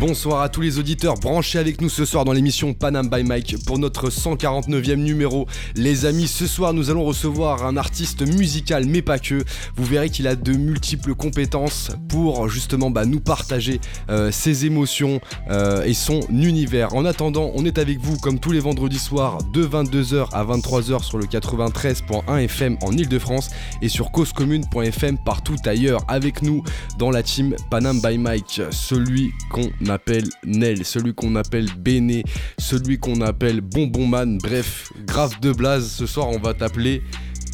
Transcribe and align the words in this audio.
Bonsoir 0.00 0.42
à 0.42 0.48
tous 0.48 0.60
les 0.60 0.78
auditeurs 0.78 1.16
branchés 1.16 1.58
avec 1.58 1.80
nous 1.80 1.88
ce 1.88 2.04
soir 2.04 2.24
dans 2.24 2.32
l'émission 2.32 2.72
Panam 2.72 3.10
by 3.10 3.24
Mike 3.24 3.56
pour 3.66 3.80
notre 3.80 4.10
149e 4.10 4.94
numéro. 4.94 5.48
Les 5.74 6.06
amis, 6.06 6.28
ce 6.28 6.46
soir 6.46 6.72
nous 6.72 6.88
allons 6.88 7.02
recevoir 7.02 7.66
un 7.66 7.76
artiste 7.76 8.22
musical 8.22 8.84
mais 8.86 9.02
pas 9.02 9.18
que. 9.18 9.42
Vous 9.74 9.84
verrez 9.84 10.08
qu'il 10.08 10.28
a 10.28 10.36
de 10.36 10.52
multiples 10.52 11.16
compétences 11.16 11.90
pour 12.08 12.48
justement 12.48 12.90
bah, 12.90 13.06
nous 13.06 13.18
partager 13.18 13.80
euh, 14.08 14.30
ses 14.30 14.66
émotions 14.66 15.20
euh, 15.50 15.82
et 15.82 15.94
son 15.94 16.20
univers. 16.30 16.94
En 16.94 17.04
attendant, 17.04 17.50
on 17.56 17.64
est 17.64 17.78
avec 17.78 17.98
vous 17.98 18.18
comme 18.18 18.38
tous 18.38 18.52
les 18.52 18.60
vendredis 18.60 19.00
soirs 19.00 19.38
de 19.52 19.66
22h 19.66 20.28
à 20.32 20.44
23h 20.44 21.02
sur 21.02 21.18
le 21.18 21.24
93.1 21.24 22.38
FM 22.44 22.78
en 22.82 22.92
Ile-de-France 22.92 23.50
et 23.82 23.88
sur 23.88 24.12
causecommune.fm 24.12 25.18
partout 25.18 25.56
ailleurs 25.64 26.02
avec 26.06 26.42
nous 26.42 26.62
dans 27.00 27.10
la 27.10 27.24
team 27.24 27.56
Panam 27.68 28.00
by 28.00 28.16
Mike, 28.16 28.62
celui 28.70 29.32
qu'on 29.50 29.68
appelle 29.88 30.24
Nel, 30.44 30.84
celui 30.84 31.14
qu'on 31.14 31.36
appelle 31.36 31.68
Béné, 31.78 32.24
celui 32.58 32.98
qu'on 32.98 33.20
appelle 33.20 33.60
Bonbon 33.60 34.06
Man, 34.06 34.38
bref, 34.38 34.92
grave 35.06 35.38
de 35.40 35.52
blaze, 35.52 35.90
ce 35.90 36.06
soir 36.06 36.28
on 36.28 36.38
va 36.38 36.54
t'appeler 36.54 37.02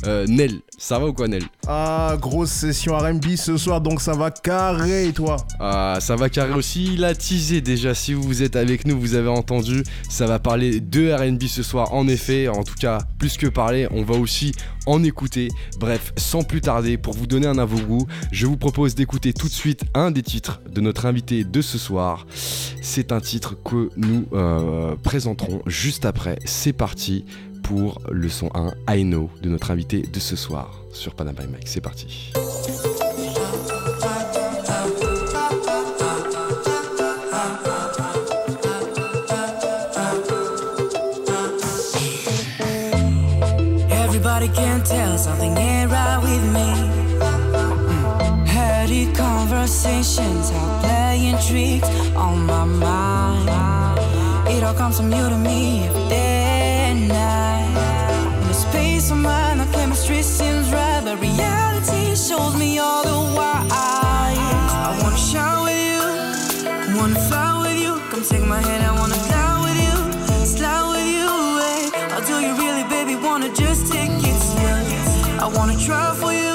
euh, 0.06 0.26
Nel. 0.28 0.60
Ça 0.78 0.98
va 0.98 1.06
ou 1.06 1.12
quoi, 1.12 1.28
Nel? 1.28 1.44
Ah, 1.66 2.16
grosse 2.20 2.50
session 2.50 2.96
RB 2.96 3.36
ce 3.36 3.56
soir, 3.56 3.80
donc 3.80 4.00
ça 4.00 4.12
va 4.12 4.30
carré, 4.30 5.12
toi? 5.14 5.36
Ah, 5.60 5.98
ça 6.00 6.16
va 6.16 6.28
carré 6.28 6.52
aussi. 6.52 6.94
Il 6.94 7.04
a 7.04 7.14
teasé 7.14 7.60
déjà. 7.60 7.94
Si 7.94 8.12
vous 8.12 8.42
êtes 8.42 8.56
avec 8.56 8.86
nous, 8.86 8.98
vous 8.98 9.14
avez 9.14 9.28
entendu. 9.28 9.82
Ça 10.08 10.27
va 10.27 10.38
parler 10.38 10.80
de 10.80 11.12
RB 11.12 11.42
ce 11.44 11.62
soir, 11.62 11.92
en 11.94 12.08
effet. 12.08 12.48
En 12.48 12.64
tout 12.64 12.74
cas, 12.74 12.98
plus 13.18 13.36
que 13.36 13.46
parler, 13.46 13.86
on 13.91 14.02
va 14.02 14.14
aussi 14.14 14.52
en 14.86 15.02
écouter. 15.02 15.48
Bref, 15.78 16.12
sans 16.16 16.42
plus 16.42 16.61
tarder, 16.61 16.98
pour 16.98 17.14
vous 17.14 17.27
donner 17.27 17.46
un 17.46 17.58
avant-goût, 17.58 18.06
je 18.33 18.46
vous 18.46 18.56
propose 18.56 18.94
d'écouter 18.94 19.33
tout 19.33 19.48
de 19.48 19.52
suite 19.52 19.84
un 19.94 20.11
des 20.11 20.22
titres 20.22 20.61
de 20.70 20.80
notre 20.80 21.06
invité 21.06 21.44
de 21.44 21.62
ce 21.62 21.78
soir. 21.78 22.27
C'est 22.83 23.12
un 23.12 23.20
titre 23.20 23.56
que 23.62 23.91
nous 23.96 24.27
euh, 24.33 24.94
présenterons 25.02 25.62
juste 25.66 26.05
après. 26.05 26.39
C'est 26.44 26.72
parti 26.72 27.24
pour 27.65 28.01
le 28.11 28.29
son 28.29 28.51
1 28.55 28.95
I 28.95 29.05
Know 29.05 29.31
de 29.43 29.48
notre 29.48 29.70
invité 29.70 30.03
de 30.03 30.20
ce 30.20 30.37
soir 30.37 30.81
sur 30.93 31.15
Panama 31.15 31.41
Mike. 31.51 31.67
C'est 31.67 31.81
parti. 31.81 32.33
Everybody 43.91 44.48
can 44.48 44.83
tell 44.85 45.19
something 45.19 45.57
ain't 45.57 45.91
right 45.91 46.20
with 46.23 46.45
me. 46.53 46.69
Heady 48.47 49.12
conversations 49.15 50.51
are 50.53 50.81
playing 50.83 51.39
tricks 51.48 51.89
on 52.15 52.47
my 52.47 52.65
mind. 52.65 53.48
It 54.48 54.62
all 54.62 54.75
comes 54.75 54.98
from 54.98 55.11
you 55.11 55.29
to 55.29 55.37
me 55.37 55.85
every 55.87 56.09
day 56.09 56.53
reality 61.17 62.15
shows 62.17 62.57
me 62.57 62.79
all 62.79 63.03
the 63.05 63.19
while. 63.37 63.67
I 63.70 64.98
wanna 65.03 65.17
shine 65.17 65.62
with 65.65 65.83
you, 65.93 66.97
wanna 66.98 67.20
fly 67.29 67.61
with 67.62 67.79
you. 67.81 67.95
Come 68.11 68.23
take 68.23 68.45
my 68.47 68.61
hand, 68.61 68.83
I 68.84 68.93
wanna 69.01 69.20
fly 69.29 69.51
with 69.65 69.79
you, 69.87 69.97
slide 70.47 70.87
with 70.92 71.09
you. 71.19 71.31
eh. 71.70 72.17
Or 72.17 72.20
do 72.29 72.35
you 72.47 72.53
really, 72.62 72.85
baby, 72.95 73.17
wanna 73.17 73.51
just 73.55 73.92
take 73.92 74.11
it 74.11 74.39
slow? 74.51 75.45
I 75.45 75.47
wanna 75.57 75.77
try 75.79 76.07
for 76.20 76.33
you, 76.33 76.55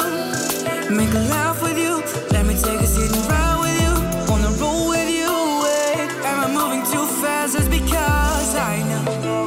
make 0.95 1.13
a 1.13 1.23
laugh 1.33 1.61
with 1.61 1.77
you. 1.77 1.93
Let 2.31 2.45
me 2.45 2.55
take 2.55 2.81
a 2.81 2.87
seat 2.87 3.11
and 3.15 3.25
ride 3.31 3.57
with 3.63 3.77
you, 3.83 3.93
wanna 4.31 4.51
roll 4.61 4.89
with 4.89 5.09
you. 5.19 5.31
eh. 5.67 6.27
Am 6.29 6.37
I 6.45 6.47
moving 6.57 6.83
too 6.91 7.05
fast? 7.21 7.55
It's 7.55 7.67
because 7.67 8.55
I 8.55 8.75
know, 8.89 9.03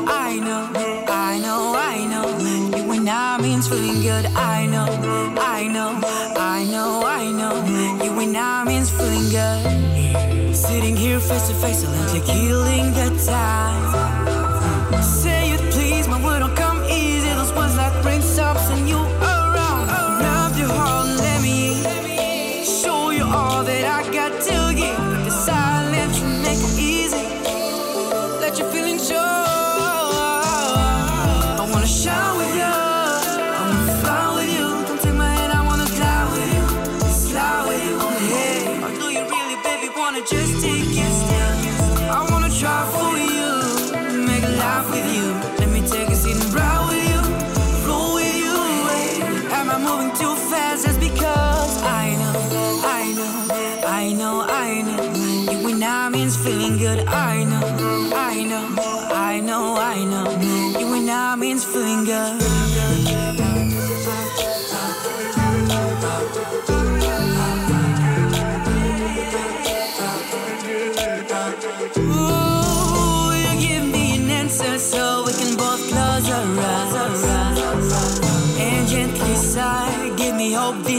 I 0.08 0.38
know, 0.46 0.62
I 1.08 1.38
know, 1.44 1.60
I 1.92 1.96
know. 2.12 2.26
You 2.76 2.92
and 2.92 3.08
I 3.08 3.38
means 3.40 3.66
feeling 3.68 4.00
good. 4.02 4.26
I 4.36 4.51
face 11.28 11.48
to 11.48 11.54
face, 11.54 11.84
i'll 11.84 11.92
silently 11.92 12.20
killing 12.20 12.92
the 12.92 13.24
time. 13.26 14.21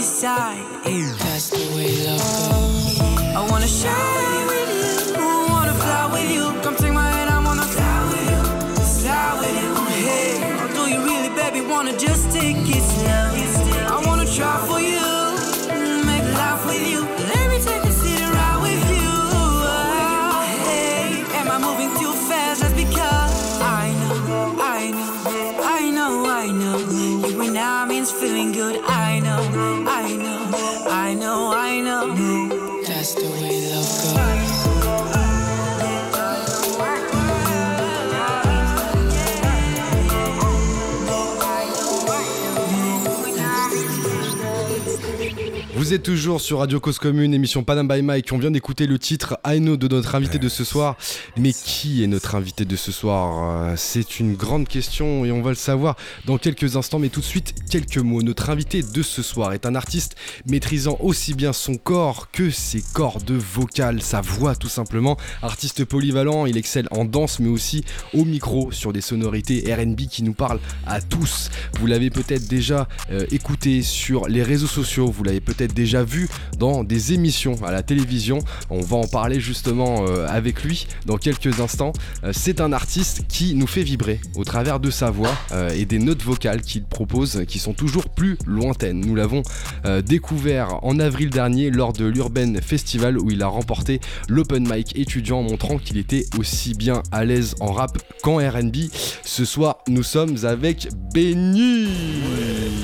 Me 0.03 0.09
hope 0.09 0.15
side. 0.15 0.83
That's 1.19 1.49
the 1.49 1.75
way 1.75 2.05
love 2.05 2.19
goes. 2.19 2.99
I 3.35 3.47
wanna 3.49 3.67
shine 3.67 4.32
Vous 45.83 45.91
êtes 45.91 46.03
toujours 46.03 46.39
sur 46.39 46.59
Radio 46.59 46.79
Cause 46.79 46.97
Commune, 46.97 47.33
émission 47.33 47.61
Panam 47.65 47.89
by 47.89 48.01
Mike. 48.01 48.31
On 48.31 48.37
vient 48.37 48.51
d'écouter 48.51 48.87
le 48.87 48.97
titre 48.97 49.37
I 49.45 49.59
Know 49.59 49.75
de 49.75 49.89
notre 49.89 50.15
invité 50.15 50.39
de 50.39 50.47
ce 50.47 50.63
soir. 50.63 50.95
Mais 51.35 51.51
qui 51.51 52.01
est 52.01 52.07
notre 52.07 52.35
invité 52.35 52.63
de 52.63 52.77
ce 52.77 52.93
soir 52.93 53.67
Euh, 53.67 53.73
C'est 53.75 54.21
une 54.21 54.35
grande 54.35 54.65
question 54.65 55.25
et 55.25 55.33
on 55.33 55.41
va 55.41 55.49
le 55.49 55.57
savoir 55.57 55.97
dans 56.25 56.37
quelques 56.37 56.77
instants. 56.77 56.99
Mais 56.99 57.09
tout 57.09 57.19
de 57.19 57.25
suite, 57.25 57.53
quelques 57.69 57.97
mots. 57.97 58.21
Notre 58.21 58.49
invité 58.49 58.81
de 58.81 59.01
ce 59.01 59.21
soir 59.21 59.51
est 59.51 59.65
un 59.65 59.75
artiste 59.75 60.15
maîtrisant 60.47 60.95
aussi 61.01 61.33
bien 61.33 61.51
son 61.51 61.75
corps 61.75 62.31
que 62.31 62.49
ses 62.49 62.81
cordes 62.93 63.31
vocales, 63.31 64.01
sa 64.01 64.21
voix 64.21 64.55
tout 64.55 64.69
simplement. 64.69 65.17
Artiste 65.41 65.83
polyvalent, 65.83 66.45
il 66.45 66.55
excelle 66.55 66.87
en 66.91 67.03
danse 67.03 67.41
mais 67.41 67.49
aussi 67.49 67.83
au 68.13 68.23
micro 68.23 68.71
sur 68.71 68.93
des 68.93 69.01
sonorités 69.01 69.65
RB 69.75 70.07
qui 70.09 70.23
nous 70.23 70.33
parlent 70.33 70.61
à 70.87 71.01
tous. 71.01 71.49
Vous 71.77 71.87
l'avez 71.87 72.09
peut-être 72.09 72.47
déjà 72.47 72.87
euh, 73.11 73.25
écouté 73.31 73.81
sur 73.81 74.29
les 74.29 74.43
réseaux 74.43 74.67
sociaux, 74.67 75.11
vous 75.11 75.25
l'avez 75.25 75.41
peut-être 75.41 75.73
déjà 75.73 75.82
déjà 75.83 76.03
vu 76.03 76.29
dans 76.57 76.85
des 76.85 77.11
émissions 77.11 77.55
à 77.65 77.71
la 77.71 77.83
télévision. 77.83 78.39
On 78.69 78.79
va 78.79 78.95
en 78.95 79.05
parler 79.05 79.41
justement 79.41 80.05
euh, 80.07 80.25
avec 80.29 80.63
lui 80.63 80.87
dans 81.05 81.17
quelques 81.17 81.59
instants. 81.59 81.91
Euh, 82.23 82.31
c'est 82.33 82.61
un 82.61 82.71
artiste 82.71 83.23
qui 83.27 83.53
nous 83.53 83.67
fait 83.67 83.83
vibrer 83.83 84.21
au 84.35 84.45
travers 84.45 84.79
de 84.79 84.89
sa 84.89 85.11
voix 85.11 85.35
euh, 85.51 85.69
et 85.71 85.83
des 85.83 85.99
notes 85.99 86.23
vocales 86.23 86.61
qu'il 86.61 86.85
propose 86.85 87.43
qui 87.49 87.59
sont 87.59 87.73
toujours 87.73 88.07
plus 88.07 88.37
lointaines. 88.45 89.01
Nous 89.01 89.15
l'avons 89.15 89.43
découvert 90.05 90.79
en 90.83 90.99
avril 90.99 91.29
dernier 91.29 91.69
lors 91.69 91.91
de 91.91 92.05
l'Urban 92.05 92.53
Festival 92.61 93.17
où 93.17 93.29
il 93.29 93.41
a 93.43 93.47
remporté 93.47 93.99
l'open 94.29 94.67
mic 94.71 94.97
étudiant 94.97 95.41
montrant 95.41 95.77
qu'il 95.77 95.97
était 95.97 96.25
aussi 96.39 96.73
bien 96.73 97.03
à 97.11 97.25
l'aise 97.25 97.55
en 97.59 97.73
rap 97.73 97.97
qu'en 98.21 98.37
RB. 98.37 98.75
Ce 99.25 99.43
soir, 99.43 99.79
nous 99.89 100.03
sommes 100.03 100.45
avec 100.45 100.87
Benny. 101.13 101.87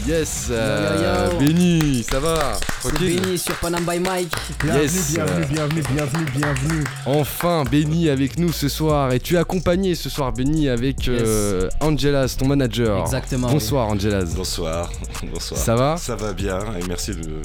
Yes, 0.07 0.48
euh. 0.50 1.30
Benny, 1.40 2.04
ça 2.04 2.19
va? 2.19 2.57
C'est 2.81 2.97
Benny 2.97 3.37
sur 3.37 3.55
Panam 3.55 3.83
by 3.83 3.99
Mike. 3.99 4.31
Bienvenue, 4.63 4.83
Yes. 4.83 5.13
bienvenue, 5.13 5.45
bienvenue, 5.49 5.81
bienvenue, 5.93 6.25
bienvenue. 6.33 6.83
Enfin, 7.05 7.63
Benny 7.69 8.09
avec 8.09 8.37
nous 8.39 8.51
ce 8.53 8.69
soir 8.69 9.11
et 9.11 9.19
tu 9.19 9.35
es 9.35 9.37
accompagné 9.37 9.95
ce 9.95 10.09
soir, 10.09 10.31
Benny, 10.31 10.69
avec 10.69 11.07
euh, 11.07 11.69
Angelas, 11.81 12.35
ton 12.39 12.47
manager. 12.47 13.01
Exactement. 13.01 13.49
Bonsoir, 13.51 13.87
Angelas. 13.89 14.33
Bonsoir, 14.35 14.89
bonsoir. 15.33 15.59
Ça 15.59 15.75
va? 15.75 15.97
Ça 15.97 16.15
va 16.15 16.31
bien 16.33 16.59
et 16.79 16.85
merci 16.87 17.11
de 17.11 17.41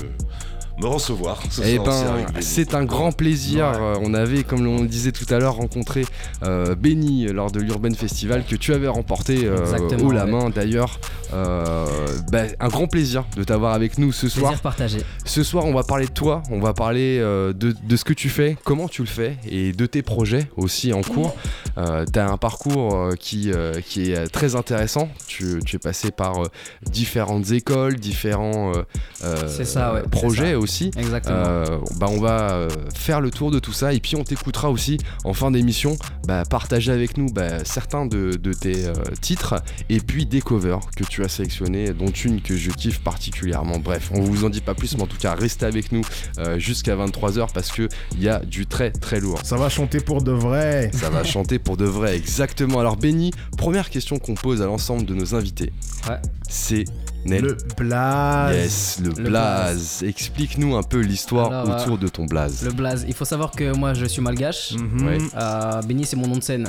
me 0.81 0.87
recevoir. 0.87 1.43
Ce 1.51 1.63
Eh 1.65 1.77
soir 1.77 1.89
aussi 1.89 2.05
ben, 2.33 2.41
c'est 2.41 2.75
un 2.75 2.85
grand 2.85 3.13
plaisir. 3.13 3.67
Ouais. 3.67 3.77
Euh, 3.81 3.97
On 4.03 4.13
avait, 4.15 4.43
comme 4.43 4.67
on 4.67 4.83
le 4.83 4.89
disait 4.89 5.13
tout 5.13 5.33
à 5.33 5.39
l'heure, 5.39 5.55
rencontré 5.57 6.05
euh, 6.43 6.75
Benny 6.75 7.27
lors 7.27 7.51
de 7.51 7.61
l'Urban 7.61 7.93
Festival 7.95 8.45
que 8.45 8.57
tu 8.57 8.73
avais 8.75 8.89
remporté 8.89 9.47
euh, 9.47 9.61
Exactement, 9.63 10.09
haut 10.09 10.13
la 10.13 10.25
ouais. 10.25 10.31
main 10.31 10.51
d'ailleurs. 10.51 10.99
Euh, 11.33 11.87
bah, 12.31 12.43
un 12.61 12.69
grand 12.69 12.87
plaisir 12.87 13.25
de 13.37 13.45
t'avoir 13.45 13.73
avec 13.75 13.99
nous 13.99 14.13
ce 14.13 14.29
soir. 14.29 14.51
Plaisir 14.53 14.63
partagé. 14.63 14.99
Ce 15.25 15.43
soir, 15.43 15.65
on 15.65 15.75
va 15.75 15.83
parler 15.83 16.07
de 16.07 16.13
toi, 16.13 16.43
on 16.51 16.61
va 16.61 16.75
parler 16.75 17.19
euh, 17.21 17.53
de, 17.53 17.73
de 17.83 17.97
ce 17.97 18.05
que 18.05 18.13
tu 18.13 18.29
fais, 18.29 18.57
comment 18.65 18.89
tu 18.89 19.03
le 19.03 19.09
fais 19.09 19.37
et 19.49 19.73
de 19.73 19.87
tes 19.87 20.03
projets 20.03 20.49
aussi 20.57 20.93
en 20.93 21.03
cours. 21.03 21.35
Euh, 21.79 22.05
tu 22.13 22.19
as 22.19 22.29
un 22.29 22.37
parcours 22.37 23.11
qui, 23.19 23.51
euh, 23.53 23.81
qui 23.81 24.13
est 24.13 24.27
très 24.29 24.55
intéressant. 24.57 25.09
Tu, 25.27 25.61
tu 25.65 25.77
es 25.77 25.79
passé 25.79 26.11
par 26.11 26.43
euh, 26.45 26.49
différentes 26.83 27.51
écoles, 27.51 27.97
différents 27.97 28.73
euh, 28.75 28.83
euh, 29.25 29.65
ça, 29.65 29.95
ouais, 29.95 30.03
projets 30.11 30.53
ça. 30.53 30.59
Aussi. 30.65 30.91
Exactement. 30.97 31.37
Euh, 31.47 31.79
bah 32.01 32.07
on 32.11 32.19
va 32.21 32.53
euh, 32.55 32.69
faire 32.95 33.21
le 33.21 33.31
tour 33.31 33.51
de 33.53 33.59
tout 33.61 33.73
ça 33.73 33.93
et 33.93 34.01
puis 34.01 34.17
on 34.17 34.25
t'écoutera 34.25 34.71
aussi 34.71 34.99
en 35.25 35.33
fin 35.33 35.51
d'émission 35.53 35.97
bah, 36.27 36.43
partager 36.49 36.91
avec 36.91 37.17
nous 37.17 37.27
bah, 37.31 37.65
certains 37.65 38.07
de, 38.07 38.33
de 38.33 38.53
tes 38.53 38.87
euh, 38.87 38.93
titres 39.21 39.55
et 39.89 40.01
puis 40.01 40.27
des 40.27 40.41
covers 40.41 40.81
que 40.97 41.05
tu 41.05 41.23
as 41.25 41.29
sélectionnés 41.29 41.93
dont 41.93 42.09
une 42.11 42.41
que 42.41 42.57
je 42.57 42.71
kiffe 42.71 43.01
particulièrement 43.01 43.79
bref 43.79 44.11
on 44.13 44.21
vous 44.23 44.45
en 44.45 44.51
dit 44.51 44.61
pas 44.61 44.75
plus 44.75 44.97
mais 44.97 45.03
en 45.03 45.07
tout 45.07 45.19
cas 45.19 45.35
restez 45.35 45.67
avec 45.67 45.93
nous 45.93 46.03
euh, 46.39 46.59
jusqu'à 46.59 46.97
23h 46.97 47.53
parce 47.53 47.71
que 47.71 47.89
il 48.17 48.23
y 48.23 48.29
a 48.29 48.41
du 48.41 48.67
très 48.67 48.91
très 48.91 49.21
lourd 49.21 49.41
Ça 49.45 49.57
va 49.57 49.69
chanter 49.69 50.01
pour 50.01 50.23
de 50.23 50.33
vrai. 50.33 50.91
ça 50.95 51.11
va 51.11 51.23
chanter 51.25 51.59
pour 51.59 51.77
de 51.77 51.85
vrai 51.85 52.17
exactement 52.17 52.81
alors 52.81 52.97
Benny 52.97 53.31
première 53.57 53.91
question 53.91 54.19
qu'on 54.19 54.35
pose 54.35 54.63
à 54.63 54.67
l'ensemble 54.67 55.05
de 55.05 55.15
nos 55.15 55.35
invités 55.35 55.73
Ouais. 56.09 56.17
c'est 56.49 56.85
Nel 57.25 57.43
Le 57.43 57.57
blaze. 57.77 58.55
Yes, 58.57 59.01
le, 59.03 59.09
Le 59.23 59.29
blaze. 59.31 60.03
Explique-nous 60.07 60.77
un 60.77 60.83
peu 60.83 61.01
l'histoire 61.01 61.53
Alors, 61.53 61.81
autour 61.83 61.99
de 61.99 62.09
ton 62.09 62.27
blaze. 62.27 62.63
Le 62.65 62.73
blaze. 62.73 63.05
Il 63.09 63.15
faut 63.15 63.25
savoir 63.25 63.51
que 63.53 63.75
moi 63.75 63.95
je 63.95 64.05
suis 64.05 64.21
malgache. 64.23 64.73
Ouais. 65.01 65.19
Euh, 65.37 65.81
Benny 65.83 66.05
c'est 66.05 66.17
mon 66.17 66.27
nom 66.27 66.37
de 66.37 66.43
scène. 66.43 66.69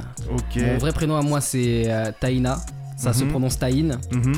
Mon 0.56 0.78
vrai 0.78 0.92
prénom 0.94 1.16
à 1.18 1.22
moi 1.22 1.42
c'est 1.42 1.86
euh, 1.92 2.12
Taïna. 2.20 2.58
Ça 2.98 3.12
se 3.12 3.24
Mhm. 3.26 3.30
prononce 3.32 3.60
Taïn. 3.60 4.00
Mhm. 4.14 4.34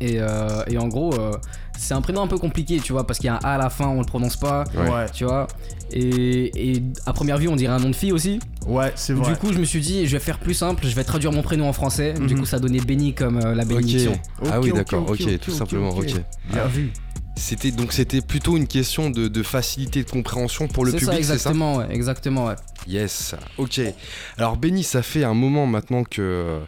Et, 0.00 0.20
euh, 0.20 0.62
et 0.68 0.78
en 0.78 0.86
gros, 0.88 1.12
euh, 1.14 1.32
c'est 1.78 1.94
un 1.94 2.00
prénom 2.00 2.22
un 2.22 2.26
peu 2.26 2.38
compliqué, 2.38 2.80
tu 2.80 2.92
vois, 2.92 3.06
parce 3.06 3.18
qu'il 3.18 3.26
y 3.26 3.30
a 3.30 3.34
un 3.34 3.40
A 3.44 3.54
à 3.54 3.58
la 3.58 3.70
fin, 3.70 3.86
on 3.88 4.00
le 4.00 4.06
prononce 4.06 4.36
pas. 4.36 4.64
Ouais. 4.74 5.06
Tu 5.12 5.24
vois. 5.24 5.46
Et, 5.92 6.72
et 6.74 6.82
à 7.06 7.12
première 7.12 7.38
vue, 7.38 7.48
on 7.48 7.56
dirait 7.56 7.72
un 7.74 7.78
nom 7.78 7.90
de 7.90 7.94
fille 7.96 8.12
aussi. 8.12 8.40
Ouais, 8.66 8.92
c'est 8.96 9.12
vrai. 9.12 9.32
Du 9.32 9.38
coup, 9.38 9.52
je 9.52 9.58
me 9.58 9.64
suis 9.64 9.80
dit, 9.80 10.06
je 10.06 10.12
vais 10.12 10.22
faire 10.22 10.38
plus 10.38 10.54
simple, 10.54 10.84
je 10.86 10.94
vais 10.94 11.04
traduire 11.04 11.32
mon 11.32 11.42
prénom 11.42 11.68
en 11.68 11.72
français. 11.72 12.14
Du 12.14 12.34
Mhm. 12.34 12.40
coup, 12.40 12.46
ça 12.46 12.58
donnait 12.58 12.80
Benny 12.80 13.14
comme 13.14 13.38
euh, 13.38 13.54
la 13.54 13.64
bénédiction. 13.64 14.18
ah 14.50 14.58
Ok, 14.58 14.64
oui, 14.64 14.70
ok, 14.70 14.76
d'accord. 14.76 15.10
Ok, 15.10 15.38
tout 15.40 15.50
simplement. 15.52 15.90
ok. 15.90 16.14
Bien 16.52 16.66
vu. 16.66 16.92
C'était 17.38 17.70
donc 17.70 17.92
c'était 17.92 18.22
plutôt 18.22 18.56
une 18.56 18.66
question 18.66 19.10
de, 19.10 19.28
de 19.28 19.42
facilité 19.42 20.02
de 20.02 20.10
compréhension 20.10 20.68
pour 20.68 20.86
le 20.86 20.92
public, 20.92 21.10
c'est 21.10 21.12
ça 21.12 21.18
exactement, 21.18 21.76
ouais, 21.76 21.86
exactement, 21.90 22.46
ouais. 22.46 22.54
Yes. 22.88 23.34
Ok. 23.58 23.78
Alors 24.38 24.56
Benny, 24.56 24.82
ça 24.82 25.02
fait 25.02 25.22
un 25.22 25.34
moment 25.34 25.66
maintenant 25.66 26.02
que 26.02 26.60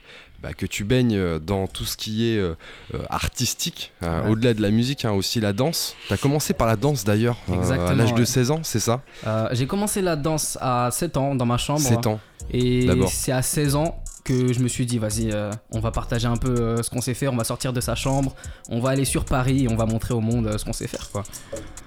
bah, 0.43 0.53
que 0.53 0.67
tu 0.67 0.85
baignes 0.85 1.39
dans 1.39 1.67
tout 1.67 1.85
ce 1.85 1.97
qui 1.97 2.31
est 2.31 2.39
euh, 2.39 2.55
euh, 2.95 2.99
artistique, 3.11 3.93
euh, 4.03 4.23
Ouais. 4.25 4.31
au-delà 4.31 4.55
de 4.55 4.63
la 4.63 4.71
musique, 4.71 5.05
hein, 5.05 5.13
aussi 5.13 5.41
la 5.41 5.53
danse. 5.53 5.95
T'as 6.09 6.17
commencé 6.17 6.55
par 6.55 6.67
la 6.67 6.77
danse 6.77 7.05
d'ailleurs, 7.05 7.37
euh, 7.51 7.89
à 7.89 7.95
l'âge 7.95 8.15
de 8.15 8.21
ouais. 8.21 8.27
16 8.27 8.51
ans, 8.51 8.61
c'est 8.63 8.81
ça? 8.81 9.03
Euh, 9.27 9.49
j'ai 9.53 9.67
commencé 9.67 10.01
la 10.03 10.17
danse 10.17 10.57
à 10.61 10.91
7 10.93 11.17
ans 11.17 11.35
dans 11.35 11.47
ma 11.47 11.59
chambre. 11.59 11.81
7 11.81 12.07
ans. 12.07 12.21
Et 12.53 12.89
c'est 13.11 13.33
à 13.33 13.43
16 13.43 13.75
ans 13.75 14.01
que 14.25 14.53
je 14.53 14.61
me 14.61 14.69
suis 14.69 14.85
dit, 14.87 14.99
vas-y, 14.99 15.31
euh, 15.33 15.51
on 15.71 15.81
va 15.81 15.91
partager 15.91 16.27
un 16.27 16.37
peu 16.37 16.51
euh, 16.51 16.83
ce 16.83 16.91
qu'on 16.91 17.01
sait 17.01 17.15
faire, 17.15 17.33
on 17.33 17.37
va 17.37 17.45
sortir 17.45 17.73
de 17.73 17.81
sa 17.81 17.95
chambre, 17.95 18.35
on 18.69 18.79
va 18.81 18.91
aller 18.91 19.07
sur 19.07 19.25
Paris 19.25 19.65
et 19.65 19.69
on 19.69 19.77
va 19.77 19.87
montrer 19.87 20.13
au 20.15 20.21
monde 20.21 20.47
euh, 20.47 20.59
ce 20.59 20.65
qu'on 20.67 20.73
sait 20.75 20.87
faire, 20.87 21.09
quoi. 21.11 21.23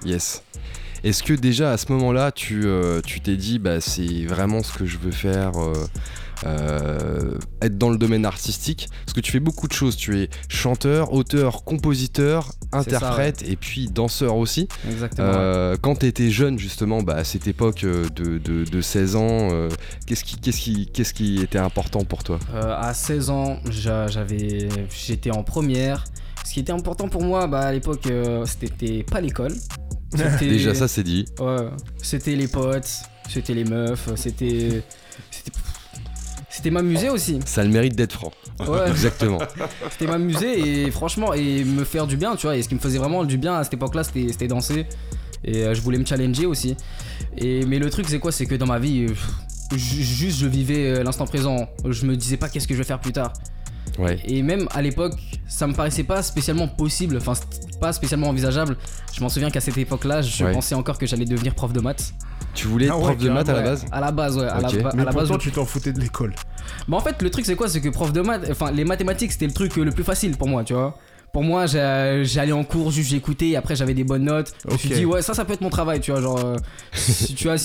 Yes. 0.04 0.42
Est-ce 1.04 1.22
que 1.22 1.32
déjà 1.34 1.72
à 1.72 1.76
ce 1.76 1.90
moment-là, 1.92 2.32
tu 2.32 2.62
euh, 2.64 3.00
tu 3.04 3.20
t'es 3.20 3.36
dit, 3.36 3.58
bah, 3.58 3.80
c'est 3.80 4.24
vraiment 4.26 4.62
ce 4.62 4.72
que 4.78 4.86
je 4.86 4.98
veux 4.98 5.10
faire, 5.10 5.52
euh, 5.60 5.72
euh, 6.46 7.38
être 7.60 7.76
dans 7.78 7.90
le 7.90 7.98
domaine 7.98 8.24
artistique? 8.24 8.88
Parce 9.04 9.12
que 9.14 9.20
tu 9.20 9.32
fais 9.32 9.40
beaucoup 9.40 9.66
de 9.68 9.72
choses. 9.72 9.96
Tu 9.96 10.18
es 10.20 10.28
chanteur, 10.48 11.12
auteur, 11.12 11.64
compositeur, 11.64 12.52
interprète 12.72 13.42
et 13.48 13.56
puis 13.56 13.88
danseur 13.88 14.36
aussi. 14.36 14.68
Exactement. 14.88 15.28
Euh, 15.34 15.76
quand 15.80 15.96
tu 16.00 16.06
étais 16.06 16.30
jeune, 16.30 16.58
justement, 16.58 17.02
bah, 17.02 17.14
à 17.16 17.24
cette 17.24 17.46
époque 17.46 17.82
de, 17.84 18.38
de- 18.38 18.64
de 18.64 18.80
16 18.80 19.16
ans, 19.16 19.48
euh, 19.52 19.68
qu'est-ce 20.06 20.24
qui, 20.24 20.36
qu'est-ce 20.36 20.60
qui, 20.60 20.86
qu'est-ce 20.86 21.14
qui 21.14 21.40
était 21.42 21.58
important 21.58 22.04
pour 22.04 22.22
toi? 22.24 22.38
À 22.54 22.94
16 22.94 23.30
ans, 23.30 23.58
j'avais, 23.70 24.68
j'étais 24.90 25.30
en 25.30 25.42
première. 25.42 26.04
Ce 26.44 26.54
qui 26.54 26.60
était 26.60 26.72
important 26.72 27.08
pour 27.08 27.22
moi, 27.22 27.46
bah, 27.46 27.60
à 27.60 27.72
l'époque, 27.72 28.08
c'était 28.46 29.04
pas 29.04 29.20
l'école. 29.20 29.54
Déjà, 30.40 30.74
ça 30.74 30.88
c'est 30.88 31.02
dit. 31.02 31.24
Ouais, 31.40 31.68
c'était 32.02 32.34
les 32.36 32.48
potes, 32.48 32.90
c'était 33.28 33.54
les 33.54 33.64
meufs, 33.64 34.08
c'était. 34.16 34.82
C'était, 36.48 36.70
m'amuser 36.70 37.08
aussi. 37.08 37.40
Ça 37.46 37.62
a 37.62 37.64
le 37.64 37.70
mérite 37.70 37.96
d'être 37.96 38.12
franc. 38.12 38.30
Ouais, 38.60 38.86
Exactement. 38.90 39.38
c'était 39.90 40.06
m'amuser 40.06 40.82
et 40.84 40.90
franchement, 40.90 41.32
et 41.32 41.64
me 41.64 41.82
faire 41.84 42.06
du 42.06 42.16
bien, 42.16 42.36
tu 42.36 42.46
vois. 42.46 42.56
Et 42.56 42.62
ce 42.62 42.68
qui 42.68 42.74
me 42.74 42.80
faisait 42.80 42.98
vraiment 42.98 43.24
du 43.24 43.38
bien 43.38 43.54
à 43.54 43.64
cette 43.64 43.74
époque-là, 43.74 44.04
c'était, 44.04 44.26
c'était 44.30 44.48
danser. 44.48 44.86
Et 45.44 45.64
euh, 45.64 45.74
je 45.74 45.80
voulais 45.80 45.98
me 45.98 46.04
challenger 46.04 46.44
aussi. 46.46 46.76
Et, 47.38 47.64
mais 47.64 47.78
le 47.78 47.88
truc, 47.90 48.06
c'est 48.08 48.18
quoi? 48.20 48.30
C'est 48.32 48.46
que 48.46 48.54
dans 48.54 48.66
ma 48.66 48.78
vie, 48.78 49.06
euh, 49.08 49.76
ju- 49.76 50.02
juste 50.02 50.38
je 50.38 50.46
vivais 50.46 50.98
euh, 50.98 51.02
l'instant 51.02 51.24
présent. 51.24 51.68
Je 51.88 52.04
me 52.06 52.16
disais 52.16 52.36
pas 52.36 52.48
qu'est-ce 52.50 52.68
que 52.68 52.74
je 52.74 52.78
vais 52.78 52.84
faire 52.84 53.00
plus 53.00 53.12
tard. 53.12 53.32
Ouais. 53.98 54.18
Et 54.24 54.42
même 54.42 54.68
à 54.72 54.80
l'époque, 54.80 55.12
ça 55.46 55.66
me 55.66 55.74
paraissait 55.74 56.04
pas 56.04 56.22
spécialement 56.22 56.66
possible, 56.68 57.16
enfin 57.18 57.34
pas 57.80 57.92
spécialement 57.92 58.28
envisageable. 58.28 58.76
Je 59.12 59.20
m'en 59.20 59.28
souviens 59.28 59.50
qu'à 59.50 59.60
cette 59.60 59.76
époque-là, 59.76 60.22
je 60.22 60.44
Ouais. 60.44 60.52
pensais 60.52 60.74
encore 60.74 60.96
que 60.98 61.06
j'allais 61.06 61.24
devenir 61.26 61.54
prof 61.54 61.72
de 61.72 61.80
maths. 61.80 62.14
Tu 62.54 62.66
voulais 62.66 62.86
être 62.86 62.92
Ah 62.94 62.98
ouais, 62.98 63.04
prof 63.04 63.18
de 63.18 63.28
maths 63.30 63.48
à 63.48 63.52
la 63.54 63.62
base 63.62 63.84
À 63.92 64.00
la 64.00 64.12
base, 64.12 64.36
ouais. 64.38 64.44
À 64.46 64.60
la, 64.60 64.68
à 64.68 64.72
Mais 64.94 65.04
la 65.04 65.12
base, 65.12 65.28
pourtant, 65.28 65.34
je- 65.34 65.48
tu 65.48 65.52
t'en 65.52 65.64
foutais 65.64 65.92
de 65.92 66.00
l'école. 66.00 66.34
Bah 66.88 66.96
en 66.96 67.00
fait, 67.00 67.20
le 67.20 67.30
truc 67.30 67.44
c'est 67.44 67.54
quoi? 67.56 67.68
C'est 67.68 67.80
que 67.80 67.88
prof 67.90 68.12
de 68.12 68.20
maths, 68.22 68.46
enfin 68.50 68.70
les 68.70 68.84
mathématiques 68.84 69.32
c'était 69.32 69.46
le 69.46 69.52
truc 69.52 69.76
le 69.76 69.90
plus 69.90 70.04
facile 70.04 70.36
pour 70.36 70.48
moi, 70.48 70.64
tu 70.64 70.72
vois. 70.74 70.96
Pour 71.32 71.42
moi, 71.42 71.64
j'ai- 71.66 72.22
j'allais 72.24 72.52
en 72.52 72.62
cours, 72.62 72.90
juste 72.90 73.08
j'écoutais, 73.10 73.48
et 73.50 73.56
après 73.56 73.74
j'avais 73.74 73.94
des 73.94 74.04
bonnes 74.04 74.24
notes. 74.24 74.52
Je 74.68 74.72
me 74.74 74.78
suis 74.78 74.88
dit, 74.90 75.04
ouais, 75.06 75.22
ça, 75.22 75.32
ça 75.32 75.46
peut 75.46 75.54
être 75.54 75.62
mon 75.62 75.70
travail, 75.70 75.98
tu 76.00 76.10
vois. 76.10 76.20
Genre, 76.20 76.38
euh, 76.44 76.56
si- 76.92 77.34
tu 77.34 77.44
vois, 77.44 77.56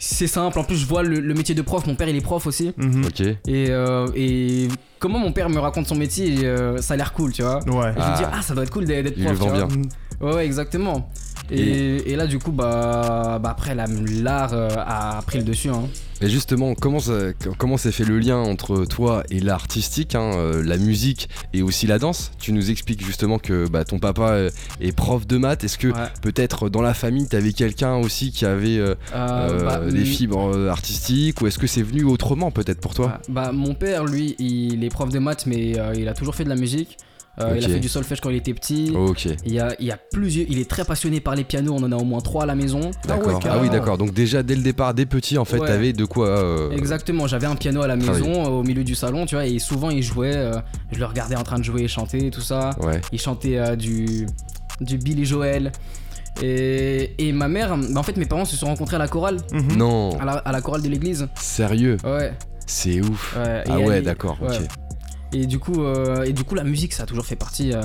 c'est 0.00 0.26
simple. 0.26 0.58
En 0.58 0.64
plus, 0.64 0.76
je 0.76 0.86
vois 0.86 1.04
le, 1.04 1.20
le 1.20 1.34
métier 1.34 1.54
de 1.54 1.62
prof. 1.62 1.86
Mon 1.86 1.94
père, 1.94 2.08
il 2.08 2.16
est 2.16 2.20
prof 2.20 2.44
aussi. 2.48 2.72
Mhm. 2.76 3.04
Ok. 3.06 3.20
Et, 3.20 3.36
euh, 3.70 4.08
et 4.16 4.66
comment 4.98 5.20
mon 5.20 5.30
père 5.32 5.48
me 5.48 5.60
raconte 5.60 5.86
son 5.86 5.94
métier, 5.94 6.44
euh, 6.44 6.78
ça 6.78 6.94
a 6.94 6.96
l'air 6.96 7.12
cool, 7.12 7.32
tu 7.32 7.42
vois. 7.42 7.60
Ouais. 7.68 7.90
Et 7.90 7.94
je 7.94 8.00
Ah. 8.00 8.10
me 8.12 8.16
dis, 8.16 8.24
ah, 8.32 8.42
ça 8.42 8.54
doit 8.54 8.64
être 8.64 8.70
cool 8.72 8.84
d'être 8.84 9.12
Il 9.16 9.24
prof. 9.24 9.38
tu 9.38 9.48
vois. 9.48 9.52
bien. 9.52 9.68
Mhm. 9.68 9.82
Ouais, 10.20 10.34
ouais, 10.34 10.44
exactement. 10.46 11.08
Et, 11.50 12.12
et 12.12 12.16
là, 12.16 12.26
du 12.26 12.38
coup, 12.38 12.52
bah, 12.52 13.38
bah 13.42 13.50
après, 13.50 13.74
la- 13.74 13.86
l'art 13.86 14.52
euh, 14.52 14.68
a 14.76 15.20
pris 15.26 15.38
le 15.38 15.44
dessus. 15.44 15.70
Hein. 15.70 15.88
Et 16.20 16.28
justement, 16.28 16.74
comment 16.74 16.98
s'est 16.98 17.92
fait 17.92 18.04
le 18.04 18.18
lien 18.18 18.38
entre 18.38 18.84
toi 18.84 19.22
et 19.30 19.38
l'art 19.38 19.54
artistique, 19.58 20.14
hein, 20.16 20.32
euh, 20.36 20.62
la 20.64 20.76
musique 20.76 21.28
et 21.52 21.62
aussi 21.62 21.86
la 21.86 21.98
danse? 22.00 22.32
Tu 22.40 22.52
nous 22.52 22.70
expliques 22.72 23.04
justement 23.04 23.38
que 23.38 23.68
bah, 23.68 23.84
ton 23.84 23.98
papa 24.00 24.30
euh, 24.32 24.50
est 24.80 24.90
prof 24.92 25.26
de 25.26 25.36
maths. 25.36 25.62
Est-ce 25.64 25.78
que 25.78 25.88
Ouais. 25.88 26.08
peut-être 26.20 26.68
dans 26.68 26.82
la 26.82 26.92
famille, 26.92 27.28
t'avais 27.28 27.52
quelqu'un 27.52 27.94
aussi 27.96 28.30
qui 28.32 28.44
avait 28.44 28.78
euh, 28.78 28.94
bah, 29.12 29.80
des 29.88 30.04
fibres 30.04 30.68
artistiques? 30.68 31.40
Ou 31.40 31.46
est-ce 31.46 31.58
que 31.58 31.66
c'est 31.68 31.82
venu 31.82 32.04
autrement 32.04 32.50
peut-être 32.50 32.80
pour 32.80 32.94
toi? 32.94 33.20
Bah, 33.28 33.52
mon 33.52 33.74
père, 33.74 34.04
lui, 34.04 34.34
il 34.40 34.82
est 34.84 34.90
prof 34.90 35.08
de 35.10 35.18
maths, 35.20 35.46
mais 35.46 35.76
il 35.96 36.08
a 36.08 36.14
toujours 36.14 36.34
fait 36.34 36.44
de 36.44 36.48
la 36.50 36.56
musique. 36.56 36.96
Euh, 37.40 37.54
Il 37.56 37.64
a 37.64 37.68
fait 37.68 37.78
du 37.78 37.88
solfège 37.88 38.20
quand 38.20 38.30
il 38.30 38.36
était 38.36 38.54
petit. 38.54 38.92
Il, 39.44 39.52
y 39.52 39.60
a, 39.60 39.74
il 39.78 39.86
y 39.86 39.90
a 39.92 39.96
plusieurs. 39.96 40.46
Il 40.48 40.58
est 40.58 40.68
très 40.68 40.84
passionné 40.84 41.20
par 41.20 41.34
les 41.34 41.44
pianos. 41.44 41.74
On 41.78 41.82
en 41.84 41.92
a 41.92 41.96
au 41.96 42.04
moins 42.04 42.20
trois 42.20 42.42
à 42.42 42.46
la 42.46 42.54
maison. 42.54 42.90
d'accord. 43.06 43.34
ah 43.36 43.42
carrément. 43.42 43.62
oui, 43.62 43.70
d'accord. 43.70 43.96
Donc 43.98 44.12
déjà 44.12 44.42
dès 44.42 44.56
le 44.56 44.62
départ, 44.62 44.94
dès 44.94 45.06
petit, 45.06 45.38
en 45.38 45.44
fait, 45.44 45.58
Ouais. 45.58 45.66
t'avais 45.68 45.92
de 45.92 46.04
quoi 46.04 46.26
euh, 46.28 46.70
Exactement. 46.72 47.26
J'avais 47.26 47.46
un 47.46 47.56
piano 47.56 47.82
à 47.82 47.86
la 47.86 47.96
maison, 47.96 48.44
euh, 48.44 48.48
au 48.48 48.62
milieu 48.62 48.84
du 48.84 48.94
salon, 48.94 49.26
tu 49.26 49.34
vois. 49.36 49.46
Et 49.46 49.58
souvent, 49.58 49.90
il 49.90 50.02
jouait. 50.02 50.34
euh, 50.36 50.52
je 50.92 50.98
le 50.98 51.04
regardais 51.06 51.36
en 51.36 51.42
train 51.44 51.58
de 51.58 51.64
jouer 51.64 51.82
et 51.82 51.88
chanter, 51.88 52.30
tout 52.30 52.40
ça. 52.40 52.70
Ouais. 52.80 53.00
Il 53.12 53.20
chantait 53.20 53.58
euh, 53.58 53.76
du, 53.76 54.26
du 54.80 54.98
Billy 54.98 55.24
Joel. 55.24 55.70
Et, 56.42 57.14
et 57.18 57.32
ma 57.32 57.48
mère, 57.48 57.76
bah, 57.76 57.98
en 57.98 58.02
fait, 58.02 58.16
mes 58.16 58.26
parents 58.26 58.44
se 58.44 58.56
sont 58.56 58.66
rencontrés 58.66 58.96
à 58.96 58.98
la 59.00 59.08
chorale, 59.08 59.38
Mhm. 59.52 59.76
Non, 59.76 60.18
à 60.20 60.24
la, 60.24 60.32
à 60.32 60.52
la 60.52 60.60
chorale 60.60 60.82
de 60.82 60.88
l'église. 60.88 61.26
sérieux, 61.34 61.96
Ouais. 62.04 62.32
c'est 62.66 63.00
ouf. 63.00 63.36
ouais. 63.36 63.64
Ah 63.68 63.78
ouais, 63.80 64.02
d'accord, 64.02 64.38
ouais. 64.40 64.56
ok. 64.56 64.62
Et 65.32 65.46
du 65.46 65.58
coup, 65.58 65.82
euh, 65.82 66.24
et 66.24 66.32
du 66.32 66.44
coup, 66.44 66.54
la 66.54 66.64
musique, 66.64 66.92
ça 66.92 67.02
a 67.02 67.06
toujours 67.06 67.26
fait 67.26 67.36
partie. 67.36 67.72
euh, 67.72 67.82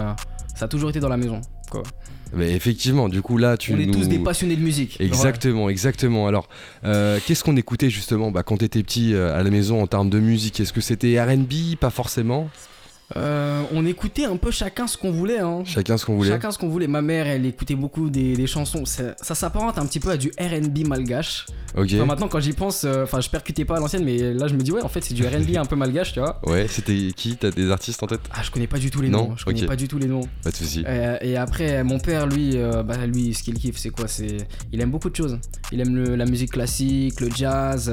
ça 0.56 0.66
a 0.66 0.68
toujours 0.68 0.90
été 0.90 1.00
dans 1.00 1.10
la 1.10 1.18
maison. 1.18 1.42
Quoi. 1.70 1.84
Mais 2.36 2.54
effectivement, 2.54 3.10
du 3.10 3.22
coup 3.22 3.38
là, 3.38 3.58
tu 3.58 3.74
On 3.74 3.78
est 3.80 3.86
nous... 3.86 3.94
tous 3.94 4.08
des 4.08 4.20
passionnés 4.20 4.56
de 4.56 4.62
musique. 4.62 5.00
Exactement, 5.00 5.70
exactement. 5.70 6.28
Alors, 6.28 6.48
euh, 6.84 7.20
qu'est-ce 7.26 7.44
qu'on 7.44 7.58
écoutait 7.58 7.90
justement 7.90 8.32
bah, 8.32 8.44
quand 8.44 8.58
t'étais 8.58 8.82
petit 8.84 9.16
à 9.16 9.42
la 9.44 9.50
maison 9.50 9.82
en 9.82 9.88
termes 9.88 10.10
de 10.10 10.20
musique? 10.20 10.60
Est-ce 10.60 10.74
que 10.74 10.82
c'était 10.82 11.22
R&B 11.22 11.76
Pas 11.80 11.90
forcément. 11.90 12.50
Euh, 13.16 13.62
on 13.74 13.86
écoutait 13.86 14.26
un 14.26 14.38
peu 14.38 14.50
chacun 14.50 14.88
ce 14.88 14.98
qu'on 14.98 15.12
voulait. 15.12 15.40
Hein. 15.40 15.64
Chacun 15.66 15.98
ce 15.98 16.06
qu'on 16.06 16.16
voulait. 16.16 16.30
Chacun 16.32 16.52
ce 16.52 16.58
qu'on 16.58 16.70
voulait. 16.70 16.88
Ma 16.88 17.02
mère, 17.02 17.28
elle 17.28 17.46
écoutait 17.46 17.76
beaucoup 17.76 18.10
des, 18.10 18.34
des 18.36 18.48
chansons. 18.48 18.86
Ça, 18.86 19.14
ça 19.22 19.36
s'apparente 19.36 19.78
un 19.78 19.86
petit 19.86 20.00
peu 20.00 20.10
à 20.10 20.18
du 20.18 20.32
RB 20.40 20.88
malgache. 20.88 21.46
Ok. 21.78 21.90
Enfin, 21.94 22.06
maintenant, 22.06 22.28
quand 22.28 22.40
j'y 22.40 22.54
pense, 22.54 22.84
euh, 22.86 23.04
enfin, 23.04 23.20
je 23.22 23.30
percutais 23.30 23.66
pas 23.66 23.78
à 23.78 23.80
l'ancienne, 23.80 24.04
mais 24.04 24.34
là, 24.34 24.48
je 24.48 24.56
me 24.56 24.62
dis, 24.62 24.72
ouais, 24.72 24.82
en 24.82 24.88
fait, 24.90 25.04
c'est 25.04 25.14
du 25.14 25.26
RB 25.28 25.56
un 25.58 25.66
peu 25.66 25.76
malgache, 25.76 26.14
tu 26.14 26.20
vois. 26.20 26.40
Ouais, 26.46 26.68
c'était 26.68 27.12
qui? 27.16 27.36
T'as 27.36 27.52
des 27.52 27.70
artistes 27.72 28.02
en 28.02 28.08
tête? 28.08 28.22
Ah, 28.34 28.42
je 28.44 28.50
connais 28.52 28.68
pas 28.68 28.80
du 28.80 28.90
tout 28.90 29.02
les 29.02 29.10
Non? 29.10 29.30
noms. 29.30 29.38
Je 29.38 29.46
connais 29.46 29.66
pas 29.66 29.76
du 29.76 29.88
tout 29.88 30.00
les 30.00 30.08
noms. 30.08 30.28
Pas 30.44 30.52
de 30.52 30.56
soucis. 30.56 30.84
Euh, 30.88 31.18
et 31.22 31.38
après, 31.38 31.84
mon 31.84 32.00
père, 32.00 32.26
lui, 32.26 32.58
bah, 32.86 33.06
lui, 33.06 33.34
ce 33.34 33.44
qu'il 33.44 33.56
kiffe, 33.56 33.78
c'est 33.78 33.90
quoi? 33.92 34.08
C'est, 34.08 34.38
il 34.72 34.82
aime 34.82 34.92
beaucoup 34.92 35.10
de 35.10 35.16
choses. 35.16 35.38
Il 35.72 35.80
aime 35.82 35.96
le- 35.96 36.16
la 36.16 36.26
musique 36.26 36.52
classique, 36.52 37.20
le 37.22 37.30
jazz, 37.36 37.92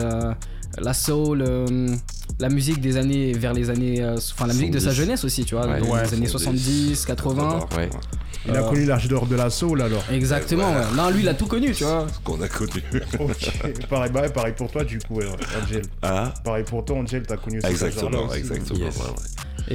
la 0.79 0.95
soul, 0.95 1.45
la 2.39 2.49
musique 2.49 2.81
des 2.81 2.97
années 2.97 3.33
vers 3.33 3.53
les 3.53 3.71
années, 3.71 4.03
euh, 4.03 4.17
enfin 4.17 4.47
la 4.47 4.55
musique 4.55 4.71
de 4.71 4.79
sa 4.79 4.87
70. 4.91 4.97
jeunesse 5.01 5.25
aussi, 5.25 5.45
tu 5.45 5.55
vois, 5.55 5.67
Ouais. 5.67 5.81
dans 5.81 5.87
Ouais, 5.89 6.03
les 6.05 6.15
années 6.15 6.27
70, 6.27 6.95
70, 6.95 7.07
80. 7.07 7.67
Ouais. 7.77 7.91
Il 8.47 8.57
a 8.57 8.63
Euh, 8.65 8.69
connu 8.71 8.85
l'âge 8.87 9.07
d'or 9.09 9.27
de 9.27 9.37
la 9.37 9.51
soul 9.51 9.83
alors. 9.83 10.03
Exactement. 10.11 10.73
Non, 10.97 11.11
lui, 11.11 11.21
il 11.21 11.29
a 11.29 11.35
tout 11.35 11.47
connu, 11.47 11.73
tu 11.73 11.85
vois. 11.85 12.07
Ce 12.13 12.19
qu'on 12.21 12.41
a 12.41 12.49
connu. 12.49 12.83
Ok. 13.21 13.87
pareil, 13.91 14.11
bah, 14.13 14.29
pareil 14.31 14.55
pour 14.57 14.71
toi, 14.71 14.83
du 14.85 14.99
coup, 14.99 15.21
Angel. 15.63 15.83
Ah, 16.03 16.33
Pareil 16.45 16.65
pour 16.65 16.85
toi, 16.85 16.97
Angel, 16.99 17.23
t'as 17.27 17.37
connu 17.37 17.59
exactement, 17.63 18.25
aussi. 18.29 18.39
exactement. 18.39 18.79
Yes. 18.79 18.97
ouais, 18.97 19.03
ouais. 19.03 19.15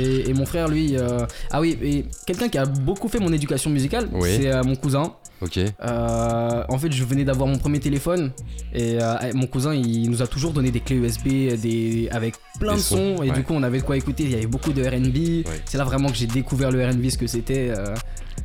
Et, 0.01 0.29
et 0.29 0.33
mon 0.33 0.45
frère, 0.47 0.67
lui, 0.67 0.97
euh, 0.97 1.25
ah 1.51 1.61
oui, 1.61 1.77
et 1.81 2.05
quelqu'un 2.25 2.49
qui 2.49 2.57
a 2.57 2.65
beaucoup 2.65 3.07
fait 3.07 3.19
mon 3.19 3.31
éducation 3.31 3.69
musicale, 3.69 4.09
Oui. 4.13 4.29
c'est 4.37 4.51
euh, 4.51 4.63
mon 4.63 4.75
cousin. 4.75 5.13
Ok. 5.41 5.57
Euh, 5.59 6.63
en 6.67 6.77
fait, 6.79 6.91
je 6.91 7.03
venais 7.03 7.23
d'avoir 7.23 7.47
mon 7.47 7.57
premier 7.57 7.79
téléphone 7.79 8.31
et 8.73 8.97
euh, 8.99 9.15
mon 9.35 9.45
cousin, 9.47 9.73
il 9.73 10.09
nous 10.09 10.21
a 10.21 10.27
toujours 10.27 10.51
donné 10.53 10.71
des 10.71 10.79
clés 10.79 10.95
USB 10.95 11.27
des, 11.61 12.09
avec 12.11 12.33
plein 12.59 12.75
de 12.75 12.79
sons, 12.79 13.15
et 13.23 13.29
ouais. 13.29 13.31
du 13.31 13.43
coup, 13.43 13.53
on 13.53 13.63
avait 13.63 13.79
de 13.79 13.83
quoi 13.83 13.97
écouter. 13.97 14.23
Il 14.23 14.31
y 14.31 14.35
avait 14.35 14.47
beaucoup 14.47 14.73
de 14.73 14.81
R&B. 14.83 15.47
Ouais. 15.47 15.61
C'est 15.65 15.77
là 15.77 15.83
vraiment 15.83 16.09
que 16.09 16.15
j'ai 16.15 16.27
découvert 16.27 16.71
le 16.71 16.85
R&B, 16.87 17.09
ce 17.09 17.17
que 17.17 17.27
c'était. 17.27 17.69
euh, 17.75 17.95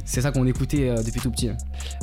c'est 0.04 0.22
ça 0.22 0.32
qu'on 0.32 0.46
écoutait 0.46 0.88
euh, 0.88 1.02
depuis 1.04 1.20
tout 1.20 1.30
petit. 1.30 1.50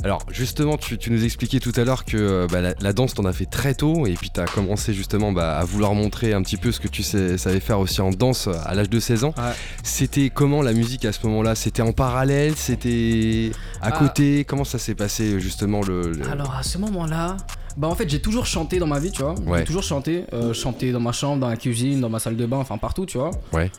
Alors 0.02 0.20
justement, 0.30 0.76
tu, 0.78 0.96
tu 0.98 1.10
nous 1.10 1.24
expliquais 1.24 1.58
tout 1.58 1.72
à 1.76 1.84
l'heure 1.84 2.04
que 2.06 2.16
euh, 2.16 2.46
bah, 2.50 2.60
la, 2.62 2.74
la 2.80 2.92
danse 2.94 3.12
t'en 3.14 3.24
as 3.26 3.32
fait 3.32 3.44
très 3.44 3.74
tôt 3.74 4.06
et 4.06 4.14
puis 4.14 4.30
t'as 4.30 4.46
commencé 4.46 4.94
justement 4.94 5.32
bah, 5.32 5.58
à 5.58 5.64
vouloir 5.64 5.94
montrer 5.94 6.32
un 6.32 6.40
petit 6.42 6.56
peu 6.56 6.72
ce 6.72 6.80
que 6.80 6.88
tu 6.88 7.02
sais- 7.02 7.36
savais 7.36 7.60
faire 7.60 7.78
aussi 7.80 8.00
en 8.00 8.10
danse 8.10 8.48
à 8.64 8.74
l'âge 8.74 8.88
de 8.88 9.00
16 9.00 9.24
ans. 9.24 9.34
Ouais. 9.36 9.52
C'était 9.82 10.30
comment 10.30 10.62
la 10.62 10.72
musique 10.72 11.04
à 11.04 11.12
ce 11.12 11.26
moment-là? 11.26 11.54
C'était 11.54 11.82
en 11.82 11.92
parallèle? 11.92 12.54
C'était 12.56 13.50
à 13.82 13.88
Ah. 13.88 13.92
côté? 13.92 14.44
Comment 14.44 14.64
ça 14.64 14.78
s'est 14.78 14.94
passé 14.94 15.38
justement 15.40 15.82
le, 15.82 16.12
le- 16.12 16.28
Alors 16.30 16.54
à 16.54 16.62
ce 16.62 16.78
moment-là, 16.78 17.36
bah 17.78 17.88
en 17.88 17.94
fait 17.94 18.08
j'ai 18.10 18.20
toujours 18.20 18.44
chanté 18.44 18.78
dans 18.78 18.86
ma 18.86 18.98
vie, 18.98 19.10
tu 19.12 19.22
vois. 19.22 19.34
Ouais. 19.40 19.60
J'ai 19.60 19.64
toujours 19.64 19.82
chanté, 19.82 20.24
euh, 20.34 20.52
chanté 20.52 20.92
dans 20.92 21.00
ma 21.00 21.12
chambre, 21.12 21.40
dans 21.40 21.48
la 21.48 21.56
cuisine, 21.56 22.00
dans 22.00 22.10
ma 22.10 22.18
salle 22.18 22.36
de 22.36 22.44
bain, 22.44 22.58
enfin 22.58 22.76
partout, 22.76 23.06
tu 23.06 23.16
vois. 23.18 23.30
Ouais. 23.52 23.70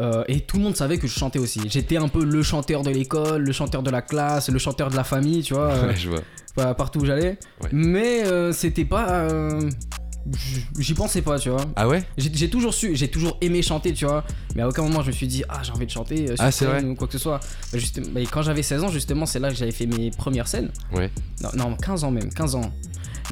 Euh, 0.00 0.24
et 0.26 0.40
tout 0.40 0.56
le 0.56 0.64
monde 0.64 0.76
savait 0.76 0.98
que 0.98 1.06
je 1.06 1.16
chantais 1.16 1.38
aussi. 1.38 1.60
J'étais 1.68 1.96
un 1.96 2.08
peu 2.08 2.24
le 2.24 2.42
chanteur 2.42 2.82
de 2.82 2.90
l'école, 2.90 3.42
le 3.42 3.52
chanteur 3.52 3.82
de 3.84 3.90
la 3.90 4.02
classe, 4.02 4.48
le 4.48 4.58
chanteur 4.58 4.90
de 4.90 4.96
la 4.96 5.04
famille, 5.04 5.42
tu 5.44 5.54
vois, 5.54 5.68
euh, 5.72 5.88
Ouais, 5.88 5.96
je 5.96 6.10
vois. 6.10 6.20
bah, 6.56 6.74
partout 6.74 6.98
où 7.00 7.04
j'allais. 7.06 7.38
Ouais. 7.62 7.68
Mais 7.72 8.26
euh, 8.26 8.52
c'était 8.52 8.84
pas. 8.84 9.08
euh, 9.20 9.70
J'y 10.78 10.94
pensais 10.94 11.20
pas, 11.20 11.38
tu 11.38 11.50
vois. 11.50 11.60
Ah 11.76 11.86
ouais? 11.86 12.02
J'ai 12.16 12.48
toujours 12.48 12.72
su, 12.72 12.96
j'ai 12.96 13.08
toujours 13.08 13.36
aimé 13.42 13.60
chanter, 13.60 13.92
tu 13.92 14.06
vois. 14.06 14.24
Mais 14.56 14.62
à 14.62 14.68
aucun 14.68 14.82
moment 14.82 15.02
je 15.02 15.08
me 15.08 15.12
suis 15.12 15.26
dit, 15.26 15.44
ah, 15.50 15.60
j'ai 15.62 15.70
envie 15.70 15.84
de 15.84 15.90
chanter 15.90 16.30
euh, 16.30 16.34
sur 16.36 16.44
Ah, 16.44 16.50
scène 16.50 16.68
vrai 16.70 16.82
ou 16.84 16.94
quoi 16.94 17.06
que 17.06 17.12
ce 17.12 17.18
soit. 17.18 17.38
Bah, 17.72 17.78
juste, 17.78 18.00
bah, 18.10 18.20
quand 18.32 18.40
j'avais 18.42 18.62
16 18.62 18.84
ans, 18.84 18.88
justement, 18.88 19.26
c'est 19.26 19.38
là 19.38 19.50
que 19.50 19.54
j'avais 19.54 19.70
fait 19.70 19.84
mes 19.86 20.10
premières 20.10 20.48
scènes. 20.48 20.70
Ouais. 20.92 21.10
Non, 21.42 21.50
non, 21.54 21.76
15 21.76 22.04
ans 22.04 22.10
même, 22.10 22.32
15 22.32 22.54
ans. 22.54 22.72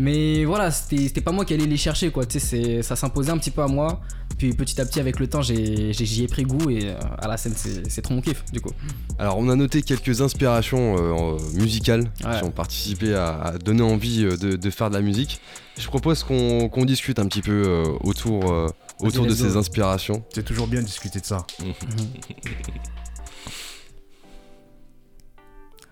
Mais 0.00 0.44
voilà, 0.46 0.70
c'était 0.70 1.20
pas 1.20 1.32
moi 1.32 1.44
qui 1.44 1.52
allais 1.54 1.66
les 1.66 1.76
chercher, 1.76 2.11
quoi. 2.11 2.25
Tu 2.25 2.40
sais, 2.40 2.80
ça 2.82 2.96
s'imposait 2.96 3.30
un 3.30 3.37
petit 3.38 3.50
peu 3.50 3.62
à 3.62 3.66
moi. 3.68 4.00
Puis 4.38 4.54
petit 4.54 4.80
à 4.80 4.87
petit, 4.87 4.99
avec 4.99 5.20
le 5.20 5.26
temps, 5.28 5.42
j'y 5.42 6.22
ai, 6.22 6.26
pris 6.26 6.44
goût 6.44 6.70
et 6.70 6.88
euh, 6.88 6.94
à 7.18 7.28
la 7.28 7.37
scène, 7.37 7.52
c'est 7.54 8.00
trop 8.02 8.14
mon 8.14 8.22
kiff, 8.22 8.42
du 8.50 8.61
coup. 8.62 8.70
Alors 9.18 9.37
on 9.38 9.49
a 9.50 9.54
noté 9.56 9.82
quelques 9.82 10.22
inspirations 10.22 10.96
euh, 10.99 11.37
musicales 11.54 12.11
Ouais. 12.25 12.38
qui 12.38 12.44
ont 12.44 12.50
participé 12.50 13.14
à, 13.14 13.34
à 13.40 13.58
donner 13.58 13.82
envie 13.82 14.25
euh, 14.25 14.37
de, 14.38 14.56
de 14.56 14.70
faire 14.70 14.88
de 14.88 14.94
la 14.94 15.02
musique. 15.02 15.40
Je 15.78 15.87
propose 15.87 16.25
qu'on 16.25 16.84
discute 16.87 17.18
un 17.18 17.26
petit 17.26 17.42
peu 17.42 17.62
euh, 17.66 17.84
autour, 18.00 18.50
euh, 18.50 18.68
autour 19.00 19.26
de 19.26 19.34
ces 19.34 19.56
inspirations. 19.58 20.25
C'est 20.34 20.44
toujours 20.44 20.66
bien 20.66 20.80
de 20.80 20.87
discuter 20.87 21.20
de 21.20 21.26
ça. 21.26 21.46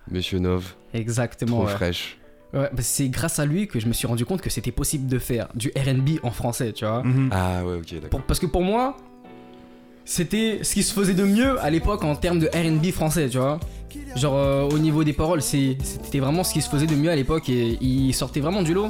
Monsieur 0.09 0.39
Nov, 0.39 0.73
Exactement. 0.93 1.57
trop 1.59 1.67
ouais. 1.67 1.73
fraîche. 1.75 2.17
Ouais, 2.53 2.69
bah, 2.73 2.81
c'est 2.81 3.07
grâce 3.09 3.39
à 3.39 3.45
lui 3.45 3.67
que 3.67 3.79
je 3.79 3.87
me 3.87 3.93
suis 3.93 4.07
rendu 4.07 4.25
compte 4.25 4.41
que 4.41 4.49
c'était 4.49 4.71
possible 4.71 5.07
de 5.07 5.19
faire 5.19 5.47
du 5.55 5.71
RB 5.75 6.19
en 6.23 6.31
français, 6.31 6.73
tu 6.73 6.85
vois. 6.85 7.01
Mhm. 7.03 7.29
Ah 7.31 7.63
ouais, 7.65 7.75
ok, 7.77 8.01
d'accord. 8.01 8.21
Parce 8.27 8.39
que 8.39 8.45
pour 8.45 8.61
moi, 8.63 8.97
c'était 10.05 10.59
ce 10.63 10.73
qui 10.73 10.83
se 10.83 10.93
faisait 10.93 11.13
de 11.13 11.23
mieux 11.23 11.59
à 11.61 11.69
l'époque 11.69 12.03
en 12.03 12.15
termes 12.15 12.39
de 12.39 12.47
RB 12.47 12.91
français, 12.91 13.29
tu 13.29 13.37
vois. 13.37 13.59
Genre 14.15 14.35
euh, 14.35 14.63
au 14.69 14.79
niveau 14.79 15.03
des 15.03 15.13
paroles, 15.13 15.41
c'était 15.41 16.19
vraiment 16.19 16.43
ce 16.43 16.53
qui 16.53 16.61
se 16.61 16.69
faisait 16.69 16.87
de 16.87 16.95
mieux 16.95 17.09
à 17.11 17.15
l'époque 17.15 17.49
et 17.49 17.77
il 17.81 18.13
sortait 18.13 18.39
vraiment 18.39 18.63
du 18.63 18.73
lot. 18.73 18.89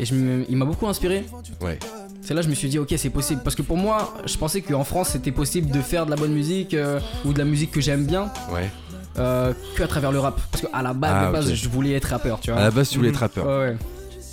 Et 0.00 0.04
je 0.04 0.14
me- 0.14 0.44
il 0.48 0.56
m'a 0.56 0.64
beaucoup 0.64 0.86
inspiré. 0.86 1.24
Ouais. 1.60 1.78
C'est 2.20 2.34
là 2.34 2.40
que 2.40 2.44
je 2.44 2.50
me 2.50 2.54
suis 2.54 2.68
dit, 2.68 2.78
ok, 2.78 2.92
c'est 2.96 3.10
possible. 3.10 3.40
Parce 3.42 3.56
que 3.56 3.62
pour 3.62 3.76
moi, 3.76 4.14
je 4.26 4.36
pensais 4.36 4.60
qu'en 4.60 4.84
France, 4.84 5.10
c'était 5.10 5.32
possible 5.32 5.70
de 5.70 5.80
faire 5.80 6.04
de 6.06 6.10
la 6.10 6.16
bonne 6.16 6.32
musique 6.32 6.74
euh, 6.74 7.00
ou 7.24 7.32
de 7.32 7.38
la 7.38 7.44
musique 7.44 7.70
que 7.70 7.80
j'aime 7.80 8.04
bien 8.04 8.30
Ouais. 8.52 8.70
Euh, 9.18 9.52
que 9.76 9.82
à 9.82 9.86
travers 9.88 10.12
le 10.12 10.18
rap. 10.18 10.40
Parce 10.50 10.64
qu'à 10.66 10.82
la 10.82 10.92
base, 10.92 11.12
Ah, 11.14 11.26
de 11.28 11.32
base, 11.32 11.48
ok. 11.50 11.54
je 11.54 11.68
voulais 11.68 11.92
être 11.92 12.06
rappeur, 12.06 12.40
tu 12.40 12.50
À 12.50 12.54
vois. 12.54 12.62
la 12.64 12.70
base, 12.70 12.88
tu 12.90 12.96
voulais 12.98 13.08
Mhm. 13.10 13.14
être 13.14 13.20
rappeur. 13.20 13.46
Ouais, 13.46 13.58
ouais. 13.58 13.76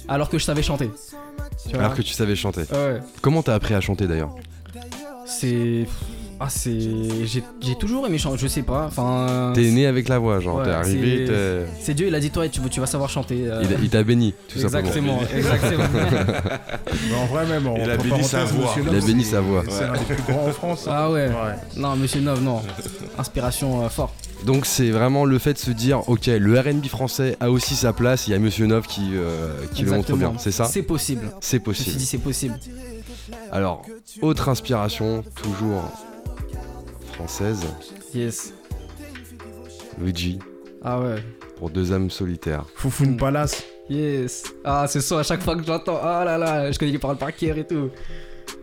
Alors 0.08 0.30
que 0.30 0.38
je 0.38 0.44
savais 0.44 0.62
chanter. 0.64 0.90
Tu 1.64 1.70
vois. 1.72 1.80
Alors 1.86 1.96
que 1.96 2.02
tu 2.02 2.14
savais 2.14 2.36
chanter. 2.36 2.62
Ouais. 2.72 3.00
Comment 3.22 3.42
t'as 3.42 3.56
appris 3.56 3.74
à 3.74 3.82
chanter 3.82 4.06
d'ailleurs 4.08 4.36
C'est. 5.26 5.86
Ah, 6.38 6.48
c'est. 6.50 6.78
J'ai 7.26 7.42
j'ai 7.62 7.76
toujours 7.80 8.06
aimé 8.06 8.18
chanter, 8.18 8.38
je 8.38 8.48
sais 8.48 8.62
pas. 8.62 8.86
Enfin. 8.88 9.54
T'es 9.56 9.72
né 9.72 9.88
avec 9.88 10.10
la 10.10 10.20
voix, 10.20 10.42
genre 10.42 10.58
Ouais, 10.58 10.66
t'es 10.66 10.72
arrivé, 10.72 11.26
c'est- 11.26 11.32
t'es- 11.32 11.66
C'est 11.82 11.94
Dieu, 11.94 12.08
il 12.08 12.16
a 12.16 12.20
dit 12.20 12.30
toi, 12.30 12.48
tu, 12.50 12.60
tu 12.70 12.80
vas 12.82 12.86
savoir 12.86 13.10
chanter. 13.10 13.46
euh, 13.50 13.62
il 13.64 13.74
a- 13.74 13.78
il 13.82 13.90
t'a 13.90 14.04
béni, 14.04 14.34
tout 14.50 14.60
exactement, 14.60 15.20
simplement. 15.20 15.22
exactement. 15.34 15.84
Mais 17.10 17.16
en 17.16 17.26
vrai, 17.28 17.46
même, 17.48 17.66
en 17.68 17.78
Il 17.78 17.90
a 17.90 17.94
entre 17.94 18.04
béni 18.04 18.24
sa 18.24 18.38
parenthèses, 18.40 18.54
voix. 18.58 18.66
Monsieur 18.68 18.82
Il 18.84 18.90
a 18.90 18.92
Love, 18.92 19.06
béni 19.06 19.24
c'est- 19.24 19.32
sa 19.32 19.42
voix. 19.42 19.64
C'est 19.70 19.88
l'un 19.88 19.94
des 19.94 20.00
plus 20.14 20.24
grands 20.34 20.46
en 20.48 20.52
France. 20.52 20.86
ah 20.90 21.10
ouais. 21.10 21.28
Ouais. 21.30 21.56
Non, 21.78 21.96
monsieur 21.96 22.20
Nov, 22.20 22.44
non. 22.44 22.62
Inspiration 23.18 23.86
euh, 23.86 23.90
forte. 23.90 24.14
Donc 24.44 24.66
c'est 24.66 24.92
vraiment 24.92 25.26
le 25.26 25.40
fait 25.40 25.54
de 25.54 25.58
se 25.58 25.72
dire, 25.72 26.08
ok, 26.10 26.28
le 26.28 26.60
R&B 26.60 26.86
français 26.86 27.36
a 27.40 27.50
aussi 27.50 27.76
sa 27.76 27.94
place, 27.94 28.28
il 28.28 28.32
y 28.32 28.34
a 28.34 28.40
Monsieur 28.40 28.68
Nov 28.68 28.86
qui, 28.86 29.12
euh, 29.14 29.54
qui 29.74 29.84
le 29.84 29.92
montre 29.92 30.16
bien, 30.16 30.34
c'est 30.38 30.52
ça? 30.52 30.66
C'est 30.66 30.84
possible. 30.84 31.32
C'est 31.42 31.64
Je 31.64 31.70
me 31.70 31.74
suis 31.74 31.84
possible. 31.84 31.98
dit, 31.98 32.06
c'est 32.06 32.18
possible. 32.20 32.60
Alors, 33.52 33.84
autre 34.22 34.50
inspiration, 34.50 35.24
toujours 35.42 35.84
française, 37.14 37.62
Yes. 38.14 38.54
Luigi, 40.00 40.40
Ah 40.84 41.00
ouais. 41.00 41.16
pour 41.58 41.70
deux 41.70 41.92
âmes 41.92 42.10
solitaires. 42.10 42.66
Foufoune 42.76 43.18
Palace. 43.18 43.64
Yes. 43.90 44.44
Ah, 44.64 44.86
c'est 44.88 45.02
ça, 45.02 45.20
à 45.20 45.24
chaque 45.24 45.42
fois 45.44 45.56
que 45.56 45.64
j'entends. 45.64 46.00
Ah 46.04 46.24
là 46.26 46.38
là, 46.38 46.72
je 46.72 46.78
connais 46.80 46.92
les 46.92 47.00
paroles 47.00 47.18
par 47.18 47.36
cœur 47.36 47.58
et 47.58 47.66
tout. 47.68 47.90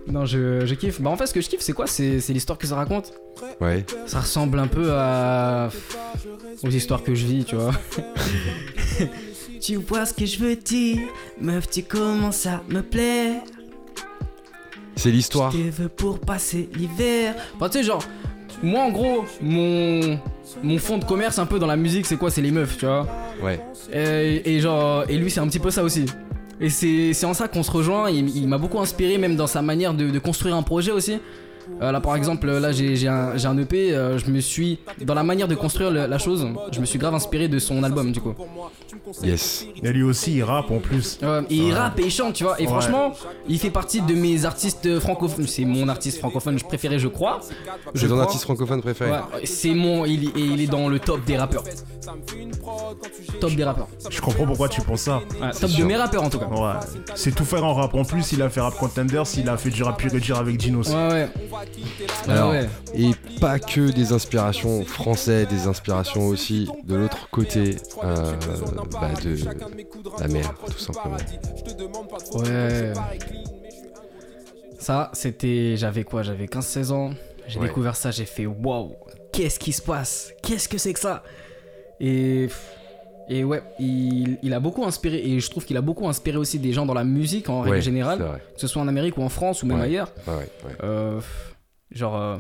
Non, 0.07 0.25
je, 0.25 0.67
je 0.67 0.75
kiffe. 0.75 1.01
Bah, 1.01 1.11
en 1.11 1.17
fait, 1.17 1.27
ce 1.27 1.35
que 1.35 1.41
je 1.41 1.49
kiffe, 1.49 1.61
c'est 1.61 1.73
quoi? 1.73 1.87
C'est 1.87 2.21
c'est 2.21 2.33
l'histoire 2.33 2.59
que 2.59 2.67
ça 2.67 2.77
raconte. 2.77 3.13
Ouais. 3.61 3.85
Ça 4.07 4.21
ressemble 4.21 4.59
un 4.59 4.67
peu 4.67 4.93
à. 4.93 5.71
aux 6.63 6.71
histoires 6.71 7.03
que 7.03 7.15
je 7.15 7.27
vis, 7.27 7.45
tu 7.45 7.57
vois. 7.57 7.73
tu 9.61 9.77
vois 9.77 10.07
ce 10.07 10.13
que 10.15 10.27
je 10.27 10.39
veux 10.39 10.57
dire? 10.57 11.01
Meuf, 11.41 11.69
tu 11.71 11.83
commences 11.83 12.47
à 12.47 12.63
me 12.69 12.83
plaire. 12.83 13.43
C'est 14.97 15.11
l'histoire. 15.11 15.51
Je 15.53 15.59
te 15.59 15.83
veux 15.83 15.89
pour 15.89 16.19
passer 16.19 16.69
l'hiver. 16.75 17.35
Enfin, 17.57 17.69
tu 17.69 17.79
sais, 17.79 17.85
genre, 17.85 18.05
moi 18.63 18.83
en 18.83 18.91
gros, 18.91 19.25
mon, 19.41 20.19
mon 20.63 20.79
fond 20.79 20.99
de 20.99 21.05
commerce 21.05 21.39
un 21.39 21.47
peu 21.47 21.59
dans 21.59 21.67
la 21.67 21.77
musique, 21.77 22.07
c'est 22.07 22.17
quoi? 22.17 22.31
C'est 22.31 22.43
les 22.43 22.51
meufs, 22.51 22.77
tu 22.77 22.87
vois. 22.87 23.07
Ouais. 23.43 23.61
Et, 23.93 24.57
et 24.57 24.61
genre, 24.61 25.05
et 25.09 25.17
lui, 25.17 25.31
c'est 25.31 25.41
un 25.41 25.47
petit 25.49 25.59
peu 25.59 25.71
ça 25.71 25.83
aussi. 25.83 26.07
Et 26.63 26.71
c'est 26.71 27.27
en 27.27 27.35
ça 27.35 27.49
qu'on 27.49 27.65
se 27.65 27.71
rejoint. 27.71 28.09
Il, 28.09 28.47
m'a 28.47 28.57
beaucoup 28.57 28.79
inspiré, 28.79 29.19
même 29.19 29.35
dans 29.35 29.49
sa 29.49 29.63
manière 29.63 29.95
de, 29.95 30.19
construire 30.19 30.55
un 30.55 30.63
projet 30.63 30.93
aussi. 30.93 31.19
Euh, 31.81 31.93
là 31.93 32.01
par 32.01 32.17
exemple, 32.17 32.51
là 32.51 32.73
j'ai 32.73 33.09
un, 33.09 33.35
un 33.45 33.59
EP, 33.59 33.93
euh, 33.95 34.19
je 34.19 34.31
me 34.31 34.41
suis, 34.41 34.79
dans 35.01 35.15
la 35.15 35.23
manière 35.23 35.49
de 35.49 35.55
construire 35.55 35.91
la 35.91 36.19
chose, 36.19 36.47
je 36.73 36.81
me 36.81 36.87
suis 36.87 36.99
grave 36.99 37.15
inspiré 37.15 37.49
de 37.49 37.59
son 37.59 37.83
album 37.83 38.13
du 38.13 38.21
coup. 38.21 38.35
Yes. 39.23 39.67
Et 39.83 39.93
lui 39.93 40.03
aussi, 40.03 40.35
il 40.37 40.43
rappe 40.45 40.71
en 40.71 40.79
plus. 40.79 41.19
Ouais, 41.23 41.41
et 41.51 41.57
il 41.57 41.73
rappe 41.75 41.99
et 41.99 42.05
il 42.05 42.11
chante, 42.11 42.35
tu 42.35 42.45
vois. 42.45 42.59
Et 42.61 42.65
Ouais. 42.65 42.69
franchement, 42.69 43.13
il 43.49 43.59
fait 43.59 43.71
partie 43.71 44.01
de 44.01 44.15
mes 44.15 44.45
artistes 44.45 44.99
francophones. 45.01 45.47
C'est 45.47 45.65
mon 45.65 45.89
artiste 45.89 46.19
francophone 46.19 46.59
préféré, 46.61 46.99
je 46.99 47.09
crois. 47.09 47.41
Je 47.95 48.01
C'est 48.01 48.09
ton 48.09 48.21
artiste 48.21 48.45
francophone 48.45 48.81
préféré 48.81 49.11
Ouais, 49.11 49.19
c'est 49.45 49.75
mon. 49.75 50.05
Il, 50.05 50.25
et 50.29 50.33
il 50.41 50.61
est 50.61 50.67
dans 50.67 50.89
le 50.89 50.99
top 50.99 51.25
des 51.25 51.37
rappeurs. 51.37 51.65
Top 53.41 53.53
des 53.55 53.65
rappeurs. 53.65 53.89
Je 54.11 54.21
comprends 54.21 54.47
pourquoi 54.47 54.69
tu 54.69 54.81
penses 54.83 55.03
ça. 55.03 55.17
Ouais, 55.41 55.51
top 55.59 55.71
sûr. 55.71 55.81
de 55.81 55.85
mes 55.85 55.97
rappeurs 55.97 56.23
en 56.23 56.31
tout 56.31 56.39
cas. 56.39 56.47
Ouais. 56.47 56.81
C'est 57.15 57.35
tout 57.35 57.45
faire 57.45 57.65
en 57.65 57.75
rap. 57.75 57.95
En 57.95 58.05
plus, 58.05 58.33
il 58.33 58.43
a 58.43 58.49
fait 58.51 58.61
Rap 58.61 58.75
Contenders, 58.75 59.25
il 59.37 59.49
a 59.49 59.57
fait 59.57 59.71
du 59.71 59.83
rap 59.83 59.99
pur 59.99 60.15
et 60.15 60.21
dur 60.21 60.39
avec 60.39 60.57
Dinos. 60.57 60.89
Ouais, 60.89 60.95
ouais. 61.09 61.29
Alors, 62.29 62.51
ouais. 62.51 62.69
Et 62.95 63.11
pas 63.41 63.59
que 63.59 63.91
des 63.91 64.13
inspirations 64.13 64.85
françaises, 64.85 65.49
des 65.49 65.67
inspirations 65.67 66.27
aussi 66.29 66.69
de 66.85 66.95
l'autre 66.97 67.29
côté 67.31 67.77
euh, 68.05 68.33
bah, 68.93 69.11
de 69.23 70.21
la 70.21 70.29
mer, 70.29 70.55
tout 70.67 70.79
simplement. 70.79 71.17
Ouais. 72.37 72.93
Ça, 74.79 75.11
c'était. 75.15 75.77
J'avais 75.77 76.05
quoi? 76.05 76.23
J'avais 76.23 76.47
15-16 76.47 76.91
ans. 76.93 77.11
J'ai 77.49 77.59
Ouais. 77.59 77.67
découvert 77.69 77.97
ça, 77.97 78.11
j'ai 78.11 78.25
fait 78.25 78.47
waouh, 78.47 78.95
qu'est-ce 79.33 79.59
qui 79.59 79.73
se 79.73 79.83
passe? 79.83 80.33
Qu'est-ce 80.43 80.69
que 80.69 80.79
c'est 80.79 80.93
que 80.93 81.01
ça? 81.01 81.23
Et. 82.01 82.49
Et 83.29 83.45
ouais, 83.45 83.63
il, 83.79 84.39
il 84.43 84.53
a 84.53 84.59
beaucoup 84.61 84.85
inspiré, 84.85 85.19
et 85.25 85.39
je 85.41 85.49
trouve 85.49 85.65
qu'il 85.65 85.77
a 85.77 85.81
beaucoup 85.81 86.09
inspiré 86.09 86.37
aussi 86.37 86.59
des 86.59 86.73
gens 86.73 86.85
dans 86.87 86.93
la 86.95 87.05
musique 87.05 87.49
en 87.49 87.61
règle 87.61 87.77
Ouais, 87.77 87.81
générale, 87.83 88.19
que 88.55 88.61
ce 88.61 88.67
soit 88.67 88.83
en 88.83 88.89
Amérique 88.89 89.17
ou 89.17 89.23
en 89.23 89.29
France 89.29 89.63
ou 89.63 89.67
même 89.67 89.79
Ouais. 89.79 89.85
ailleurs. 89.85 90.13
Ouais, 90.27 90.35
ouais, 90.35 90.49
ouais. 90.67 90.73
Euh, 90.83 91.21
genre, 91.93 92.17
euh, 92.21 92.37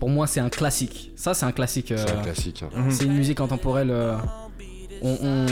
pour 0.00 0.08
moi, 0.08 0.26
c'est 0.26 0.40
un 0.40 0.48
classique. 0.48 1.12
Ça, 1.16 1.34
c'est 1.34 1.44
un 1.44 1.52
classique. 1.52 1.92
euh, 1.92 1.98
C'est 1.98 2.12
un 2.16 2.22
classique. 2.22 2.64
hein. 2.74 2.86
C'est 2.90 3.04
une 3.04 3.12
musique 3.12 3.40
intemporelle. 3.40 3.90
On, 5.04 5.16
on, 5.22 5.46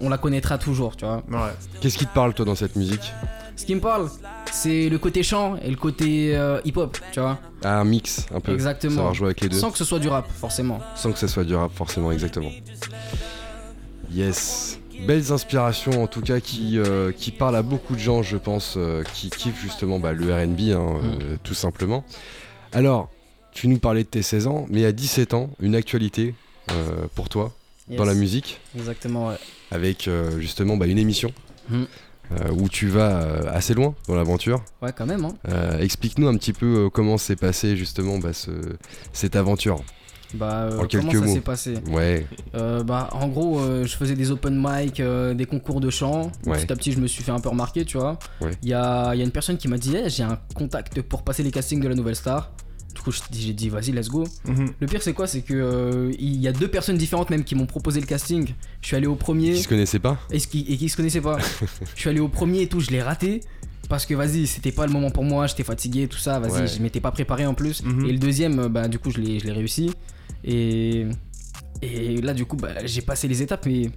on 0.00 0.08
la 0.08 0.18
connaîtra 0.18 0.58
toujours, 0.58 0.96
tu 0.96 1.04
vois. 1.04 1.24
Ouais. 1.28 1.52
Qu'est-ce 1.80 1.98
qui 1.98 2.06
te 2.06 2.14
parle 2.14 2.34
toi 2.34 2.44
dans 2.44 2.54
cette 2.54 2.76
musique? 2.76 3.12
Ce 3.56 3.64
qui 3.66 3.74
me 3.74 3.80
parle, 3.80 4.08
c'est 4.52 4.88
le 4.88 4.98
côté 4.98 5.24
chant 5.24 5.56
et 5.56 5.70
le 5.70 5.76
côté 5.76 6.36
euh, 6.36 6.60
hip-hop, 6.64 6.96
tu 7.10 7.18
vois. 7.18 7.38
Ah, 7.64 7.80
un 7.80 7.84
mix 7.84 8.26
un 8.32 8.38
peu. 8.38 8.52
Exactement. 8.52 8.94
Savoir 8.94 9.14
jouer 9.14 9.26
avec 9.28 9.40
les 9.40 9.48
deux. 9.48 9.56
Sans 9.58 9.72
que 9.72 9.78
ce 9.78 9.84
soit 9.84 9.98
du 9.98 10.08
rap, 10.08 10.30
forcément. 10.30 10.78
Sans 10.94 11.10
que 11.10 11.18
ça 11.18 11.26
soit 11.26 11.42
du 11.44 11.56
rap, 11.56 11.72
forcément, 11.74 12.12
exactement. 12.12 12.52
Yes. 14.12 14.78
Belles 15.06 15.32
inspirations 15.32 16.02
en 16.02 16.06
tout 16.06 16.20
cas 16.22 16.40
qui, 16.40 16.78
euh, 16.78 17.12
qui 17.12 17.30
parlent 17.30 17.56
à 17.56 17.62
beaucoup 17.62 17.94
de 17.94 18.00
gens, 18.00 18.22
je 18.22 18.36
pense, 18.36 18.74
euh, 18.76 19.02
qui 19.14 19.30
kiffent 19.30 19.60
justement 19.60 19.98
bah, 19.98 20.12
le 20.12 20.24
RB, 20.26 20.60
hein, 20.72 21.00
euh, 21.22 21.36
tout 21.42 21.54
simplement. 21.54 22.04
Alors, 22.72 23.08
tu 23.52 23.68
nous 23.68 23.78
parlais 23.78 24.02
de 24.02 24.08
tes 24.08 24.22
16 24.22 24.46
ans, 24.46 24.66
mais 24.70 24.84
à 24.84 24.92
17 24.92 25.34
ans, 25.34 25.50
une 25.60 25.74
actualité 25.74 26.34
euh, 26.72 27.06
pour 27.14 27.28
toi? 27.28 27.52
Dans 27.96 28.04
la 28.04 28.14
musique, 28.14 28.60
Exactement, 28.76 29.28
ouais. 29.28 29.36
avec 29.70 30.08
euh, 30.08 30.38
justement 30.40 30.76
bah, 30.76 30.86
une 30.86 30.98
émission 30.98 31.32
Mhm. 31.70 31.86
euh, 32.32 32.50
où 32.52 32.68
tu 32.68 32.88
vas 32.88 33.20
euh, 33.22 33.42
assez 33.52 33.74
loin 33.74 33.94
dans 34.06 34.14
l'aventure. 34.14 34.62
Ouais, 34.82 34.92
quand 34.96 35.06
même, 35.06 35.24
hein. 35.24 35.34
Euh, 35.48 35.78
Explique-nous 35.78 36.28
un 36.28 36.36
petit 36.36 36.52
peu 36.52 36.90
comment 36.92 37.18
s'est 37.18 37.36
passé 37.36 37.76
justement 37.76 38.18
bah, 38.18 38.32
ce- 38.32 38.50
cette 39.12 39.36
aventure. 39.36 39.82
Bah, 40.34 40.68
En 40.78 40.84
quelques 40.84 41.06
comment 41.06 41.12
ça 41.22 41.26
mots. 41.26 41.34
s'est 41.34 41.40
passé? 41.40 41.74
Ouais, 41.90 42.26
Bah, 42.52 43.08
en 43.12 43.28
gros, 43.28 43.60
je 43.84 43.96
faisais 43.96 44.14
des 44.14 44.30
open 44.30 44.62
mic, 44.62 45.00
des 45.34 45.46
concours 45.46 45.80
de 45.80 45.88
chant. 45.88 46.30
Ouais. 46.44 46.58
Petit 46.58 46.70
à 46.72 46.76
petit, 46.76 46.92
je 46.92 47.00
me 47.00 47.06
suis 47.06 47.22
fait 47.24 47.30
un 47.32 47.40
peu 47.40 47.48
remarquer, 47.48 47.86
tu 47.86 47.96
vois. 47.96 48.18
Ouais. 48.42 48.50
Il 48.62 48.68
y 48.68 48.74
a, 48.74 49.14
il 49.14 49.18
y 49.18 49.22
a 49.22 49.24
une 49.24 49.30
personne 49.30 49.56
qui 49.56 49.68
m'a 49.68 49.78
dit 49.78 49.96
Eh, 49.96 50.10
j'ai 50.10 50.22
un 50.24 50.38
contact 50.54 51.00
pour 51.00 51.22
passer 51.22 51.42
les 51.42 51.50
castings 51.50 51.80
de 51.80 51.88
la 51.88 51.94
nouvelle 51.94 52.14
star. 52.16 52.50
Coup, 53.10 53.16
j'ai 53.32 53.52
dit 53.52 53.68
Vas-y, 53.68 53.92
let's 53.92 54.08
go. 54.08 54.24
Mhm. 54.46 54.72
Le 54.80 54.86
pire, 54.86 55.02
c'est 55.02 55.12
quoi? 55.12 55.26
C'est 55.26 55.42
que 55.42 55.54
euh, 55.54 56.12
il 56.18 56.40
y 56.40 56.48
a 56.48 56.52
deux 56.52 56.68
personnes 56.68 56.96
différentes 56.98 57.30
même 57.30 57.44
qui 57.44 57.54
m'ont 57.54 57.66
proposé 57.66 58.00
le 58.00 58.06
casting. 58.06 58.52
Je 58.82 58.86
suis 58.86 58.96
allé 58.96 59.06
au 59.06 59.14
premier. 59.14 59.52
qui 59.54 59.62
se 59.62 59.68
connaissait 59.68 59.98
pas? 59.98 60.18
Et, 60.30 60.38
qui, 60.40 60.64
et 60.68 60.76
qui 60.76 60.88
se 60.88 60.96
connaissaient 60.96 61.20
pas. 61.20 61.38
je 61.94 62.00
suis 62.00 62.10
allé 62.10 62.20
au 62.20 62.28
premier 62.28 62.62
et 62.62 62.66
tout, 62.68 62.80
je 62.80 62.90
l'ai 62.90 63.02
raté. 63.02 63.40
Parce 63.88 64.04
que 64.04 64.12
vas-y, 64.14 64.46
c'était 64.46 64.72
pas 64.72 64.86
le 64.86 64.92
moment 64.92 65.10
pour 65.10 65.24
moi, 65.24 65.46
j'étais 65.46 65.62
fatigué, 65.64 66.08
tout 66.08 66.18
ça, 66.18 66.38
vas-y, 66.40 66.60
Ouais. 66.62 66.66
je 66.66 66.82
m'étais 66.82 67.00
pas 67.00 67.10
préparé 67.10 67.46
en 67.46 67.54
plus. 67.54 67.82
Mhm. 67.82 68.04
Et 68.06 68.12
le 68.12 68.18
deuxième, 68.18 68.58
euh, 68.58 68.68
bah 68.68 68.86
du 68.88 68.98
coup, 68.98 69.10
je 69.10 69.18
l'ai 69.18 69.38
je 69.40 69.46
l'ai 69.46 69.52
réussi. 69.52 69.90
Et, 70.44 71.06
et 71.82 72.20
là, 72.20 72.34
du 72.34 72.44
coup, 72.44 72.56
bah, 72.56 72.84
j'ai 72.84 73.00
passé 73.02 73.28
les 73.28 73.40
étapes, 73.42 73.64
mais 73.66 73.90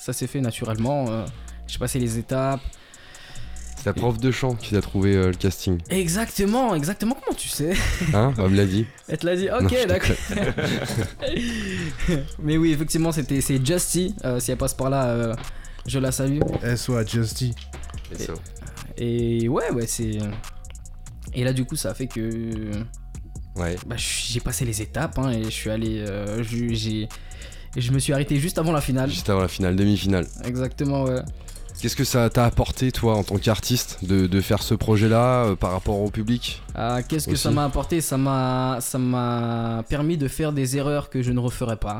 ça 0.00 0.12
s'est 0.14 0.26
fait 0.26 0.40
naturellement. 0.40 1.06
euh, 1.10 1.26
j'ai 1.66 1.78
passé 1.78 1.98
les 1.98 2.18
étapes. 2.18 2.60
C'est 3.84 3.92
ta 3.92 4.00
prof 4.00 4.18
de 4.18 4.30
chant 4.30 4.54
qui 4.54 4.70
t'a 4.70 4.80
trouvé 4.80 5.14
euh, 5.14 5.26
le 5.26 5.34
casting. 5.34 5.78
Exactement, 5.90 6.74
exactement, 6.74 7.14
comment 7.22 7.36
tu 7.36 7.48
sais? 7.50 7.74
Hein? 8.14 8.32
On 8.38 8.48
me 8.48 8.56
l'a 8.56 8.64
dit. 8.64 8.86
Elle 9.08 9.18
te 9.18 9.26
l'a 9.26 9.36
dit, 9.36 9.48
ok, 9.50 9.86
d'accord. 9.86 10.16
mais 12.42 12.56
oui, 12.56 12.72
effectivement, 12.72 13.12
c'était 13.12 13.42
c'est 13.42 13.64
Justy. 13.64 14.14
euh, 14.24 14.40
si 14.40 14.50
elle 14.52 14.56
passe 14.56 14.72
par 14.72 14.88
là, 14.88 15.04
euh, 15.08 15.34
je 15.86 15.98
la 15.98 16.12
salue. 16.12 16.40
SO 16.76 16.94
Justy. 17.06 17.54
Et 18.96 19.48
ouais, 19.50 19.70
ouais, 19.70 19.86
c'est. 19.86 20.18
Et 21.34 21.44
là, 21.44 21.52
du 21.52 21.66
coup, 21.66 21.76
ça 21.76 21.90
a 21.90 21.94
fait 21.94 22.06
que. 22.06 22.70
Ouais. 23.56 23.76
Bah, 23.86 23.96
j'ai 23.98 24.40
passé 24.40 24.64
les 24.64 24.80
étapes 24.80 25.18
hein, 25.18 25.30
et 25.30 25.44
je 25.44 25.50
suis 25.50 25.68
allé. 25.70 25.98
euh, 25.98 26.42
je- 26.42 26.72
j'ai. 26.72 27.06
Je 27.76 27.90
me 27.92 27.98
suis 27.98 28.14
arrêté 28.14 28.36
juste 28.36 28.56
avant 28.58 28.72
la 28.72 28.80
finale. 28.80 29.10
Juste 29.10 29.28
avant 29.28 29.40
la 29.42 29.48
finale, 29.48 29.76
demi-finale. 29.76 30.26
Exactement, 30.44 31.02
ouais. 31.04 31.20
Qu'est-ce 31.80 31.96
que 31.96 32.04
ça 32.04 32.30
t'a 32.30 32.44
apporté, 32.46 32.92
toi, 32.92 33.16
en 33.16 33.24
tant 33.24 33.36
qu'artiste, 33.36 33.98
de, 34.02 34.26
de 34.26 34.40
faire 34.40 34.62
ce 34.62 34.74
projet-là 34.74 35.44
euh, 35.44 35.56
par 35.56 35.72
rapport 35.72 36.00
au 36.00 36.10
public? 36.10 36.62
Ah, 36.74 37.02
Qu'est-ce 37.02 37.28
que 37.28 37.36
ça 37.36 37.50
m'a 37.50 37.64
apporté? 37.64 38.00
Ça 38.00 38.16
m'a 38.16 38.78
ça 38.80 38.98
m'a 38.98 39.84
permis 39.88 40.16
de 40.16 40.28
faire 40.28 40.52
des 40.52 40.76
erreurs 40.76 41.10
que 41.10 41.22
je 41.22 41.30
ne 41.32 41.40
referai 41.40 41.76
pas. 41.76 41.98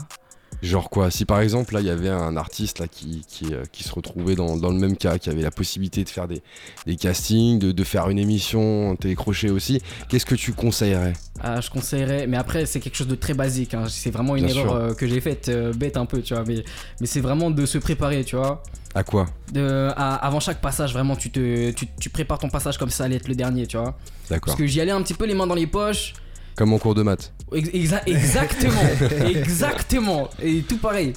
Genre 0.64 0.88
quoi 0.88 1.10
Si 1.10 1.24
par 1.24 1.40
exemple, 1.40 1.74
là, 1.74 1.80
il 1.80 1.86
y 1.86 1.90
avait 1.90 2.08
un 2.08 2.36
artiste 2.36 2.78
là, 2.78 2.88
qui, 2.88 3.22
qui, 3.28 3.52
euh, 3.54 3.64
qui 3.70 3.84
se 3.84 3.92
retrouvait 3.92 4.34
dans, 4.34 4.56
dans 4.56 4.70
le 4.70 4.78
même 4.78 4.96
cas, 4.96 5.18
qui 5.18 5.28
avait 5.28 5.42
la 5.42 5.50
possibilité 5.50 6.02
de 6.04 6.08
faire 6.08 6.26
des, 6.26 6.42
des 6.86 6.96
castings, 6.96 7.58
de, 7.58 7.70
de 7.70 7.84
faire 7.84 8.08
une 8.08 8.18
émission 8.18 8.96
télécrochée 8.96 9.50
aussi, 9.50 9.82
qu'est-ce 10.08 10.26
que 10.26 10.34
tu 10.34 10.52
conseillerais? 10.52 11.12
Ah, 11.40 11.60
je 11.60 11.68
conseillerais, 11.68 12.26
mais 12.26 12.36
après 12.38 12.64
c'est 12.64 12.80
quelque 12.80 12.96
chose 12.96 13.08
de 13.08 13.14
très 13.14 13.34
basique. 13.34 13.74
hein. 13.74 13.84
C'est 13.88 14.10
vraiment 14.10 14.36
une 14.36 14.46
Bien 14.46 14.54
erreur 14.56 14.74
euh, 14.74 14.94
que 14.94 15.06
j'ai 15.06 15.20
faite, 15.20 15.48
euh, 15.48 15.72
bête 15.72 15.96
un 15.96 16.06
peu, 16.06 16.22
tu 16.22 16.32
vois. 16.34 16.44
Mais, 16.46 16.64
mais 17.00 17.06
c'est 17.06 17.20
vraiment 17.20 17.50
de 17.50 17.66
se 17.66 17.76
préparer, 17.78 18.24
tu 18.24 18.36
vois. 18.36 18.62
À 18.94 19.02
quoi? 19.02 19.26
De, 19.52 19.90
à- 19.96 20.14
avant 20.16 20.40
chaque 20.40 20.60
passage, 20.60 20.92
vraiment, 20.92 21.16
tu, 21.16 21.30
te, 21.30 21.72
tu, 21.72 21.86
tu 22.00 22.08
prépares 22.08 22.38
ton 22.38 22.48
passage 22.48 22.78
comme 22.78 22.90
ça 22.90 23.04
allait 23.04 23.16
être 23.16 23.28
le 23.28 23.34
dernier, 23.34 23.66
tu 23.66 23.76
vois. 23.76 23.98
D'accord. 24.30 24.46
Parce 24.46 24.58
que 24.58 24.66
j'y 24.66 24.80
allais 24.80 24.92
un 24.92 25.02
petit 25.02 25.14
peu 25.14 25.26
les 25.26 25.34
mains 25.34 25.46
dans 25.46 25.54
les 25.56 25.66
poches. 25.66 26.14
Comme 26.56 26.72
en 26.72 26.78
cours 26.78 26.94
de 26.94 27.02
maths. 27.02 27.32
Ex- 27.52 27.68
exa- 27.70 28.02
exactement, 28.06 28.80
exactement. 29.26 30.28
Et 30.42 30.62
tout 30.62 30.78
pareil. 30.78 31.12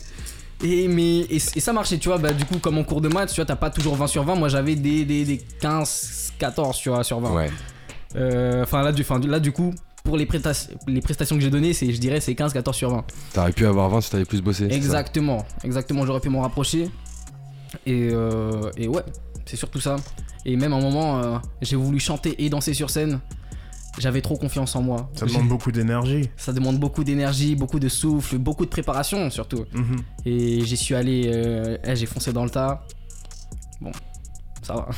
Et, 0.63 0.87
mais, 0.87 1.19
et, 1.19 1.35
et 1.35 1.59
ça 1.59 1.71
marchait, 1.73 1.97
tu 1.99 2.09
vois. 2.09 2.17
Bah, 2.17 2.33
du 2.33 2.43
coup, 2.45 2.57
comme 2.57 2.77
en 2.79 2.83
cours 2.83 3.01
de 3.01 3.09
maths, 3.09 3.29
tu 3.29 3.35
vois, 3.35 3.45
t'as 3.45 3.55
pas 3.55 3.69
toujours 3.69 3.95
20 3.95 4.07
sur 4.07 4.23
20. 4.23 4.35
Moi, 4.35 4.49
j'avais 4.49 4.75
des, 4.75 5.05
des, 5.05 5.23
des 5.25 5.37
15, 5.61 6.33
14 6.39 6.77
tu 6.79 6.89
vois, 6.89 7.03
sur 7.03 7.19
20. 7.19 7.31
Ouais. 7.35 7.49
Euh, 8.15 8.63
Enfin, 8.63 8.81
là, 8.81 8.91
du, 8.91 9.03
là, 9.27 9.39
du 9.39 9.51
coup, 9.51 9.73
pour 10.03 10.17
les, 10.17 10.25
presta- 10.25 10.69
les 10.87 11.01
prestations 11.01 11.35
que 11.35 11.41
j'ai 11.43 11.49
données, 11.51 11.73
c'est, 11.73 11.91
je 11.93 11.99
dirais 11.99 12.19
c'est 12.21 12.33
15, 12.33 12.53
14 12.53 12.75
sur 12.75 12.89
20. 12.89 13.03
T'aurais 13.33 13.51
pu 13.51 13.65
avoir 13.67 13.89
20 13.89 14.01
si 14.01 14.09
t'avais 14.09 14.25
plus 14.25 14.41
bossé. 14.41 14.65
Exactement, 14.71 15.45
exactement, 15.63 16.05
j'aurais 16.05 16.21
pu 16.21 16.29
m'en 16.29 16.41
rapprocher. 16.41 16.89
Et, 17.85 18.09
euh, 18.11 18.71
et 18.77 18.87
ouais, 18.87 19.03
c'est 19.45 19.57
surtout 19.57 19.79
ça. 19.81 19.97
Et 20.45 20.55
même 20.55 20.73
à 20.73 20.77
un 20.77 20.81
moment, 20.81 21.19
euh, 21.21 21.37
j'ai 21.61 21.75
voulu 21.75 21.99
chanter 21.99 22.41
et 22.43 22.49
danser 22.49 22.73
sur 22.73 22.89
scène. 22.89 23.19
J'avais 23.97 24.21
trop 24.21 24.37
confiance 24.37 24.75
en 24.75 24.81
moi. 24.81 25.09
Ça 25.13 25.25
demande 25.25 25.47
beaucoup 25.47 25.71
d'énergie. 25.71 26.29
Ça 26.37 26.53
demande 26.53 26.77
beaucoup 26.77 27.03
d'énergie, 27.03 27.55
beaucoup 27.55 27.79
de 27.79 27.89
souffle, 27.89 28.37
beaucoup 28.37 28.65
de 28.65 28.69
préparation 28.69 29.29
surtout. 29.29 29.65
Mhm. 29.73 29.97
Et 30.25 30.63
j'y 30.63 30.77
suis 30.77 30.93
allé, 30.95 31.31
euh, 31.33 31.77
eh, 31.83 31.95
j'ai 31.95 32.05
foncé 32.05 32.31
dans 32.31 32.43
le 32.43 32.49
tas. 32.49 32.85
Bon, 33.81 33.91
ça 34.61 34.75
va. 34.75 34.89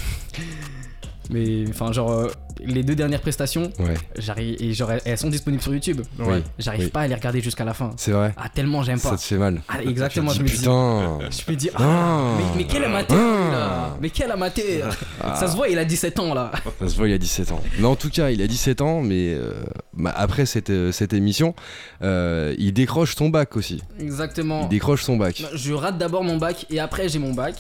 Mais 1.30 1.66
enfin, 1.70 1.92
genre, 1.92 2.12
euh, 2.12 2.28
les 2.66 2.84
deux 2.84 2.96
dernières 2.96 3.22
prestations, 3.22 3.72
Ouais, 3.80 3.94
j'arrive 4.18 4.56
et 4.60 4.74
genre, 4.74 4.92
elles- 5.06 5.18
sont 5.18 5.30
disponibles 5.30 5.62
sur 5.62 5.74
YouTube. 5.74 6.02
Ouais. 6.20 6.42
J'arrive 6.58 6.86
Oui. 6.86 6.90
pas 6.90 7.02
à 7.02 7.08
les 7.08 7.16
regarder 7.16 7.42
jusqu'à 7.42 7.66
la 7.66 7.74
fin. 7.74 7.92
c'est 7.98 8.12
vrai. 8.12 8.34
Ah, 8.38 8.50
tellement 8.50 8.84
j'aime 8.84 8.98
Ça 9.00 9.12
pas. 9.12 9.18
te 9.18 9.22
fait 9.22 9.38
mal. 9.38 9.62
Ah, 9.68 9.82
exactement, 9.84 10.32
je 10.32 10.38
Tu 10.38 10.44
me 10.44 10.48
dis. 10.48 10.58
Putain 10.58 11.20
Je 11.30 11.52
me 11.52 11.58
dis, 11.58 11.70
ah, 11.76 12.22
mais, 12.38 12.44
mais 12.58 12.64
quel 12.66 12.84
amateur 12.84 13.18
Ah. 13.20 13.52
là 13.52 13.98
Mais 14.02 14.10
quel 14.10 14.32
amateur 14.32 14.96
Ça 15.36 15.48
se 15.48 15.56
voit, 15.56 15.68
il 15.70 15.78
a 15.80 15.86
17 15.86 16.20
ans 16.20 16.34
là. 16.34 16.52
Ça 16.80 16.88
se 16.90 16.96
voit, 16.96 17.08
il 17.08 17.14
a 17.14 17.18
17 17.18 17.52
ans. 17.52 17.62
Mais 17.80 17.86
en 17.88 17.96
tout 17.96 18.10
cas, 18.10 18.30
il 18.30 18.42
a 18.42 18.48
17 18.48 18.82
ans, 18.82 19.02
mais 19.02 19.34
euh, 19.34 19.54
bah, 19.94 20.14
après 20.16 20.46
cette, 20.46 20.70
euh, 20.70 20.92
cette 20.92 21.14
émission, 21.14 21.54
euh, 22.02 22.56
il 22.58 22.74
décroche 22.74 23.16
son 23.16 23.30
bac 23.30 23.56
aussi. 23.58 23.82
Exactement. 24.00 24.64
Il 24.64 24.70
décroche 24.70 25.04
son 25.04 25.18
bac. 25.18 25.44
Je 25.54 25.74
rate 25.74 25.98
d'abord 25.98 26.24
mon 26.24 26.38
bac 26.38 26.66
et 26.70 26.80
après 26.80 27.10
j'ai 27.10 27.20
mon 27.20 27.34
bac. 27.34 27.56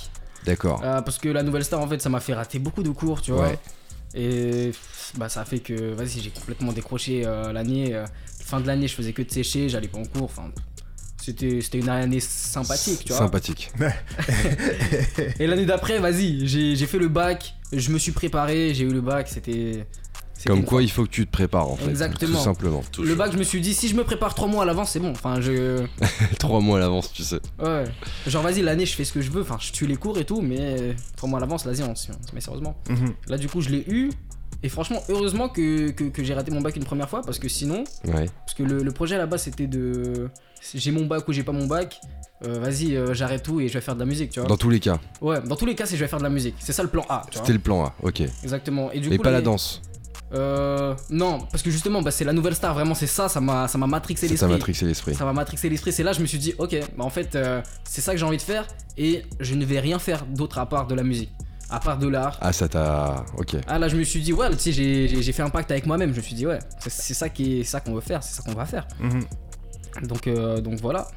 D'accord. 0.46 0.82
Euh, 0.84 1.02
parce 1.02 1.18
que 1.18 1.28
la 1.30 1.44
nouvelle 1.44 1.64
star 1.66 1.82
en 1.82 1.88
fait 1.88 2.02
ça 2.02 2.10
m'a 2.10 2.20
fait 2.22 2.34
rater 2.34 2.60
beaucoup 2.60 2.82
de 2.84 2.90
cours, 2.90 3.22
tu 3.22 3.32
vois. 3.32 3.48
Ouais. 3.48 3.60
Et 4.15 4.72
bah 5.17 5.30
ça 5.30 5.41
a 5.41 5.45
fait 5.45 5.60
que 5.60 5.93
vas-y 5.93 6.22
j'ai 6.22 6.30
complètement 6.32 6.74
décroché 6.74 7.24
euh, 7.26 7.54
l'année. 7.54 7.93
euh, 7.93 8.06
fin 8.43 8.60
de 8.60 8.67
l'année 8.67 8.88
je 8.88 8.95
faisais 8.95 9.13
que 9.13 9.22
de 9.22 9.32
sécher, 9.32 9.69
j'allais 9.69 9.88
pas 9.88 10.00
en 10.00 10.06
cours. 10.06 10.24
Enfin, 10.24 10.52
c'était 11.22 11.62
c'était 11.62 11.80
une 11.80 11.89
année 11.89 12.19
sympathique, 12.19 13.06
tu 13.06 13.10
vois. 13.13 13.19
Sympathique. 13.19 13.72
Et 15.39 15.45
l'année 15.48 15.65
d'après, 15.65 16.00
vas-y, 16.00 16.48
j'ai 16.48 16.76
j'ai 16.76 16.88
fait 16.88 16.98
le 16.98 17.08
bac, 17.08 17.56
je 17.72 17.91
me 17.91 18.00
suis 18.00 18.12
préparé, 18.12 18.74
j'ai 18.74 18.86
eu 18.86 18.93
le 18.93 19.02
bac, 19.02 19.28
c'était 19.28 19.86
C'était 20.09 20.09
Comme 20.45 20.63
quoi, 20.63 20.82
il 20.82 20.89
faut 20.91 21.04
que 21.04 21.10
tu 21.10 21.25
te 21.25 21.32
prépares 21.32 21.69
en 21.69 21.75
fait. 21.75 21.89
Exactement. 21.89 22.38
Tout 22.38 22.43
simplement. 22.43 22.82
Le 22.99 23.15
bac, 23.15 23.32
je 23.34 23.38
me 23.38 23.43
suis 23.43 23.62
dit, 23.62 23.73
si 23.73 23.88
je 23.88 23.95
me 23.95 24.04
prépare 24.04 24.34
trois 24.36 24.47
mois 24.47 24.63
à 24.63 24.65
l'avance, 24.65 24.91
c'est 24.91 24.99
bon. 24.99 25.12
Enfin, 25.12 25.41
je. 25.41 25.86
Trois 26.39 26.60
mois 26.62 26.78
à 26.78 26.80
l'avance, 26.80 27.12
tu 27.12 27.23
sais. 27.23 27.39
Ouais. 27.62 27.84
Genre, 28.28 28.41
vas-y, 28.43 28.62
l'année, 28.62 28.86
je 28.86 28.95
fais 28.95 29.04
ce 29.04 29.12
que 29.13 29.21
je 29.21 29.32
veux. 29.32 29.41
Enfin, 29.41 29.58
je 29.60 29.71
tue 29.71 29.86
les 29.88 29.95
cours 29.97 30.17
et 30.17 30.25
tout, 30.25 30.41
mais 30.41 30.95
trois 31.15 31.30
mois 31.30 31.39
à 31.39 31.41
l'avance, 31.41 31.65
vas-y, 31.65 31.84
on 31.84 31.95
se 31.95 32.08
mais 32.34 32.41
sérieusement. 32.41 32.75
Mhm. 32.89 33.13
Là, 33.28 33.38
du 33.38 33.47
coup, 33.49 33.62
je 33.62 33.69
l'ai 33.69 33.84
eu. 33.88 34.10
Et 34.62 34.67
franchement, 34.69 35.02
heureusement 35.08 35.47
que, 35.47 35.91
que, 35.91 36.04
que 36.06 36.21
j'ai 36.23 36.34
raté 36.34 36.52
mon 36.52 36.60
bac 36.60 36.75
une 36.75 36.84
première 36.84 37.10
fois, 37.10 37.21
parce 37.21 37.39
que 37.39 37.47
sinon, 37.47 37.84
Ouais. 38.06 38.25
parce 38.45 38.54
que 38.58 38.63
le, 38.63 38.84
le 38.84 38.91
projet 38.91 39.17
là-bas, 39.17 39.38
c'était 39.38 39.67
de. 39.67 40.30
J'ai 40.73 40.91
mon 40.91 41.06
bac 41.06 41.25
ou 41.28 41.32
j'ai 41.32 41.43
pas 41.43 41.54
mon 41.54 41.65
bac, 41.65 42.02
euh, 42.45 42.60
vas-y, 42.60 42.95
euh, 42.97 43.13
j'arrête 43.13 43.43
tout 43.43 43.62
et 43.62 43.69
je 43.69 43.73
vais 43.73 43.80
faire 43.82 43.95
de 43.95 44.02
la 44.02 44.06
musique, 44.06 44.32
tu 44.32 44.41
vois. 44.41 44.49
Dans 44.49 44.58
tous 44.58 44.69
les 44.69 44.82
cas, 44.82 44.99
Ouais, 45.21 45.39
dans 45.41 45.56
tous 45.56 45.65
les 45.65 45.75
cas, 45.75 45.86
c'est 45.86 45.95
je 45.95 46.02
vais 46.02 46.10
faire 46.10 46.19
de 46.19 46.23
la 46.25 46.30
musique. 46.30 46.56
C'est 46.60 46.73
ça 46.73 46.84
le 46.84 46.89
plan 46.89 47.06
A, 47.08 47.21
c'était 47.32 47.54
le 47.54 47.60
plan 47.60 47.86
A. 47.86 47.93
Ok. 48.04 48.21
Exactement. 48.43 48.91
Et 48.91 48.99
du 48.99 49.10
Et 49.13 49.15
coup, 49.17 49.23
pas 49.23 49.32
la 49.32 49.39
danse. 49.41 49.82
Euh. 50.34 50.94
Non, 51.10 51.39
parce 51.52 51.63
que 51.63 51.72
justement, 51.72 52.02
bah, 52.02 52.12
c'est 52.12 52.24
la 52.26 52.34
nouvelle 52.34 52.56
star, 52.56 52.74
vraiment, 52.74 52.94
c'est 52.96 53.08
ça, 53.08 53.30
ça 53.30 53.42
m'a 53.42 53.68
ça 53.68 53.78
m'a 53.78 53.88
matrixé 53.88 54.28
l'esprit. 54.28 54.52
matrix 54.52 54.78
et 54.82 54.86
l'esprit. 54.86 55.15
Ça 55.15 55.26
m'a 55.26 55.34
matrixé 55.34 55.70
l'esprit. 55.70 55.92
C'est 55.92 56.04
là, 56.04 56.13
je 56.13 56.22
me 56.22 56.26
suis 56.28 56.38
dit, 56.38 56.54
ok, 56.58 56.78
bah 56.98 57.04
en 57.04 57.10
fait, 57.10 57.36
euh, 57.36 57.62
c'est 57.84 58.02
ça 58.02 58.12
que 58.13 58.18
j'ai 58.20 58.26
envie 58.26 58.38
de 58.38 58.42
faire 58.42 58.68
et 58.98 59.24
je 59.39 59.56
ne 59.56 59.65
vais 59.65 59.80
rien 59.80 59.98
faire 60.00 60.26
d'autre 60.26 60.60
à 60.60 60.68
part 60.68 60.86
de 60.88 60.94
la 60.96 61.04
musique, 61.04 61.32
à 61.70 61.80
part 61.80 61.98
de 61.98 62.08
l'art. 62.08 62.38
Ah, 62.42 62.54
ça 62.54 62.68
t'a. 62.68 63.26
Ok. 63.38 63.56
Ah 63.68 63.80
là, 63.80 63.88
je 63.88 63.96
me 63.96 64.04
suis 64.04 64.22
dit, 64.22 64.32
ouais, 64.34 64.50
tu 64.52 64.58
sais, 64.60 64.72
j'ai- 64.72 65.32
fait 65.34 65.42
un 65.42 65.50
pacte 65.50 65.72
avec 65.72 65.86
moi-même. 65.88 66.12
Je 66.13 66.18
me 66.18 66.22
suis 66.24 66.36
dit, 66.36 66.46
ouais, 66.46 66.60
c'est- 66.80 66.89
c'est 66.92 67.13
ça 67.15 67.30
qui 67.30 67.60
est 67.60 67.63
c'est 67.63 67.72
ça 67.72 67.80
qu'on 67.80 67.94
veut 67.96 68.02
faire, 68.02 68.22
c'est 68.24 68.36
ça 68.36 68.44
qu'on 68.44 68.58
va 68.58 68.65
faire. 68.65 68.88
Mhm. 69.00 69.24
Donc, 70.08 70.28
euh, 70.28 70.62
donc 70.62 70.80
voilà. 70.80 71.08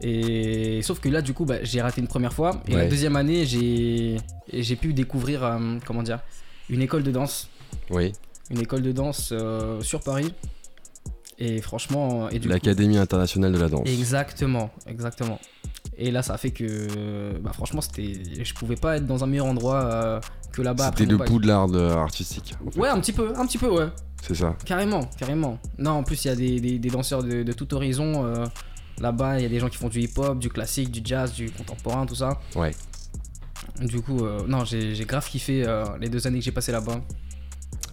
Et 0.00 0.80
sauf 0.82 1.00
que 1.00 1.08
là, 1.08 1.20
du 1.22 1.34
coup, 1.34 1.44
bah, 1.44 1.56
j'ai 1.62 1.80
raté 1.82 2.00
une 2.00 2.06
première 2.06 2.32
fois. 2.32 2.62
Et 2.68 2.72
la 2.76 2.86
deuxième 2.88 3.16
année, 3.16 3.44
j'ai 3.46 4.18
j'ai 4.52 4.76
pu 4.76 4.92
découvrir, 4.94 5.44
euh, 5.44 5.78
comment 5.86 6.02
dire, 6.02 6.20
une 6.68 6.82
école 6.82 7.02
de 7.02 7.10
danse. 7.10 7.48
Oui. 7.90 8.12
Une 8.50 8.60
école 8.60 8.82
de 8.82 8.92
danse 8.92 9.30
euh, 9.32 9.80
sur 9.80 10.00
Paris. 10.00 10.32
Et 11.38 11.60
franchement, 11.62 12.28
et 12.28 12.38
coup- 12.38 12.48
L'Académie 12.48 12.98
internationale 12.98 13.52
de 13.52 13.58
la 13.58 13.68
danse. 13.68 13.88
Exactement, 13.88 14.70
exactement. 14.86 15.38
Et 15.96 16.10
là, 16.10 16.22
ça 16.22 16.34
a 16.34 16.38
fait 16.38 16.50
que, 16.50 17.38
bah, 17.38 17.52
franchement, 17.54 17.80
c'était, 17.80 18.12
je 18.44 18.54
pouvais 18.54 18.76
pas 18.76 18.96
être 18.96 19.06
dans 19.06 19.22
un 19.24 19.26
meilleur 19.26 19.46
endroit 19.46 19.82
euh, 19.82 20.20
que 20.52 20.60
là-bas. 20.62 20.90
C'était 20.96 21.10
le 21.10 21.18
poudlard 21.18 21.74
artistique. 21.98 22.54
en 22.66 22.70
fait. 22.70 22.78
Ouais, 22.78 22.88
un 22.88 23.00
petit 23.00 23.12
peu, 23.12 23.32
un 23.36 23.46
petit 23.46 23.58
peu, 23.58 23.68
ouais. 23.70 23.86
C'est 24.22 24.34
ça. 24.34 24.54
Carrément, 24.66 25.00
carrément. 25.18 25.58
Non, 25.78 25.92
en 25.92 26.02
plus, 26.02 26.24
il 26.24 26.28
y 26.28 26.30
a 26.30 26.36
des, 26.36 26.60
des- 26.60 26.78
des 26.78 26.88
danseurs 26.90 27.22
de, 27.22 27.42
de 27.42 27.52
tout 27.52 27.72
horizon. 27.74 28.24
euh, 28.26 28.44
là-bas, 29.00 29.38
il 29.38 29.42
y 29.42 29.46
a 29.46 29.48
des 29.48 29.60
gens 29.60 29.68
qui 29.70 29.78
font 29.78 29.88
du 29.88 30.00
hip-hop, 30.00 30.38
du 30.38 30.50
classique, 30.50 30.90
du 30.90 31.00
jazz, 31.02 31.32
du 31.32 31.50
contemporain, 31.50 32.04
tout 32.04 32.14
ça. 32.16 32.38
Ouais. 32.54 32.72
Du 33.80 34.02
coup, 34.02 34.24
euh, 34.26 34.42
non, 34.46 34.64
j'ai 34.66 34.92
grave 35.06 35.26
kiffé 35.26 35.64
euh, 35.66 35.84
les 36.00 36.10
deux 36.10 36.26
années 36.26 36.40
que 36.40 36.44
j'ai 36.44 36.52
passées 36.52 36.72
là-bas. 36.72 37.00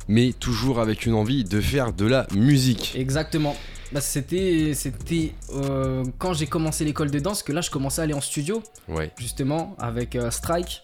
Mais 0.08 0.34
toujours 0.34 0.80
avec 0.80 1.06
une 1.06 1.14
envie 1.14 1.44
de 1.44 1.60
faire 1.62 1.92
de 1.94 2.06
la 2.06 2.28
musique. 2.34 2.94
Exactement. 2.98 3.56
Bah, 3.92 4.02
c'était 4.02 4.74
c'était 4.74 5.34
euh, 5.54 6.04
quand 6.18 6.34
j'ai 6.34 6.48
commencé 6.48 6.84
l'école 6.86 7.10
de 7.12 7.20
danse 7.20 7.42
que 7.44 7.54
là, 7.54 7.62
je 7.62 7.70
commençais 7.70 8.02
à 8.02 8.04
aller 8.04 8.14
en 8.14 8.22
studio. 8.22 8.62
Ouais. 8.88 9.12
justement 9.18 9.76
avec 9.80 10.16
euh, 10.16 10.30
Strike. 10.32 10.82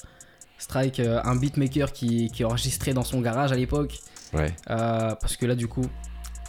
Strike, 0.57 0.99
euh, 1.01 1.19
un 1.25 1.35
beatmaker 1.35 1.91
qui, 1.91 2.29
qui 2.31 2.45
enregistrait 2.45 2.93
dans 2.93 3.03
son 3.03 3.19
garage 3.21 3.51
à 3.51 3.55
l'époque. 3.55 3.99
Ouais. 4.33 4.53
Parce 4.67 5.35
que 5.35 5.45
là, 5.45 5.55
du 5.55 5.67
coup, 5.67 5.85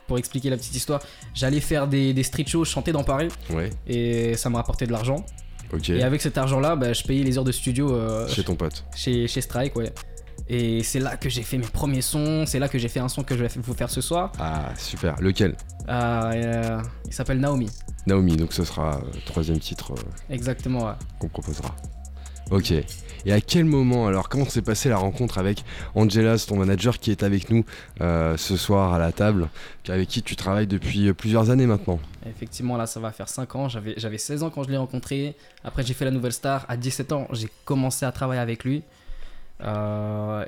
pour 0.06 0.18
expliquer 0.18 0.50
la 0.50 0.56
petite 0.56 0.74
histoire, 0.76 1.00
j'allais 1.34 1.60
faire 1.60 1.88
des, 1.88 2.12
des 2.14 2.22
street 2.22 2.44
shows, 2.46 2.64
chanter 2.64 2.92
dans 2.92 3.02
Paris 3.04 3.28
Ouais. 3.50 3.70
et 3.86 4.36
ça 4.36 4.50
me 4.50 4.56
rapportait 4.56 4.86
de 4.86 4.92
l'argent. 4.92 5.24
Et 5.88 6.02
avec 6.04 6.22
cet 6.22 6.38
argent-là, 6.38 6.76
bah, 6.76 6.92
je 6.92 7.02
payais 7.02 7.24
les 7.24 7.36
heures 7.36 7.42
de 7.44 7.50
studio 7.50 7.98
Chez 8.28 8.44
ton 8.44 8.54
pote. 8.54 8.84
chez, 8.94 9.26
chez 9.26 9.40
Strike, 9.40 9.74
ouais. 9.74 9.92
Et 10.48 10.82
c'est 10.82 11.00
là 11.00 11.16
que 11.16 11.28
j'ai 11.30 11.42
fait 11.42 11.56
mes 11.56 11.66
premiers 11.66 12.02
sons, 12.02 12.44
c'est 12.46 12.58
là 12.58 12.68
que 12.68 12.78
j'ai 12.78 12.88
fait 12.88 13.00
un 13.00 13.08
son 13.08 13.22
que 13.22 13.34
je 13.36 13.42
vais 13.42 13.48
vous 13.62 13.74
faire 13.74 13.88
ce 13.90 14.00
soir. 14.02 14.30
Ah, 14.38 14.72
super. 14.76 15.16
Lequel 15.20 15.56
Euh, 15.88 16.32
euh, 16.34 16.82
il 17.06 17.12
s'appelle 17.14 17.40
Naomi. 17.40 17.70
Naomi, 18.06 18.36
donc 18.36 18.52
ce 18.52 18.64
sera 18.64 18.96
euh, 18.96 19.18
troisième 19.24 19.58
titre 19.58 19.92
euh, 19.92 20.02
Exactement, 20.34 20.84
ouais. 20.86 20.92
qu'on 21.18 21.28
proposera. 21.28 21.74
Ok. 22.50 22.72
Et 23.26 23.32
à 23.32 23.40
quel 23.40 23.64
moment, 23.64 24.06
alors, 24.06 24.28
comment 24.28 24.44
s'est 24.44 24.60
passée 24.60 24.90
la 24.90 24.98
rencontre 24.98 25.38
avec 25.38 25.64
Angelas, 25.94 26.44
ton 26.46 26.56
manager 26.56 26.98
qui 26.98 27.10
est 27.10 27.22
avec 27.22 27.48
nous 27.48 27.64
euh, 28.02 28.36
ce 28.36 28.58
soir 28.58 28.92
à 28.92 28.98
la 28.98 29.12
table, 29.12 29.48
avec 29.88 30.08
qui 30.08 30.22
tu 30.22 30.36
travailles 30.36 30.66
depuis 30.66 31.10
plusieurs 31.14 31.48
années 31.48 31.64
maintenant? 31.64 31.98
Effectivement, 32.28 32.76
là, 32.76 32.86
ça 32.86 33.00
va 33.00 33.12
faire 33.12 33.30
5 33.30 33.56
ans. 33.56 33.68
J'avais, 33.70 33.94
j'avais 33.96 34.18
16 34.18 34.42
ans 34.42 34.50
quand 34.50 34.62
je 34.64 34.68
l'ai 34.68 34.76
rencontré. 34.76 35.36
Après, 35.64 35.82
j'ai 35.82 35.94
fait 35.94 36.04
la 36.04 36.10
nouvelle 36.10 36.34
star. 36.34 36.66
À 36.68 36.76
17 36.76 37.12
ans, 37.12 37.26
j'ai 37.32 37.48
commencé 37.64 38.04
à 38.04 38.12
travailler 38.12 38.42
avec 38.42 38.62
lui. 38.62 38.82
Euh, 39.62 40.44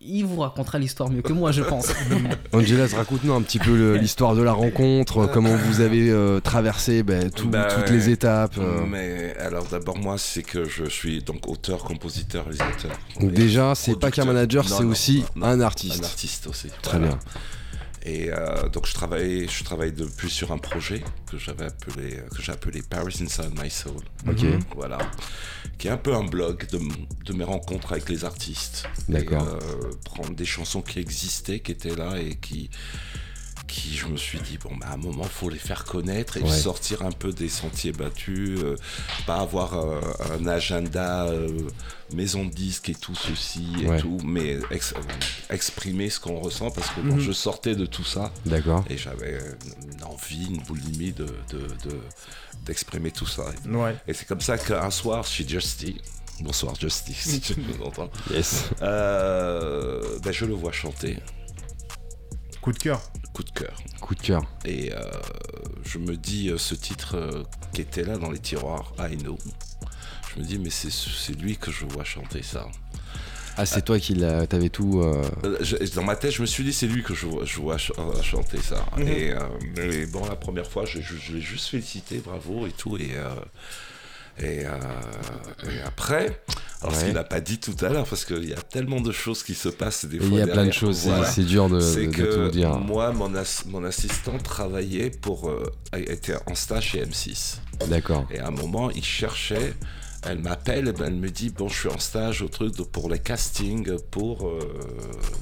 il 0.00 0.24
vous 0.24 0.40
racontera 0.40 0.78
l'histoire 0.78 1.10
mieux 1.10 1.22
que 1.22 1.32
moi, 1.32 1.52
je 1.52 1.62
pense. 1.62 1.88
Angelas, 2.52 2.94
raconte-nous 2.96 3.32
un 3.34 3.42
petit 3.42 3.58
peu 3.58 3.96
l'histoire 3.96 4.34
de 4.34 4.42
la 4.42 4.52
rencontre, 4.52 5.18
euh, 5.18 5.26
comment 5.26 5.54
vous 5.54 5.80
avez 5.80 6.08
euh, 6.10 6.40
traversé 6.40 7.02
ben, 7.02 7.30
tout- 7.30 7.48
Bah, 7.48 7.68
toutes 7.74 7.90
les 7.90 8.08
étapes. 8.08 8.56
euh. 8.58 8.84
Mais 8.88 9.34
alors 9.38 9.64
d'abord 9.66 9.98
moi 9.98 10.16
c'est 10.16 10.42
que 10.42 10.64
je 10.64 10.84
suis 10.84 11.22
donc 11.22 11.48
auteur, 11.48 11.82
compositeur, 11.84 12.44
réalisateur. 12.44 12.92
Donc 13.20 13.32
déjà, 13.32 13.74
c'est 13.74 13.98
pas 13.98 14.10
qu'un 14.10 14.24
manager, 14.24 14.66
c'est 14.68 14.84
aussi 14.84 15.24
non, 15.36 15.46
un 15.46 15.50
Un 15.58 15.60
artiste. 15.60 16.04
artiste 16.04 16.46
aussi. 16.46 16.68
Très 16.82 16.98
voilà. 16.98 17.14
bien. 17.14 17.18
Et 18.08 18.30
euh, 18.32 18.68
donc 18.70 18.86
je 18.86 18.94
travaille, 18.94 19.46
je 19.48 19.64
travaille 19.64 19.92
depuis 19.92 20.30
sur 20.30 20.50
un 20.50 20.56
projet 20.56 21.02
que 21.30 21.36
j'avais 21.36 21.66
appelé, 21.66 22.20
que 22.34 22.42
j'ai 22.42 22.52
appelé 22.52 22.80
Paris 22.80 23.18
Inside 23.20 23.52
My 23.62 23.70
Soul. 23.70 24.02
Ok, 24.26 24.42
Mhm. 24.42 24.60
Voilà, 24.74 24.98
qui 25.76 25.88
est 25.88 25.90
un 25.90 25.98
peu 25.98 26.14
un 26.14 26.24
blog 26.24 26.66
de, 26.70 27.32
mes 27.34 27.44
rencontres 27.44 27.92
avec 27.92 28.08
les 28.08 28.24
artistes. 28.24 28.88
D'accord. 29.08 29.46
Euh, 29.46 29.90
prendre 30.04 30.34
des 30.34 30.46
chansons 30.46 30.80
qui 30.80 31.00
existaient, 31.00 31.60
qui 31.60 31.72
étaient 31.72 31.94
là 31.94 32.18
et 32.18 32.36
qui, 32.36 32.70
qui 33.68 33.94
je 33.96 34.06
me 34.06 34.16
suis 34.16 34.40
dit 34.40 34.58
bon 34.58 34.74
bah 34.76 34.86
à 34.90 34.94
un 34.94 34.96
moment 34.96 35.22
faut 35.24 35.48
les 35.50 35.58
faire 35.58 35.84
connaître 35.84 36.36
et 36.38 36.42
Ouais. 36.42 36.50
sortir 36.50 37.02
un 37.02 37.12
peu 37.12 37.32
des 37.32 37.48
sentiers 37.48 37.92
battus, 37.92 38.58
euh, 38.62 38.76
pas 39.26 39.36
avoir 39.40 39.74
euh, 39.74 40.00
un 40.32 40.46
agenda 40.46 41.26
euh, 41.26 41.48
maison 42.12 42.44
de 42.46 42.50
disques 42.50 42.88
et 42.88 42.94
tout 42.94 43.14
ceci 43.14 43.66
et 43.82 43.86
Ouais. 43.86 44.00
tout, 44.00 44.18
mais 44.24 44.58
ex- 44.70 44.94
exprimer 45.50 46.08
ce 46.10 46.18
qu'on 46.18 46.40
ressent 46.40 46.70
parce 46.70 46.88
que 46.90 47.00
bon, 47.00 47.16
Mhm. 47.16 47.20
je 47.20 47.32
sortais 47.32 47.76
de 47.76 47.86
tout 47.86 48.04
ça 48.04 48.32
d'accord. 48.46 48.84
et 48.90 48.96
j'avais 48.96 49.38
une 49.92 50.02
envie, 50.04 50.46
une 50.46 50.62
boulimie 50.62 51.12
de, 51.12 51.26
de, 51.50 51.58
de- 51.88 52.00
d'exprimer 52.64 53.10
tout 53.10 53.26
ça. 53.26 53.44
Ouais. 53.66 53.94
Et 54.08 54.14
c'est 54.14 54.26
comme 54.26 54.40
ça 54.40 54.56
qu'un 54.58 54.90
soir, 54.90 55.24
chez 55.26 55.46
Justy, 55.46 56.00
bonsoir 56.40 56.74
Justy, 56.74 57.12
si 57.14 57.40
tu 57.40 57.54
nous 57.60 57.84
entends, 57.84 58.10
Yes. 58.30 58.64
euh, 58.82 60.18
ben 60.22 60.32
je 60.32 60.44
le 60.46 60.54
vois 60.54 60.72
chanter, 60.72 61.18
Coup 62.60 62.72
de 62.72 62.78
cœur. 62.78 63.00
Coup 63.38 63.44
de 63.44 63.50
cœur. 63.50 63.76
Coup 64.00 64.14
de 64.16 64.20
cœur. 64.20 64.42
Et 64.64 64.92
euh, 64.92 64.98
je 65.84 65.98
me 65.98 66.16
dis, 66.16 66.48
euh, 66.50 66.58
ce 66.58 66.74
titre 66.74 67.14
euh, 67.16 67.44
qui 67.72 67.82
était 67.82 68.02
là 68.02 68.18
dans 68.18 68.32
les 68.32 68.40
tiroirs, 68.40 68.92
I 68.98 69.16
Know, 69.16 69.38
je 70.34 70.40
me 70.40 70.44
dis, 70.44 70.58
mais 70.58 70.70
c'est, 70.70 70.90
c'est 70.90 71.34
lui 71.38 71.56
que 71.56 71.70
je 71.70 71.84
vois 71.86 72.02
chanter 72.02 72.42
ça. 72.42 72.66
Ah, 73.56 73.64
c'est 73.64 73.82
toi 73.82 74.00
qui 74.00 74.14
l'a- 74.14 74.44
t'avais 74.48 74.70
tout. 74.70 75.00
euh, 75.02 75.22
dans 75.94 76.02
ma 76.02 76.16
tête, 76.16 76.32
je 76.32 76.40
me 76.40 76.46
suis 76.46 76.64
dit, 76.64 76.72
c'est 76.72 76.88
lui 76.88 77.04
que 77.04 77.14
je 77.14 77.26
vois, 77.26 77.44
je 77.44 77.60
vois 77.60 77.78
ch- 77.78 77.92
chanter 78.22 78.58
ça. 78.60 78.84
Mhm. 78.96 79.06
et, 79.08 79.32
euh, 79.32 79.92
et 80.02 80.06
bon, 80.06 80.26
la 80.26 80.34
première 80.36 80.66
fois, 80.68 80.84
je, 80.84 81.00
je- 81.00 81.16
je 81.16 81.32
l'ai 81.34 81.40
juste 81.40 81.68
félicité, 81.68 82.18
bravo 82.18 82.66
et 82.66 82.72
tout. 82.72 82.96
Et, 82.96 83.12
euh, 83.14 83.34
et, 84.40 84.66
euh, 84.66 84.70
et 85.70 85.80
après, 85.82 86.40
alors 86.82 86.94
ce 86.94 87.04
qu'il 87.04 87.14
n'a 87.14 87.24
pas 87.24 87.40
dit 87.40 87.58
tout 87.58 87.74
à 87.84 87.88
l'heure, 87.88 88.06
parce 88.06 88.24
qu'il 88.24 88.48
y 88.48 88.52
a 88.52 88.60
tellement 88.62 89.00
de 89.00 89.10
choses 89.12 89.42
qui 89.42 89.54
se 89.54 89.68
passent 89.68 90.04
des 90.04 90.18
fois. 90.18 90.28
Il 90.30 90.34
y 90.36 90.40
a 90.40 90.46
plein 90.46 90.66
de 90.66 90.70
choses, 90.72 90.98
c'est- 90.98 91.08
Voilà. 91.08 91.24
c'est 91.30 91.42
dur 91.44 91.68
de, 91.68 91.80
que 92.06 92.46
tout 92.46 92.50
dire. 92.50 92.76
moi, 92.76 93.12
mon, 93.12 93.30
mon 93.66 93.84
assistant 93.84 94.38
travaillait 94.38 95.10
pour. 95.10 95.48
euh, 95.50 95.62
était 95.94 96.36
en 96.46 96.54
stage 96.54 96.90
chez 96.90 97.02
M6. 97.04 97.56
D'accord. 97.88 98.26
Et 98.30 98.38
à 98.38 98.48
un 98.48 98.50
moment, 98.52 98.90
il 98.90 99.04
cherchait. 99.04 99.74
Elle 100.22 100.40
m'appelle, 100.40 100.88
et 100.88 100.92
ben, 100.92 101.06
elle 101.06 101.14
me 101.14 101.30
dit 101.30 101.50
Bon, 101.50 101.68
je 101.68 101.78
suis 101.78 101.88
en 101.88 101.98
stage 101.98 102.42
au 102.42 102.48
truc 102.48 102.76
de- 102.76 102.82
pour 102.82 103.08
les 103.08 103.18
castings 103.20 103.96
pour 104.10 104.46
euh, 104.48 104.58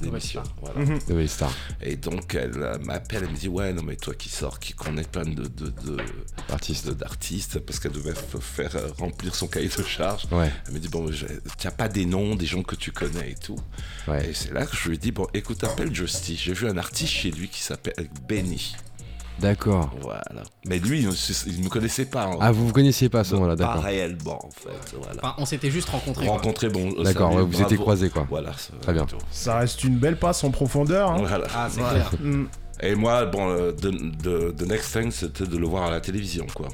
l'émission. 0.03 0.43
Voilà. 0.61 0.79
Mhm. 0.79 1.27
Star, 1.27 1.51
Et 1.81 1.95
donc, 1.95 2.35
elle 2.35 2.51
euh, 2.61 2.77
m'appelle, 2.79 3.23
elle 3.23 3.31
me 3.31 3.37
dit 3.37 3.47
Ouais, 3.47 3.73
non, 3.73 3.81
mais 3.83 3.95
toi 3.95 4.13
qui 4.13 4.29
sors, 4.29 4.59
qui 4.59 4.73
connais 4.73 5.03
plein 5.03 5.23
de, 5.25 5.43
de, 5.47 5.69
de- 5.69 5.97
artiste. 6.49 6.87
de- 6.87 6.93
d'artistes, 6.93 7.59
parce 7.59 7.79
qu'elle 7.79 7.91
devait 7.93 8.13
faire 8.39 8.75
euh, 8.75 8.89
remplir 8.99 9.33
son 9.35 9.47
cahier 9.47 9.69
de 9.69 9.83
charge. 9.83 10.25
Ouais, 10.31 10.51
Elle 10.67 10.73
me 10.73 10.79
dit 10.79 10.87
Bon, 10.89 11.09
n'as 11.09 11.71
pas 11.71 11.87
des 11.89 12.05
noms, 12.05 12.35
des 12.35 12.45
gens 12.45 12.63
que 12.63 12.75
tu 12.75 12.91
connais 12.91 13.31
et 13.31 13.35
tout. 13.35 13.59
ouais. 14.07 14.29
Et 14.29 14.33
c'est 14.33 14.51
là 14.53 14.65
que 14.65 14.75
je 14.75 14.89
lui 14.89 14.97
dit 14.99 15.11
Bon, 15.11 15.27
écoute, 15.33 15.63
appelle 15.63 15.93
Justy. 15.93 16.35
J'ai 16.35 16.53
vu 16.53 16.67
un 16.67 16.77
artiste 16.77 17.11
chez 17.13 17.31
lui 17.31 17.47
qui 17.49 17.61
s'appelle 17.63 18.09
Benny. 18.27 18.75
D'accord. 19.39 19.91
Voilà. 20.01 20.23
Mais 20.67 20.79
lui, 20.79 21.01
il 21.01 21.07
ne 21.07 21.63
me 21.63 21.69
connaissait 21.69 22.05
pas. 22.05 22.25
hein. 22.25 22.37
Ah, 22.41 22.51
vous 22.51 22.67
vous 22.67 22.73
connaissiez 22.73 23.07
pas 23.09 23.19
à 23.19 23.23
ce 23.23 23.31
Pas 23.31 23.35
moment-là, 23.37 23.55
d'accord. 23.55 23.83
réellement, 23.83 24.45
en 24.45 24.49
fait. 24.51 24.95
Voilà. 25.01 25.19
Enfin, 25.23 25.35
on 25.37 25.45
s'était 25.45 25.69
juste 25.71 25.89
rencontrés. 25.89 26.25
quoi. 26.25 26.35
Rencontré, 26.35 26.69
bon. 26.69 26.91
euh, 26.97 27.03
D'accord, 27.03 27.33
ouais, 27.35 27.43
vous 27.43 27.61
étiez 27.61 27.77
croisés 27.77 28.09
quoi. 28.09 28.25
Voilà. 28.29 28.51
Très 28.81 28.93
bien. 28.93 29.05
Ça 29.31 29.59
reste 29.59 29.83
une 29.83 29.97
belle 29.97 30.17
passe 30.17 30.43
en 30.43 30.51
profondeur. 30.51 31.11
hein. 31.11 31.17
Voilà. 31.19 31.45
Ah, 31.55 31.67
c'est 31.69 31.81
clair. 31.81 32.11
Et 32.81 32.93
moi, 32.93 33.25
bon, 33.25 33.49
euh, 33.49 33.71
the, 33.71 33.89
the- 34.21 34.55
the 34.55 34.67
next 34.69 34.93
thing, 34.95 35.09
c'était 35.11 35.45
de 35.47 35.57
le 35.57 35.65
voir 35.65 35.85
à 35.85 35.91
la 35.91 35.99
télévision, 35.99 36.45
quoi. 36.53 36.67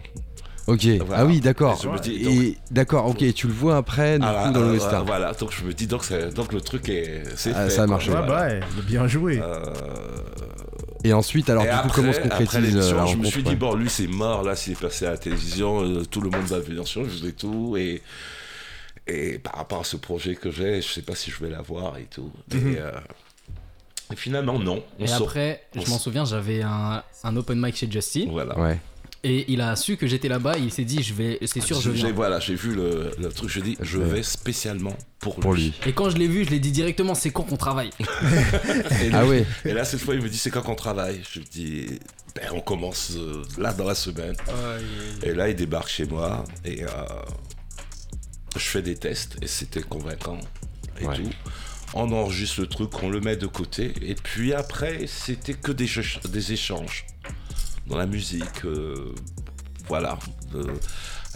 Ok. 0.68 0.86
Voilà. 1.06 1.22
Ah 1.24 1.26
oui, 1.26 1.40
d'accord. 1.40 1.82
Et 2.08 2.58
d'accord, 2.72 3.06
ok, 3.08 3.34
tu 3.34 3.48
le 3.48 3.54
vois 3.54 3.78
après, 3.78 4.20
du 4.20 4.26
Ah, 4.28 4.48
coup, 4.48 4.54
dans 4.54 4.60
ah, 4.60 4.64
le 4.64 4.70
ah, 4.70 4.74
western. 4.74 5.06
Voilà, 5.06 5.32
donc 5.34 5.52
je 5.58 5.64
me 5.64 5.74
dis, 5.74 5.88
donc, 5.88 6.10
le 6.10 6.60
truc 6.62 6.90
est. 6.90 7.24
c'est 7.38 7.52
Ah, 7.56 7.66
fait, 7.66 7.70
ça 7.70 7.84
a 7.84 7.88
marché. 7.88 8.12
Ouais, 8.12 8.18
Voilà. 8.26 8.28
bah 8.28 8.48
ouais, 8.48 8.60
bien 8.86 9.08
joué. 9.08 9.40
Euh, 9.42 9.64
Et 11.04 11.12
ensuite, 11.14 11.50
alors, 11.50 11.64
et 11.64 11.68
du 11.68 11.72
coup, 11.74 11.78
après, 11.80 11.96
comment 12.02 12.14
se 12.14 12.20
après 12.20 12.30
concrétise 12.46 12.74
l'émission, 12.76 12.96
euh, 12.98 13.00
la 13.02 13.06
je 13.08 13.16
me 13.18 13.26
suis 13.26 13.44
dit, 13.44 13.50
ouais. 13.50 13.56
bon, 13.56 13.76
lui 13.76 13.90
c'est 13.90 14.08
mort, 14.08 14.44
là 14.44 14.56
s'il 14.56 14.74
est 14.74 14.80
passé 14.80 15.06
à 15.06 15.12
la 15.12 15.18
télévision, 15.18 15.82
euh, 15.84 16.06
tout 16.06 16.22
le 16.22 16.30
monde 16.30 16.46
va 16.46 16.60
venir 16.60 16.88
sur, 16.88 17.04
je 17.04 17.10
faisais 17.10 17.32
tout. 17.34 17.76
Et, 17.78 18.02
et 19.08 19.38
par 19.40 19.56
rapport 19.56 19.82
à 19.82 19.84
ce 19.84 19.98
projet 19.98 20.36
que 20.36 20.50
j'ai, 20.50 20.82
je 20.82 20.88
sais 20.88 21.02
pas 21.02 21.16
si 21.16 21.30
je 21.32 21.44
vais 21.44 21.50
l'avoir 21.50 21.98
et 21.98 22.06
tout. 22.10 22.32
Mhm. 22.54 22.74
Et, 22.74 22.80
euh, 22.80 22.92
et 24.12 24.16
finalement, 24.16 24.60
non. 24.60 24.84
On 25.00 25.04
Et 25.04 25.08
sort- 25.08 25.24
après, 25.28 25.64
on 25.76 25.82
je 25.82 25.90
m'en 25.90 25.98
souviens, 26.00 26.24
j'avais 26.26 26.62
un, 26.62 27.04
un 27.24 27.36
open 27.36 27.60
mic 27.60 27.76
chez 27.76 27.90
Justy. 27.92 28.28
Voilà. 28.32 28.58
Ouais. 28.58 28.80
Et 29.26 29.46
il 29.54 29.62
a 29.62 29.76
su 29.78 29.96
que 29.96 30.06
j'étais 30.06 30.28
là-bas. 30.28 30.58
Il 30.58 30.70
s'est 30.72 30.84
dit, 30.84 31.02
je 31.02 31.14
vais, 31.14 31.40
c'est 31.46 31.62
sûr, 31.62 31.80
je 31.80 31.92
viens. 31.92 32.12
Voilà, 32.12 32.40
j'ai 32.42 32.56
vu 32.56 32.76
le, 32.76 33.12
le 33.18 33.30
truc, 33.30 33.50
je 33.50 33.62
dis, 33.62 33.78
je 33.82 33.98
vais 33.98 34.22
spécialement 34.22 34.98
pour, 35.20 35.36
Pour 35.38 35.54
lui. 35.54 35.74
Et 35.86 35.94
quand 35.94 36.10
je 36.10 36.18
l'ai 36.18 36.28
vu, 36.28 36.44
je 36.44 36.50
l'ai 36.50 36.60
dit 36.60 36.72
directement, 36.72 37.16
c'est 37.16 37.30
quand 37.32 37.44
qu'on 37.44 37.56
travaille. 37.56 37.92
Et, 39.02 39.10
Ah 39.14 39.22
lui- 39.24 39.30
ouais. 39.30 39.46
et 39.64 39.72
là, 39.74 39.86
cette 39.86 40.02
fois, 40.02 40.16
il 40.16 40.22
me 40.22 40.28
dit, 40.28 40.38
c'est 40.38 40.50
quand 40.52 40.62
qu'on 40.62 40.76
travaille 40.76 41.22
Je 41.32 41.40
lui 41.40 41.48
dis, 41.50 41.86
ben, 42.36 42.50
on 42.52 42.60
commence 42.60 43.14
euh, 43.16 43.44
là 43.58 43.72
dans 43.74 43.86
la 43.86 43.96
semaine. 43.96 44.36
Et 45.24 45.34
là, 45.34 45.48
il 45.50 45.56
débarque 45.56 45.88
chez 45.90 46.06
moi 46.06 46.44
et 46.66 46.84
euh, 46.84 46.88
je 48.56 48.60
fais 48.60 48.82
des 48.82 48.96
tests 48.96 49.38
et 49.42 49.48
c'était 49.48 49.82
convaincant 49.84 50.40
et 51.00 51.06
Ouais. 51.08 51.16
tout. 51.16 51.30
On 51.96 52.12
enregistre 52.12 52.62
le 52.62 52.68
truc, 52.68 52.90
on 53.04 53.10
le 53.10 53.20
met 53.22 53.36
de 53.38 53.46
côté 53.48 53.94
et 54.02 54.16
puis 54.16 54.54
après, 54.54 55.06
c'était 55.08 55.54
que 55.54 55.72
des, 55.72 55.88
des 56.30 56.52
échanges 56.54 57.06
dans 57.88 57.98
la 57.98 58.06
musique, 58.06 58.66
euh, 58.66 59.14
voilà. 59.88 60.18
euh, 60.56 60.74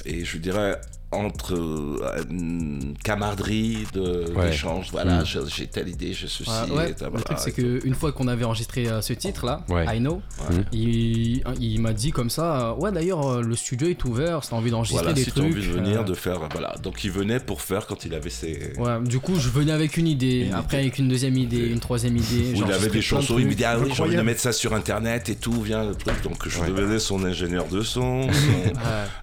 et 0.06 0.24
je 0.24 0.38
dirais 0.38 0.80
entre 1.12 1.54
euh, 1.56 2.24
une 2.30 2.94
camaraderie 3.02 3.86
de- 3.94 4.26
Ouais. 4.36 4.50
d'échanges, 4.50 4.90
voilà, 4.92 5.22
Mm. 5.22 5.26
j'ai- 5.48 5.68
telle 5.68 5.88
idée, 5.88 6.12
j'ai 6.12 6.28
ceci. 6.28 6.50
Ouais, 6.70 6.76
ouais. 6.78 6.90
et 6.92 6.94
ta- 6.96 7.10
Le 7.10 7.22
truc, 7.22 7.38
c'est 7.40 7.54
qu'une 7.54 7.94
fois 7.96 8.12
qu'on 8.12 8.28
avait 8.28 8.44
enregistré 8.44 8.88
euh, 8.90 9.02
ce 9.02 9.14
titre-là, 9.14 9.64
Ouais. 9.70 9.86
I 9.96 10.00
Know, 10.00 10.22
Ouais. 10.50 10.58
il, 10.74 11.44
il 11.62 11.80
m'a 11.82 11.94
dit 11.94 12.12
comme 12.12 12.30
ça, 12.30 12.72
euh, 12.72 12.74
ouais 12.76 12.92
d'ailleurs, 12.92 13.26
euh, 13.26 13.42
le 13.42 13.56
studio 13.56 13.88
est 13.88 14.04
ouvert, 14.04 14.44
si 14.44 14.50
t'as 14.50 14.58
envie 14.58 14.70
d'enregistrer 14.72 15.00
Voilà, 15.02 15.14
des 15.14 15.22
si 15.24 15.28
tu 15.28 15.32
trucs. 15.32 15.46
as 15.46 15.48
envie 15.48 15.66
de 15.68 15.72
venir, 15.72 16.02
euh, 16.02 16.04
de 16.04 16.14
faire, 16.14 16.40
voilà. 16.52 16.76
Donc 16.84 17.04
il 17.06 17.12
venait 17.12 17.40
pour 17.40 17.62
faire 17.62 17.88
quand 17.88 18.04
il 18.04 18.14
avait 18.14 18.30
ses... 18.30 18.74
Ouais, 18.78 19.00
du 19.06 19.20
coup, 19.20 19.36
je 19.40 19.48
venais 19.50 19.72
avec 19.72 19.96
une 19.96 20.08
idée, 20.08 20.48
Une 20.48 20.54
après 20.56 20.78
idée. 20.78 20.88
avec 20.88 21.00
une 21.00 21.08
deuxième 21.08 21.38
idée, 21.38 21.68
une 21.68 21.80
troisième 21.80 22.18
idée. 22.18 22.52
Où 22.54 22.66
il 22.66 22.72
avait 22.72 22.90
des 22.90 22.98
de 22.98 23.02
chansons, 23.02 23.40
il 23.40 23.48
me 23.48 23.54
dit 23.54 23.64
ah 23.64 23.78
oui 23.80 23.92
j'ai 23.96 24.04
envie 24.04 24.16
de 24.18 24.22
mettre 24.22 24.42
ça 24.42 24.52
sur 24.52 24.74
internet 24.74 25.30
et 25.30 25.36
tout, 25.36 25.62
vient 25.62 25.86
le 25.86 25.96
truc. 25.96 26.22
Donc 26.24 26.48
je 26.48 26.60
Ouais. 26.60 26.68
devenais 26.68 27.00
son 27.00 27.24
ingénieur 27.24 27.66
de 27.68 27.82
son, 27.82 28.24
son, 28.24 28.30
Ouais. 28.30 28.74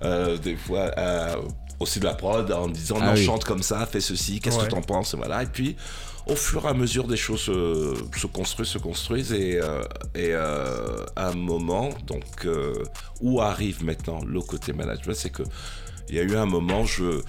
euh, 0.02 0.38
des 0.38 0.56
fois 0.56 0.90
euh, 0.96 1.34
aussi 1.80 2.00
de 2.00 2.04
la 2.04 2.14
prod 2.14 2.50
en 2.52 2.68
disant 2.68 2.96
Ah 3.00 3.06
non 3.06 3.12
oui. 3.14 3.24
chante 3.24 3.44
comme 3.44 3.62
ça, 3.62 3.86
fais 3.86 4.00
ceci, 4.00 4.40
qu'est-ce 4.40 4.58
Ouais. 4.58 4.64
que 4.66 4.70
t'en 4.70 4.82
penses, 4.82 5.14
et 5.14 5.16
voilà. 5.16 5.42
Et 5.42 5.46
puis 5.46 5.76
au 6.26 6.36
fur 6.36 6.64
et 6.64 6.68
à 6.68 6.72
mesure 6.74 7.06
des 7.06 7.18
choses 7.18 7.50
euh, 7.50 7.94
se 8.16 8.26
construisent, 8.26 8.68
se 8.70 8.78
construisent 8.78 9.32
et, 9.32 9.60
euh, 9.62 9.82
et 10.14 10.30
euh, 10.32 11.04
à 11.16 11.28
un 11.28 11.34
moment 11.34 11.90
donc 12.06 12.24
euh, 12.46 12.82
où 13.20 13.42
arrive 13.42 13.84
maintenant 13.84 14.20
le 14.24 14.40
côté 14.40 14.72
management, 14.72 15.14
c'est 15.14 15.30
que 15.30 15.42
il 16.08 16.14
y 16.14 16.18
a 16.18 16.22
eu 16.22 16.34
un 16.36 16.46
moment 16.46 16.84
je 16.86 17.20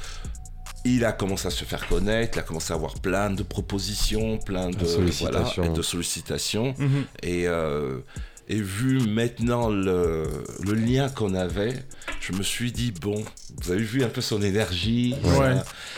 il 0.86 1.04
a 1.04 1.12
commencé 1.14 1.48
à 1.48 1.50
se 1.52 1.66
faire 1.66 1.88
connaître, 1.88 2.38
il 2.38 2.40
a 2.40 2.44
commencé 2.44 2.72
à 2.72 2.76
avoir 2.76 2.94
plein 2.94 3.32
de 3.32 3.42
propositions, 3.42 4.38
plein 4.38 4.70
de, 4.70 4.76
De 4.78 4.86
sollicitations. 4.86 5.54
voilà, 5.64 5.72
et 5.72 5.76
de 5.76 5.82
sollicitations. 5.82 6.76
Mhm. 6.78 7.06
Et, 7.24 7.48
et 8.48 8.62
vu 8.62 9.00
maintenant 9.08 9.70
le, 9.70 10.26
le 10.64 10.74
lien 10.74 11.10
qu'on 11.10 11.34
avait, 11.34 11.74
je 12.22 12.32
me 12.34 12.44
suis 12.44 12.72
dit, 12.72 12.92
bon, 12.92 13.24
vous 13.62 13.72
avez 13.72 13.82
vu 13.82 14.04
un 14.04 14.08
peu 14.08 14.22
son 14.22 14.42
énergie. 14.42 15.16
Ouais. 15.24 15.56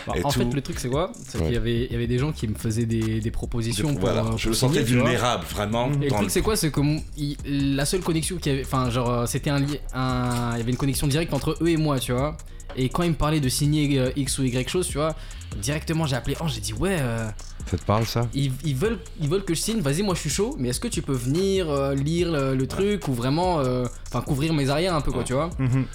Bah, 0.07 0.13
Et 0.15 0.23
en 0.23 0.29
tout. 0.29 0.39
fait, 0.39 0.53
le 0.53 0.62
truc, 0.62 0.79
c'est 0.79 0.88
quoi? 0.89 1.12
C'est 1.27 1.38
Ouais. 1.39 1.45
qu'il 1.45 1.53
y 1.53 1.57
avait, 1.57 1.86
il 1.86 1.91
y 1.91 1.95
avait 1.95 2.07
des 2.07 2.17
gens 2.19 2.31
qui 2.31 2.47
me 2.47 2.55
faisaient 2.55 2.86
des, 2.86 3.19
des 3.19 3.31
propositions 3.31 3.91
pour. 3.91 3.99
voilà, 3.99 4.23
euh, 4.23 4.38
je 4.38 4.47
le 4.49 4.55
sentais 4.55 4.81
vulnérable, 4.81 5.43
vraiment. 5.49 5.91
Et 6.01 6.05
le 6.05 6.10
truc 6.10 6.21
le- 6.23 6.29
c'est 6.29 6.41
quoi? 6.41 6.55
C'est 6.55 6.71
que 6.71 6.79
il- 7.17 7.75
la 7.75 7.86
seule 7.86 7.99
connexion 8.01 8.38
qu'il 8.38 8.51
y 8.53 8.55
avait, 8.55 8.65
enfin 8.65 8.89
genre 8.89 9.10
euh, 9.10 9.25
c'était 9.25 9.49
un, 9.49 9.62
un, 9.93 10.51
il 10.53 10.60
y 10.60 10.62
avait 10.62 10.71
une 10.71 10.77
connexion 10.77 11.07
directe 11.07 11.33
entre 11.33 11.57
eux 11.62 11.67
et 11.69 11.77
moi, 11.77 11.99
tu 11.99 12.13
vois. 12.13 12.38
Et 12.77 12.88
quand 12.89 13.03
ils 13.03 13.10
me 13.12 13.15
parlaient 13.15 13.39
de 13.41 13.49
signer 13.49 13.99
euh, 13.99 14.12
X 14.15 14.39
ou 14.39 14.43
Y 14.43 14.69
chose, 14.69 14.88
tu 14.88 14.97
vois, 14.97 15.15
directement 15.62 16.05
j'ai 16.05 16.15
appelé 16.15 16.38
Ange, 16.39 16.53
j'ai 16.53 16.62
dit 16.62 16.73
ouais, 16.73 16.97
euh, 16.99 17.27
Ça 17.69 17.77
te 17.77 17.84
parle, 17.84 18.06
ça? 18.06 18.27
Ils, 18.34 18.51
ils 18.63 18.75
veulent, 18.75 18.99
ils 19.19 19.27
veulent 19.30 19.43
que 19.45 19.53
je 19.53 19.60
signe, 19.62 19.82
vas-y 19.82 20.01
moi 20.01 20.15
je 20.15 20.21
suis 20.21 20.30
chaud, 20.30 20.56
mais 20.58 20.69
est-ce 20.69 20.80
que 20.80 20.88
tu 20.88 21.01
peux 21.01 21.13
venir 21.13 21.69
euh, 21.69 21.93
lire 21.95 22.32
le, 22.32 22.56
le 22.56 22.67
truc 22.67 23.08
ou 23.08 23.13
vraiment, 23.13 23.60
euh, 23.60 23.86
enfin 24.08 24.21
couvrir 24.21 24.53
mes 24.53 24.69
arrières 24.69 24.93
un 24.95 25.01
peu 25.01 25.12
quoi, 25.12 25.19
Ouais. 25.21 25.25
tu 25.25 25.34
vois? 25.34 25.49
Mhm. 25.60 25.86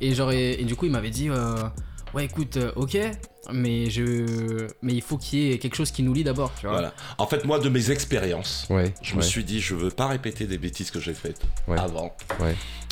Et 0.00 0.14
genre 0.14 0.32
et, 0.32 0.52
et 0.60 0.64
du 0.64 0.74
coup 0.76 0.86
il 0.86 0.90
m'avait 0.92 1.10
dit 1.10 1.28
euh, 1.30 1.54
ouais 2.14 2.24
écoute, 2.24 2.56
euh, 2.56 2.72
ok, 2.76 2.98
mais 3.52 3.88
je, 3.90 4.66
mais 4.82 4.92
il 4.94 5.02
faut 5.02 5.16
qu'il 5.16 5.38
y 5.40 5.52
ait 5.52 5.58
quelque 5.58 5.76
chose 5.76 5.90
qui 5.90 6.02
nous 6.02 6.12
lie 6.12 6.24
d'abord, 6.24 6.52
tu 6.58 6.66
vois. 6.66 6.74
Voilà. 6.76 6.94
En 7.18 7.26
fait, 7.26 7.44
moi, 7.44 7.58
de 7.58 7.68
mes 7.68 7.90
expériences, 7.90 8.66
Ouais. 8.70 8.94
je 9.02 9.12
ouais. 9.12 9.16
me 9.16 9.22
suis 9.22 9.42
dit, 9.44 9.60
je 9.60 9.74
veux 9.74 9.90
pas 9.90 10.06
répéter 10.06 10.46
des 10.46 10.58
bêtises 10.58 10.90
que 10.92 11.00
j'ai 11.00 11.14
faites 11.14 11.40
Ouais. 11.66 11.76
avant. 11.78 12.14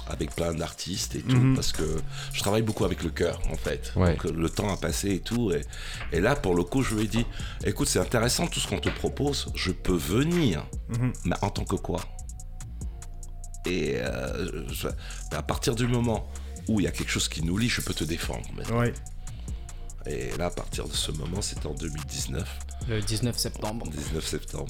Avec 0.09 0.35
plein 0.35 0.53
d'artistes 0.55 1.15
et 1.15 1.21
tout, 1.23 1.37
Mhm. 1.37 1.55
parce 1.55 1.71
que 1.73 1.85
je 2.33 2.41
travaille 2.41 2.63
beaucoup 2.63 2.85
avec 2.85 3.03
le 3.05 3.11
cœur, 3.11 3.41
en 3.53 3.57
fait. 3.57 3.93
Ouais. 3.97 4.17
Donc, 4.17 4.25
le 4.25 4.51
temps 4.51 4.73
a 4.73 4.77
passé 4.77 5.11
et 5.15 5.21
tout. 5.21 5.53
Et, 5.53 5.61
et 6.13 6.21
là, 6.21 6.35
pour 6.35 6.55
le 6.55 6.65
coup, 6.65 6.83
je 6.83 6.95
lui 6.97 7.05
ai 7.05 7.07
dit, 7.07 7.25
écoute, 7.65 7.87
c'est 7.89 8.01
intéressant 8.01 8.47
tout 8.49 8.59
ce 8.61 8.67
qu'on 8.67 8.81
te 8.81 8.89
propose, 8.89 9.53
je 9.55 9.71
peux 9.71 9.95
venir, 9.97 10.67
Mhm. 10.89 11.13
mais 11.27 11.37
en 11.43 11.51
tant 11.51 11.65
que 11.65 11.77
quoi? 11.77 12.01
Et 13.67 13.97
euh, 13.99 14.67
je- 14.73 14.89
à 15.37 15.43
partir 15.43 15.75
du 15.75 15.87
moment 15.87 16.27
où 16.69 16.81
il 16.81 16.85
y 16.85 16.87
a 16.87 16.91
quelque 16.93 17.11
chose 17.11 17.29
qui 17.29 17.43
nous 17.45 17.57
lie, 17.59 17.69
je 17.69 17.81
peux 17.83 17.95
te 17.95 18.05
défendre. 18.05 18.47
Ouais. 18.73 18.93
Et 20.07 20.31
là, 20.39 20.47
à 20.47 20.51
partir 20.51 20.89
de 20.89 20.95
ce 20.95 21.13
moment, 21.13 21.43
c'était 21.43 21.67
en 21.67 21.75
2019, 21.75 22.49
Le 22.89 23.01
19 23.03 23.37
septembre. 23.37 23.87
19 23.91 24.27
septembre. 24.27 24.67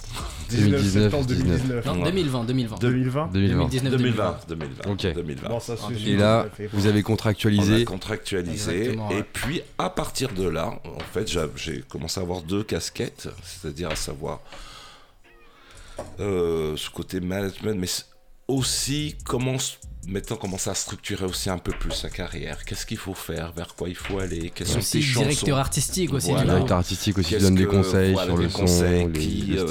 19 0.48 0.70
2019, 0.70 1.02
septembre 1.04 1.26
2019. 1.26 1.84
Non, 1.86 1.92
Ouais. 2.02 2.04
2020, 2.10 2.44
2020. 2.44 2.78
2020 2.78 3.26
2020. 3.28 3.68
2019, 3.68 3.92
2020, 3.96 4.36
2020. 4.48 4.90
Ok. 4.90 5.14
2020. 5.14 5.48
Bon, 5.48 5.60
ça 5.60 5.74
Et 6.04 6.16
là, 6.16 6.46
vous 6.72 6.86
avez 6.86 6.96
On 6.98 7.00
a 7.00 7.02
contractualisé. 7.04 7.84
contractualisé. 7.84 8.72
Exactement, 8.72 9.10
Et 9.12 9.14
ouais. 9.18 9.22
puis, 9.32 9.62
à 9.78 9.88
partir 9.88 10.32
de 10.32 10.48
là, 10.48 10.80
en 10.84 10.98
fait, 11.12 11.30
j'a- 11.30 11.46
j'ai 11.54 11.82
commencé 11.82 12.18
à 12.18 12.24
avoir 12.24 12.42
deux 12.42 12.64
casquettes, 12.64 13.28
c'est-à-dire 13.44 13.90
à 13.90 13.96
savoir 13.96 14.40
euh, 16.18 16.76
ce 16.76 16.90
côté 16.90 17.20
management, 17.20 17.78
mais 17.78 17.86
aussi 18.50 19.16
comment 19.24 19.56
maintenant 20.08 20.36
commencer 20.36 20.70
à 20.70 20.74
structurer 20.74 21.26
aussi 21.26 21.50
un 21.50 21.58
peu 21.58 21.72
plus 21.72 21.92
sa 21.92 22.08
carrière. 22.08 22.64
Qu'est-ce 22.64 22.86
qu'il 22.86 22.96
faut 22.96 23.12
faire, 23.14 23.52
vers 23.52 23.74
quoi 23.76 23.88
il 23.88 23.94
faut 23.94 24.18
aller, 24.18 24.50
quelles 24.52 24.66
sont 24.66 24.80
tes 24.80 25.02
chansons? 25.02 25.26
directeur 25.26 25.58
artistique 25.58 26.12
aussi. 26.14 26.30
Voilà. 26.30 26.44
Directeur 26.54 26.78
artistique 26.78 27.18
aussi 27.18 27.30
Qu'est-ce 27.30 27.44
donne 27.44 27.54
des 27.54 27.66
conseils 27.66 28.12
voilà, 28.14 28.28
sur 28.28 28.38
des 28.38 28.44
le 28.44 28.48
son, 28.50 29.10
qui, 29.12 29.54
euh. 29.56 29.66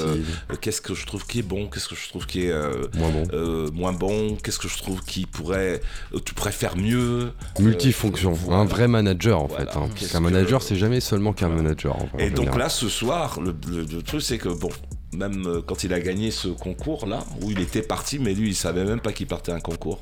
Euh, 0.50 0.56
Qu'est-ce 0.60 0.80
que 0.80 0.94
je 0.94 1.04
trouve 1.04 1.26
qui 1.26 1.40
est 1.40 1.42
bon, 1.42 1.66
qu'est-ce 1.68 1.88
que 1.88 1.96
je 1.96 2.08
trouve 2.08 2.26
qui 2.26 2.44
est 2.46 2.50
euh, 2.52 2.86
Moins 2.94 3.10
bon. 3.10 3.24
euh, 3.32 3.70
moins 3.72 3.92
bon, 3.92 4.36
qu'est-ce 4.36 4.60
que 4.60 4.68
je 4.68 4.78
trouve 4.78 5.02
qui 5.02 5.26
pourrait, 5.26 5.80
euh, 6.14 6.20
tu 6.24 6.32
pourrais 6.32 6.52
faire 6.52 6.76
mieux? 6.76 7.32
Multifonction, 7.58 8.32
euh, 8.48 8.52
un 8.52 8.64
vrai 8.64 8.86
manager 8.88 9.42
en 9.42 9.46
Voilà. 9.48 9.66
fait. 9.70 9.78
hein. 9.78 9.88
Parce 9.94 10.12
qu'un 10.12 10.20
manager, 10.20 10.60
que- 10.60 10.64
c'est 10.66 10.76
jamais 10.76 11.00
seulement 11.00 11.32
qu'un 11.32 11.48
Voilà. 11.48 11.62
manager. 11.64 11.96
en 11.96 12.06
vrai, 12.06 12.22
Et 12.22 12.26
en 12.26 12.28
donc 12.28 12.36
général. 12.44 12.58
là, 12.60 12.68
ce 12.68 12.88
soir, 12.88 13.40
le, 13.40 13.54
le- 13.68 13.82
le 13.84 14.02
truc, 14.02 14.22
c'est 14.22 14.38
que 14.38 14.48
bon, 14.48 14.70
même 15.16 15.44
euh, 15.46 15.60
quand 15.66 15.84
il 15.84 15.92
a 15.92 16.00
gagné 16.00 16.30
ce 16.30 16.48
concours-là, 16.48 17.24
où 17.42 17.50
il 17.50 17.60
était 17.60 17.82
parti, 17.82 18.18
mais 18.18 18.34
lui, 18.34 18.48
il 18.50 18.54
savait 18.54 18.84
même 18.84 19.00
pas 19.00 19.12
qu'il 19.12 19.26
partait 19.26 19.52
à 19.52 19.56
un 19.56 19.60
concours. 19.60 20.00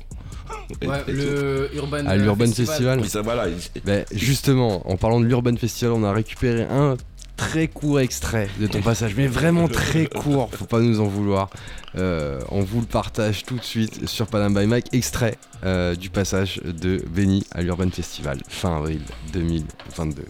Et- 0.81 0.87
Ouais, 0.87 1.03
et 1.07 1.11
le 1.11 1.69
Urban, 1.75 2.05
À 2.05 2.13
euh, 2.13 2.15
l'Urban 2.17 2.47
Festival. 2.47 3.07
Ça, 3.07 3.21
voilà, 3.21 3.47
il- 3.47 3.81
Ben, 3.83 4.05
justement, 4.11 4.87
en 4.89 4.97
parlant 4.97 5.19
de 5.19 5.25
l'Urban 5.25 5.55
Festival, 5.55 5.93
on 5.93 6.03
a 6.03 6.11
récupéré 6.11 6.63
un 6.63 6.95
très 7.37 7.67
court 7.69 7.99
extrait 8.01 8.49
de 8.59 8.67
ton 8.67 8.81
passage, 8.81 9.13
mais 9.15 9.27
vraiment 9.27 9.67
très 9.69 10.07
court, 10.07 10.49
faut 10.53 10.65
pas 10.65 10.79
nous 10.81 10.99
en 10.99 11.05
vouloir. 11.05 11.49
Euh, 11.95 12.39
on 12.49 12.61
vous 12.61 12.81
le 12.81 12.85
partage 12.85 13.43
tout 13.45 13.55
de 13.55 13.63
suite 13.63 14.07
sur 14.07 14.27
Panam 14.27 14.53
by 14.53 14.67
Mike, 14.67 14.87
extrait 14.91 15.37
euh, 15.63 15.95
du 15.95 16.09
passage 16.09 16.59
de 16.65 17.01
Benny 17.09 17.45
à 17.51 17.61
l'Urban 17.61 17.89
Festival, 17.91 18.39
fin 18.49 18.75
avril 18.77 19.01
2022. 19.33 20.25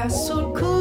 Trois 0.00 0.08
gars 0.08 0.08
sous 0.08 0.40
le 0.40 0.46
coup. 0.46 0.79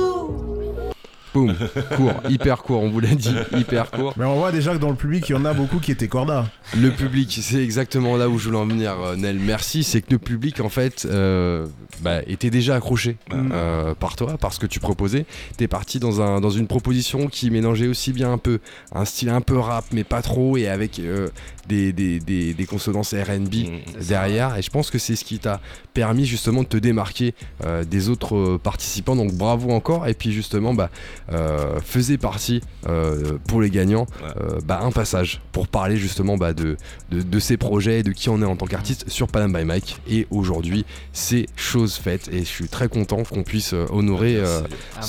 Boum, 1.48 1.56
court, 1.96 2.14
hyper 2.30 2.64
court, 2.64 2.82
on 2.84 2.90
vous 2.90 3.00
l'a 3.00 3.16
dit, 3.16 3.34
hyper 3.58 3.92
court. 3.92 4.14
Mais 4.18 4.26
on 4.26 4.36
voit 4.38 4.52
déjà 4.52 4.74
que 4.74 4.80
dans 4.80 4.90
le 4.90 4.96
public, 4.96 5.28
il 5.30 5.34
y 5.34 5.36
en 5.36 5.46
a 5.46 5.54
beaucoup 5.54 5.80
qui 5.80 5.92
étaient 5.92 6.08
corda. 6.08 6.48
Le 6.78 6.92
public, 6.92 7.40
c'est 7.42 7.64
exactement 7.64 8.18
là 8.18 8.30
où 8.30 8.38
je 8.38 8.46
voulais 8.46 8.58
en 8.60 8.66
venir, 8.68 8.94
euh, 9.02 9.16
Nel. 9.16 9.40
Merci. 9.40 9.84
C'est 9.84 10.02
que 10.02 10.12
le 10.12 10.20
public, 10.20 10.60
en 10.60 10.70
fait, 10.70 11.08
euh, 11.10 11.66
bah, 12.02 12.20
était 12.28 12.50
déjà 12.50 12.76
accroché 12.76 13.18
Mm. 13.32 13.50
euh, 13.54 13.96
par 13.96 14.16
toi, 14.16 14.38
par 14.38 14.54
ce 14.54 14.60
que 14.60 14.66
tu 14.68 14.80
proposais. 14.80 15.26
T'es 15.58 15.68
parti 15.68 16.00
dans, 16.00 16.22
un, 16.22 16.42
dans 16.42 16.50
une 16.50 16.68
proposition 16.68 17.28
qui 17.28 17.50
mélangeait 17.52 17.88
aussi 17.88 18.12
bien 18.14 18.32
un 18.32 18.38
peu 18.38 18.60
un 18.94 19.06
style 19.06 19.30
un 19.30 19.42
peu 19.42 19.58
rap, 19.58 19.86
mais 19.92 20.04
pas 20.04 20.22
trop, 20.22 20.58
et 20.58 20.68
avec 20.68 21.00
euh, 21.00 21.30
des, 21.68 21.94
des, 21.94 22.20
des, 22.20 22.54
des 22.54 22.66
consonances 22.66 23.14
RB 23.14 23.40
Mm. 23.50 24.04
derrière. 24.08 24.58
Et 24.58 24.62
je 24.62 24.70
pense 24.70 24.90
que 24.92 24.98
c'est 24.98 25.16
ce 25.16 25.24
qui 25.26 25.40
t'a 25.40 25.60
permis 25.94 26.26
justement 26.26 26.64
de 26.64 26.68
te 26.68 26.78
démarquer 26.78 27.34
euh, 27.66 27.84
des 27.84 28.10
autres 28.10 28.58
participants. 28.58 29.16
Donc 29.16 29.34
bravo 29.34 29.70
encore. 29.72 30.08
Et 30.08 30.14
puis 30.14 30.32
justement, 30.32 30.74
bah, 30.74 30.90
euh, 31.32 31.80
faisait 31.82 32.18
partie 32.18 32.62
euh, 32.88 33.38
pour 33.48 33.62
les 33.62 33.70
gagnants 33.70 34.08
Ouais. 34.24 34.30
euh, 34.42 34.60
bah, 34.66 34.80
un 34.84 34.92
passage 34.92 35.42
pour 35.52 35.68
parler 35.68 35.98
justement 35.98 36.38
bah, 36.38 36.54
de, 36.54 36.78
de, 37.12 37.22
de 37.22 37.40
ses 37.40 37.58
projets, 37.58 38.04
de 38.04 38.12
qui 38.12 38.30
on 38.30 38.42
est 38.42 38.46
en 38.46 38.56
tant 38.56 38.66
qu'artiste 38.66 39.10
sur 39.10 39.28
Panam 39.28 39.54
by 39.54 39.64
Mike. 39.66 40.00
Et 40.10 40.28
aujourd'hui, 40.32 40.86
c'est 41.14 41.46
chose 41.56 41.96
faite 41.96 42.30
et 42.32 42.40
je 42.40 42.46
suis 42.50 42.68
très 42.68 42.88
content 42.88 43.24
qu'on 43.24 43.44
puisse 43.44 43.74
honorer 43.74 44.38
Merci. 44.42 44.64
Ah 44.96 45.02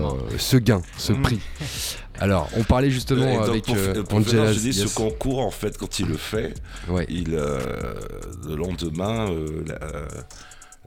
bah, 0.00 0.36
ce, 0.38 0.56
gain, 0.56 0.82
ce 0.98 1.12
Mhm. 1.12 1.22
prix. 1.22 1.40
Alors, 2.20 2.48
on 2.56 2.62
parlait 2.62 2.90
justement 2.90 3.26
donc, 3.40 3.48
avec 3.48 3.64
pour, 3.64 3.74
euh, 3.76 4.02
pour 4.04 4.18
Angela. 4.18 4.30
finir, 4.30 4.52
je 4.52 4.58
dis, 4.60 4.78
yes. 4.78 4.88
ce 4.88 4.94
concours, 4.94 5.40
en 5.40 5.50
fait, 5.50 5.76
quand 5.76 5.98
il 5.98 6.06
le 6.06 6.16
fait, 6.16 6.54
Ouais. 6.88 7.06
il, 7.08 7.34
euh, 7.34 7.58
le 8.46 8.54
lendemain, 8.54 9.28
euh, 9.30 9.64
la- 9.66 9.78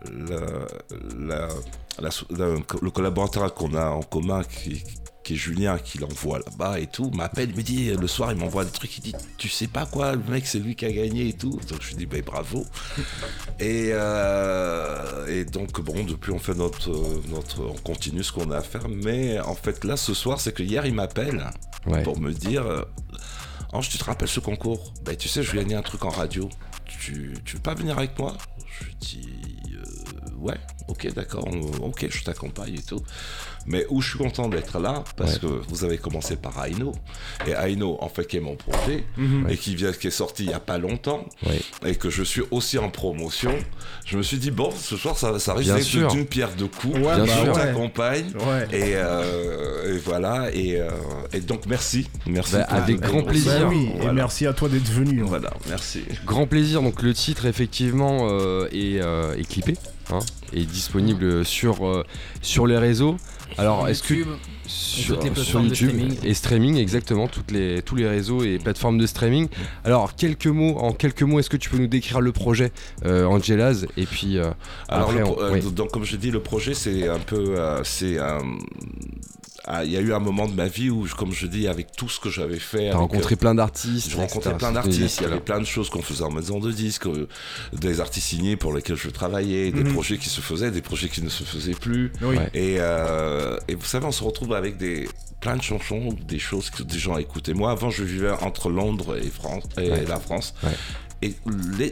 la- 0.06 1.48
la- 2.00 2.10
le 2.82 2.90
collaborateur 2.92 3.54
qu'on 3.54 3.74
a 3.74 3.90
en 3.90 4.02
commun, 4.02 4.44
qui, 4.44 4.84
qui 5.24 5.34
est 5.34 5.36
Julien, 5.36 5.78
qui 5.80 5.98
l'envoie 5.98 6.40
là-bas 6.40 6.80
et 6.80 6.88
tout, 6.88 7.10
m'appelle, 7.12 7.50
il 7.50 7.56
me 7.58 7.62
dit, 7.64 7.92
le 7.92 8.08
soir, 8.08 8.32
il 8.32 8.38
m'envoie 8.38 8.64
des 8.64 8.72
trucs, 8.72 8.98
il 8.98 9.02
dit, 9.02 9.16
tu 9.38 9.50
sais 9.50 9.68
pas 9.68 9.86
quoi, 9.86 10.14
le 10.14 10.22
mec, 10.30 10.46
c'est 10.48 10.60
lui 10.60 10.76
qui 10.76 10.86
a 10.86 10.92
gagné 10.92 11.28
et 11.30 11.34
tout. 11.34 11.60
Donc 11.70 11.82
je 11.82 11.90
lui 11.90 11.96
dis, 11.96 12.06
ben 12.06 12.22
bravo. 12.22 12.66
Et, 13.60 13.90
euh, 13.92 15.26
et 15.28 15.44
donc, 15.46 15.82
bon, 15.82 16.04
depuis, 16.04 16.32
on 16.32 16.38
fait 16.40 16.54
notre, 16.54 16.92
notre, 17.30 17.62
on 17.66 17.74
continue 17.74 18.24
ce 18.24 18.32
qu'on 18.32 18.52
a 18.52 18.58
à 18.58 18.62
faire, 18.62 18.88
mais 18.88 19.40
en 19.40 19.56
fait, 19.56 19.84
là, 19.84 19.98
ce 19.98 20.14
soir, 20.14 20.40
c'est 20.40 20.54
que 20.54 20.62
hier, 20.64 20.86
il 20.86 20.94
m'appelle 20.94 21.44
Ouais. 21.88 22.04
pour 22.04 22.20
me 22.20 22.34
dire 22.34 22.66
euh, 22.66 22.84
Ange, 23.72 23.90
tu 23.90 23.98
te 23.98 24.04
rappelles 24.04 24.28
ce 24.28 24.40
concours? 24.42 24.94
Ben, 25.06 25.16
tu 25.16 25.28
sais, 25.30 25.42
je 25.42 25.52
vais 25.52 25.60
gagner 25.60 25.76
un 25.76 25.82
truc 25.82 26.04
en 26.06 26.10
radio. 26.10 26.50
Tu, 26.86 27.34
tu 27.46 27.56
veux 27.56 27.62
pas 27.62 27.74
venir 27.76 27.98
avec 27.98 28.18
moi? 28.20 28.36
Je 28.80 28.86
dis 29.00 29.30
euh, 29.56 29.57
Ouais, 30.38 30.58
ok, 30.88 31.12
d'accord, 31.14 31.48
ok, 31.82 32.08
je 32.10 32.24
t'accompagne 32.24 32.76
et 32.76 32.82
tout. 32.82 33.02
Mais 33.68 33.86
où 33.90 34.02
je 34.02 34.10
suis 34.12 34.18
content 34.18 34.48
d'être 34.48 34.80
là, 34.80 35.04
parce 35.18 35.34
Ouais. 35.36 35.40
que 35.42 35.62
vous 35.70 35.84
avez 35.84 35.98
commencé 35.98 36.38
par 36.38 36.64
Aino. 36.66 36.94
Et 37.46 37.52
Aino, 37.52 37.98
en 38.00 38.08
fait, 38.10 38.26
qui 38.26 38.38
est 38.38 38.42
mon 38.42 38.56
projet, 38.56 39.04
Mhm. 39.18 39.48
et 39.50 39.58
qui, 39.58 39.76
vient, 39.76 39.92
qui 39.92 40.08
est 40.08 40.12
sorti 40.12 40.46
il 40.46 40.52
y 40.52 40.54
a 40.54 40.60
pas 40.60 40.78
longtemps, 40.78 41.26
Ouais. 41.46 41.60
et 41.86 41.96
que 41.96 42.10
je 42.10 42.24
suis 42.24 42.44
aussi 42.52 42.78
en 42.78 42.90
promotion, 42.90 43.54
je 44.06 44.18
me 44.18 44.24
suis 44.24 44.38
dit 44.38 44.52
Bon, 44.52 44.72
ce 44.72 44.96
soir, 44.96 45.18
ça, 45.18 45.38
ça 45.40 45.54
risque 45.54 45.74
d'être 45.76 46.12
d'une 46.14 46.26
pierre 46.26 46.52
deux 46.58 46.68
coups. 46.68 46.96
Ouais, 46.96 47.02
bah 47.04 47.24
ouais. 47.24 47.52
t'accompagne. 47.54 48.26
Ouais. 48.36 48.68
Et, 48.72 48.92
euh, 48.96 49.96
et 49.96 49.98
voilà, 50.00 50.50
et, 50.54 50.80
euh, 50.80 50.90
et 51.34 51.42
donc 51.42 51.66
merci. 51.68 52.08
Merci. 52.26 52.54
Bah, 52.54 52.64
avec 52.70 53.00
grand 53.02 53.24
plaisir. 53.24 53.52
Bah 53.62 53.68
oui, 53.70 53.90
et 54.02 54.12
merci 54.12 54.46
à 54.48 54.54
toi 54.54 54.70
d'être 54.70 54.90
venu. 54.90 55.22
hein. 55.22 55.26
Voilà, 55.28 55.52
merci. 55.68 56.04
Grand 56.26 56.48
plaisir, 56.48 56.82
donc 56.82 57.02
le 57.02 57.14
titre 57.14 57.46
effectivement 57.46 58.28
euh, 58.30 58.68
est, 58.72 59.02
euh, 59.02 59.36
est 59.38 59.48
clippé, 59.48 59.74
hein, 60.12 60.20
est 60.54 60.66
disponible 60.66 61.44
sur, 61.46 61.86
euh, 61.86 62.06
sur 62.42 62.66
les 62.68 62.78
réseaux. 62.78 63.18
Alors 63.58 63.88
est-ce 63.88 64.04
que 64.04 64.26
sur, 64.68 65.20
toutes 65.20 65.38
les 65.38 65.44
sur 65.44 65.62
YouTube 65.62 65.90
streaming. 65.90 66.18
et 66.24 66.34
streaming 66.34 66.76
exactement 66.78 67.28
toutes 67.28 67.52
les, 67.52 67.82
tous 67.82 67.96
les 67.96 68.08
réseaux 68.08 68.44
et 68.44 68.58
plateformes 68.60 68.98
de 68.98 69.08
streaming. 69.08 69.48
Alors 69.84 70.16
quelques 70.16 70.48
mots, 70.48 70.78
en 70.80 70.94
quelques 70.94 71.24
mots, 71.24 71.40
est-ce 71.40 71.50
que 71.50 71.58
tu 71.58 71.70
peux 71.70 71.78
nous 71.78 71.88
décrire 71.88 72.22
le 72.22 72.32
projet 72.32 72.72
euh, 73.06 73.26
Angelas 73.26 73.86
et 73.98 74.06
puis 74.06 74.38
euh, 74.38 74.52
Alors, 74.90 75.10
après, 75.10 75.20
le 75.20 75.26
on- 75.26 75.32
pro- 75.34 75.42
euh, 75.44 75.52
oui. 75.54 75.72
donc 75.72 75.92
comme 75.92 76.04
je 76.06 76.16
dis, 76.18 76.32
le 76.32 76.40
projet 76.42 76.74
c'est 76.74 77.08
un 77.08 77.20
peu, 77.20 77.56
euh, 77.58 77.84
c'est 77.84 78.18
un- 78.20 78.42
ah, 79.70 79.84
il 79.84 79.92
y 79.92 79.98
a 79.98 80.00
eu 80.00 80.14
un 80.14 80.20
moment 80.20 80.48
de 80.48 80.54
ma 80.54 80.68
vie 80.70 80.90
où, 80.90 81.06
comme 81.18 81.34
je 81.34 81.46
dis, 81.46 81.68
avec 81.68 81.92
tout 81.92 82.08
ce 82.08 82.22
que 82.22 82.30
j'avais 82.30 82.58
fait, 82.60 82.78
t'as 82.78 82.84
avec, 82.86 82.96
rencontré 83.00 83.36
plein 83.36 83.54
d'artistes, 83.54 84.10
Je 84.12 84.16
rencontrais 84.16 84.56
plein 84.58 84.72
d'artistes, 84.72 85.18
il 85.20 85.24
y 85.24 85.26
avait 85.26 85.42
plein 85.42 85.60
de 85.60 85.66
choses 85.66 85.90
qu'on 85.90 86.02
faisait 86.02 86.24
en 86.24 86.32
maison 86.32 86.60
de 86.60 86.72
disques, 86.72 87.06
euh, 87.08 87.28
des 87.74 88.00
artistes 88.00 88.28
signés 88.28 88.56
pour 88.56 88.72
lesquels 88.72 88.96
je 88.96 89.10
travaillais, 89.10 89.72
des 89.74 89.84
Mhm. 89.84 89.92
projets 89.92 90.18
qui 90.18 90.30
se 90.30 90.40
faisaient, 90.40 90.72
des 90.72 90.82
projets 90.82 91.10
qui 91.10 91.22
ne 91.22 91.28
se 91.28 91.44
faisaient 91.44 91.74
plus. 91.74 92.14
Oui. 92.22 92.38
Et, 92.54 92.78
euh, 92.80 93.58
et 93.68 93.76
vous 93.76 93.84
savez, 93.84 94.06
on 94.06 94.14
se 94.14 94.24
retrouve 94.24 94.54
avec 94.58 94.78
des 94.78 95.08
plein 95.40 95.56
de 95.56 95.62
chansons, 95.62 96.10
des 96.28 96.40
choses 96.40 96.70
que 96.72 96.84
des 96.84 96.98
gens 96.98 97.18
écoutaient. 97.18 97.54
Moi, 97.54 97.72
avant, 97.72 97.90
je 97.92 98.04
vivais 98.04 98.32
entre 98.42 98.70
Londres 98.70 99.18
et, 99.18 99.30
France, 99.30 99.64
et 99.78 99.92
Ouais. 99.92 100.06
la 100.06 100.20
France. 100.20 100.54
Ouais. 100.64 100.72
Et 101.22 101.34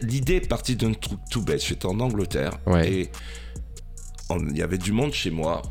l'idée 0.01 0.35
est 0.35 0.47
partie 0.47 0.75
d'un 0.75 0.93
truc 0.93 1.19
tout 1.31 1.41
bête. 1.43 1.63
J'étais 1.63 1.85
en 1.85 1.99
Angleterre 1.99 2.53
Ouais. 2.65 2.91
et 2.91 3.11
il 4.31 4.57
y 4.57 4.61
avait 4.61 4.77
du 4.77 4.91
monde 4.91 5.13
chez 5.13 5.29
moi. 5.31 5.61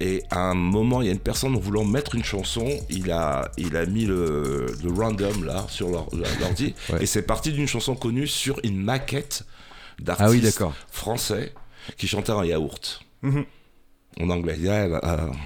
Et 0.00 0.22
à 0.30 0.38
un 0.50 0.54
moment, 0.54 1.02
il 1.02 1.06
y 1.06 1.10
a 1.10 1.12
une 1.12 1.18
personne 1.18 1.56
en 1.56 1.58
voulant 1.58 1.84
mettre 1.84 2.14
une 2.14 2.22
chanson, 2.24 2.66
il 2.88 3.10
a, 3.10 3.50
il 3.56 3.76
a 3.76 3.84
mis 3.84 4.06
le, 4.06 4.66
le 4.82 4.92
random 4.92 5.44
là 5.44 5.66
sur 5.68 5.88
l'or- 5.88 6.08
l'ordi. 6.40 6.74
Et 7.00 7.06
c'est 7.06 7.22
parti 7.22 7.52
d'une 7.52 7.66
chanson 7.66 7.96
connue 7.96 8.28
sur 8.28 8.60
une 8.62 8.76
maquette 8.76 9.44
d'artistes 10.00 10.58
Ah 10.62 10.66
oui 10.66 10.72
français 10.90 11.52
qui 11.96 12.06
chantait 12.06 12.30
en 12.32 12.44
yaourt. 12.44 13.00
Mhm. 13.22 13.44
En 14.20 14.30
anglais. 14.30 14.56
Euh, 14.64 14.98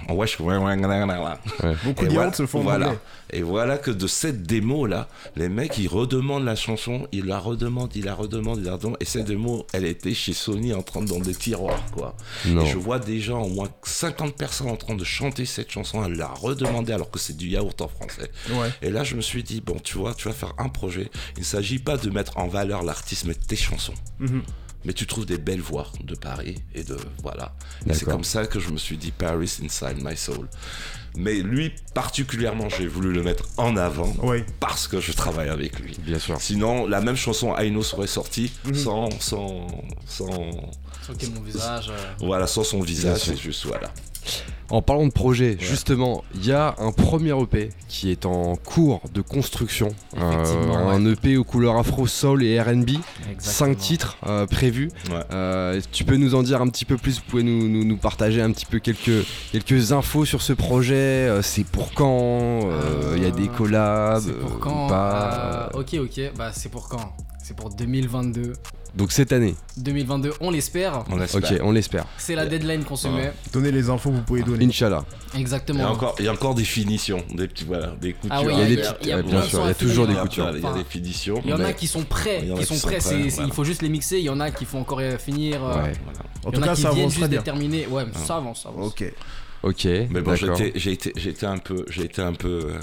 en 0.09 0.15
wesh. 0.15 0.37
Beaucoup 0.37 2.05
Et 2.05 2.07
de 2.07 2.35
se 2.35 2.45
font 2.45 2.61
voilà. 2.61 2.87
anglais. 2.87 2.99
Et 3.31 3.41
voilà 3.41 3.77
que 3.77 3.91
de 3.91 4.05
cette 4.07 4.43
démo-là, 4.43 5.07
les 5.35 5.49
mecs, 5.49 5.77
ils 5.77 5.87
redemandent 5.87 6.45
la 6.45 6.55
chanson, 6.55 7.07
ils 7.11 7.25
la 7.25 7.39
redemandent, 7.39 7.95
ils 7.95 8.05
la 8.05 8.13
redemandent, 8.13 8.59
ils 8.59 8.65
la 8.65 8.73
redemandent. 8.73 8.97
Et 8.99 9.05
cette 9.05 9.25
démo, 9.25 9.65
elle 9.73 9.85
était 9.85 10.13
chez 10.13 10.33
Sony 10.33 10.73
en 10.73 10.83
train 10.83 11.01
de 11.01 11.13
dans 11.13 11.19
des 11.19 11.35
tiroirs, 11.35 11.83
quoi. 11.91 12.15
Non. 12.45 12.63
Et 12.63 12.67
je 12.67 12.77
vois 12.77 12.99
des 12.99 13.19
gens, 13.19 13.43
au 13.43 13.49
moins 13.49 13.69
50 13.83 14.35
personnes 14.35 14.69
en 14.69 14.75
train 14.75 14.95
de 14.95 15.03
chanter 15.03 15.45
cette 15.45 15.71
chanson, 15.71 16.03
elle 16.05 16.13
la 16.13 16.27
redemander 16.27 16.93
alors 16.93 17.11
que 17.11 17.19
c'est 17.19 17.35
du 17.37 17.47
yaourt 17.49 17.79
en 17.81 17.87
français. 17.87 18.31
Ouais. 18.49 18.69
Et 18.81 18.89
là, 18.89 19.03
je 19.03 19.15
me 19.15 19.21
suis 19.21 19.43
dit, 19.43 19.61
bon, 19.61 19.77
tu 19.83 19.97
vois, 19.97 20.13
tu 20.13 20.27
vas 20.27 20.33
faire 20.33 20.53
un 20.57 20.69
projet. 20.69 21.09
Il 21.37 21.41
ne 21.41 21.45
s'agit 21.45 21.79
pas 21.79 21.97
de 21.97 22.09
mettre 22.09 22.37
en 22.37 22.47
valeur 22.47 22.83
l'artiste, 22.83 23.25
mais 23.25 23.33
tes 23.35 23.55
chansons. 23.55 23.93
Mhm. 24.19 24.41
Mais 24.85 24.93
tu 24.93 25.05
trouves 25.07 25.25
des 25.25 25.37
belles 25.37 25.61
voix 25.61 25.87
de 26.03 26.15
Paris 26.15 26.61
et 26.73 26.83
de. 26.83 26.97
Voilà. 27.21 27.55
Et 27.87 27.93
c'est 27.93 28.05
comme 28.05 28.23
ça 28.23 28.45
que 28.45 28.59
je 28.59 28.69
me 28.69 28.77
suis 28.77 28.97
dit 28.97 29.11
Paris 29.11 29.59
inside 29.63 30.03
my 30.03 30.17
soul. 30.17 30.47
Mais 31.17 31.35
lui, 31.35 31.71
particulièrement, 31.93 32.67
j'ai 32.69 32.87
voulu 32.87 33.11
le 33.13 33.21
mettre 33.23 33.45
en 33.57 33.77
avant 33.77 34.11
parce 34.59 34.87
que 34.87 34.99
je 34.99 35.11
travaille 35.11 35.49
avec 35.49 35.79
lui. 35.79 35.95
Bien 35.99 36.19
sûr. 36.19 36.39
Sinon, 36.41 36.87
la 36.87 37.01
même 37.01 37.15
chanson 37.15 37.55
Aino 37.55 37.83
serait 37.83 38.07
sortie 38.07 38.51
Mhm. 38.65 38.73
sans, 38.75 39.09
sans, 39.19 39.67
sans, 40.07 40.29
quel 41.17 41.31
mon 41.31 41.41
visage. 41.41 41.89
euh, 41.89 42.25
voilà, 42.25 42.47
sans 42.47 42.63
son 42.63 42.81
visage. 42.81 43.19
C'est 43.19 43.37
juste, 43.37 43.65
voilà. 43.65 43.91
En 44.69 44.81
parlant 44.81 45.05
de 45.05 45.11
projet, 45.11 45.57
justement, 45.59 46.23
il 46.33 46.45
y 46.47 46.51
a 46.53 46.73
un 46.79 46.91
premier 46.93 47.37
EP 47.39 47.69
qui 47.89 48.09
est 48.09 48.25
en 48.25 48.55
cours 48.55 49.01
de 49.13 49.21
construction. 49.21 49.89
Effectivement, 50.15 50.89
un 50.89 51.05
EP 51.05 51.35
aux 51.37 51.43
couleurs 51.43 51.75
afro, 51.77 52.07
soul 52.07 52.41
et 52.43 52.59
RB. 52.59 52.91
5 53.37 53.77
titres 53.77 54.17
euh, 54.25 54.47
prévus. 54.47 54.89
Ouais. 55.09 55.15
Euh, 55.31 55.81
tu 55.91 56.05
peux 56.05 56.15
nous 56.15 56.33
en 56.33 56.41
dire 56.41 56.61
un 56.61 56.69
petit 56.69 56.85
peu 56.85 56.97
plus 56.97 57.17
Vous 57.17 57.23
pouvez 57.27 57.43
nous, 57.43 57.67
nous, 57.67 57.83
nous 57.83 57.97
partager 57.97 58.41
un 58.41 58.51
petit 58.51 58.65
peu 58.65 58.79
quelques, 58.79 59.25
quelques 59.51 59.91
infos 59.91 60.23
sur 60.25 60.41
ce 60.41 60.53
projet 60.53 60.93
Euh, 61.03 61.41
C'est 61.41 61.63
pour 61.65 61.93
quand 61.93 62.59
Euh, 62.63 63.13
Il 63.17 63.23
y 63.23 63.25
a 63.25 63.31
des 63.31 63.47
collabs 63.47 64.21
C'est 64.23 64.29
euh, 64.31 64.39
pour 64.39 64.55
ou 64.55 64.59
quand 64.59 64.87
pas 64.87 65.69
Euh, 65.73 65.79
Ok, 65.79 65.93
ok, 65.95 66.31
bah 66.37 66.51
c'est 66.53 66.69
pour 66.69 66.87
quand? 66.87 67.13
C'est 67.43 67.55
pour 67.55 67.69
2022. 67.69 68.53
Donc 68.95 69.11
cette 69.11 69.31
année. 69.33 69.55
2022, 69.77 70.33
on 70.39 70.51
l'espère. 70.51 71.03
On 71.09 71.19
espère. 71.19 71.51
Ok, 71.51 71.59
on 71.63 71.71
l'espère. 71.71 72.05
C'est 72.17 72.35
la 72.35 72.45
deadline 72.45 72.83
qu'on 72.83 72.95
se 72.95 73.07
met. 73.07 73.33
Donnez 73.51 73.71
les 73.71 73.89
infos 73.89 74.11
que 74.11 74.15
vous 74.17 74.21
pouvez 74.21 74.43
donner. 74.43 74.65
Inch'Allah. 74.65 75.03
Il 75.33 75.39
y, 75.39 75.41
Exactement. 75.41 75.83
a 75.83 75.89
encore, 75.89 76.15
il 76.19 76.25
y 76.25 76.27
a 76.27 76.31
encore 76.31 76.53
des 76.53 76.63
finitions, 76.63 77.23
des 77.33 77.47
petits, 77.47 77.63
voilà, 77.65 77.87
des 77.99 78.13
coutures. 78.13 78.29
Ah 78.31 78.43
oui, 78.45 78.53
Il 78.55 78.59
y 78.59 78.61
a 78.61 78.65
des 78.67 78.75
petites- 78.77 78.95
il 79.01 79.07
y 79.07 79.11
a 79.11 79.15
ouais, 79.17 79.23
plein 79.23 79.31
bien 79.31 79.41
sûr, 79.41 79.61
il 79.63 79.67
y 79.67 79.71
a 79.71 79.73
toujours 79.73 80.05
des 80.07 80.13
coutures. 80.13 80.51
Il 80.55 80.61
y 80.61 80.65
a 80.65 80.73
des 80.73 80.83
finitions. 80.83 81.41
Il 81.43 81.49
y 81.49 81.53
en 81.53 81.59
a 81.59 81.73
qui 81.73 81.87
sont 81.87 82.03
prêts, 82.03 82.41
Il 82.43 82.49
y 82.49 82.51
en 82.51 82.55
a 82.55 82.59
qui 82.59 82.65
qui 82.67 82.73
sont 82.75 82.81
sont 82.81 82.87
prêts, 82.87 82.99
il 83.47 83.51
faut 83.53 83.63
juste 83.63 83.81
les 83.81 83.89
mixer. 83.89 84.19
Il 84.19 84.25
y 84.25 84.29
en 84.29 84.39
a 84.39 84.51
qui 84.51 84.65
font 84.65 84.81
encore 84.81 84.99
euh, 84.99 85.17
finir. 85.17 85.63
euh, 85.65 85.69
Ouais. 85.83 85.93
Voilà. 86.03 86.19
En 86.45 86.51
Il 86.51 86.53
y 86.53 86.53
tout 86.53 86.59
en 86.59 86.63
a 86.63 86.65
cas, 86.67 86.75
qui 86.75 86.81
ça 86.83 86.89
viennent 86.91 86.99
avance 87.01 87.11
juste 87.13 87.19
très 87.21 87.29
bien. 87.29 87.39
déterminer. 87.39 87.87
Ouais, 87.87 88.05
ça 88.27 88.35
avance, 88.37 88.61
ça 88.63 88.69
avance. 88.69 88.87
Ok. 88.87 89.11
Ok. 89.63 89.85
Mais 89.85 90.21
bon, 90.21 90.35
j'ai 90.35 90.91
été, 90.91 91.45
un 91.45 91.57
peu, 91.57 91.85
j'ai 91.89 92.03
été 92.03 92.21
un 92.21 92.33
peu, 92.33 92.47
euh, 92.73 92.79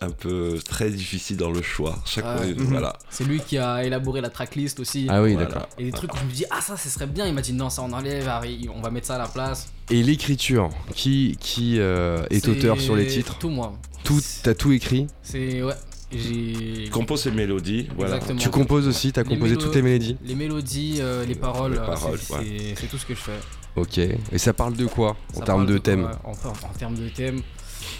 un 0.00 0.10
peu 0.10 0.58
très 0.68 0.90
difficile 0.90 1.36
dans 1.36 1.50
le 1.50 1.62
choix. 1.62 1.98
Chaque 2.04 2.24
Ah, 2.26 2.38
fois, 2.38 2.46
mhm. 2.46 2.54
voilà. 2.64 2.98
C'est 3.08 3.24
lui 3.24 3.40
qui 3.40 3.56
a 3.56 3.84
élaboré 3.84 4.20
la 4.20 4.28
tracklist 4.30 4.80
aussi. 4.80 5.06
Ah 5.08 5.22
oui, 5.22 5.32
Voilà. 5.34 5.48
d'accord. 5.48 5.68
Et 5.78 5.84
des 5.84 5.92
trucs 5.92 6.12
où 6.12 6.18
je 6.18 6.24
me 6.24 6.30
dis, 6.32 6.44
ah 6.50 6.60
ça, 6.60 6.76
ce 6.76 6.88
serait 6.88 7.06
bien. 7.06 7.26
Il 7.26 7.34
m'a 7.34 7.40
dit, 7.40 7.52
non, 7.52 7.70
ça 7.70 7.82
on 7.82 7.92
enlève, 7.92 8.28
on 8.74 8.80
va 8.82 8.90
mettre 8.90 9.06
ça 9.06 9.14
à 9.14 9.18
la 9.18 9.28
place. 9.28 9.68
Et 9.90 10.02
l'écriture, 10.02 10.70
qui, 10.94 11.36
qui 11.40 11.78
euh, 11.78 12.26
est 12.30 12.46
auteur 12.48 12.80
sur 12.80 12.96
les 12.96 13.06
titres 13.06 13.38
Tout 13.38 13.48
moi. 13.50 13.72
Tout, 14.04 14.20
T'as 14.42 14.54
tout 14.54 14.72
écrit 14.72 15.06
C'est, 15.22 15.62
ouais. 15.62 15.74
J'ai. 16.12 16.88
Compose 16.92 17.26
et 17.26 17.32
mélodies, 17.32 17.88
voilà. 17.96 18.14
Exactement. 18.16 18.38
Tu 18.40 18.48
composes 18.48 18.86
aussi 18.86 19.12
T'as 19.12 19.22
Les 19.24 19.28
composé 19.30 19.54
mélo- 19.56 19.62
toutes 19.64 19.74
les 19.74 19.82
mélodies 19.82 20.16
Les 20.24 20.34
mélodies, 20.36 20.98
euh, 21.00 21.24
les 21.24 21.34
paroles, 21.34 21.72
Les 21.72 21.78
paroles, 21.78 22.18
c'est, 22.20 22.32
ouais. 22.34 22.40
c'est- 22.44 22.74
c'est 22.80 22.86
tout 22.86 22.96
ce 22.98 23.06
que 23.06 23.14
je 23.14 23.18
fais. 23.20 23.32
Ok. 23.76 23.98
Et 23.98 24.38
ça 24.38 24.52
parle 24.52 24.74
de 24.74 24.86
quoi 24.86 25.16
en 25.36 25.40
termes 25.40 25.66
de 25.66 25.78
thème 25.78 26.10
en, 26.24 26.32
en 26.32 26.72
termes 26.78 26.94
de 26.96 27.08
thème, 27.08 27.42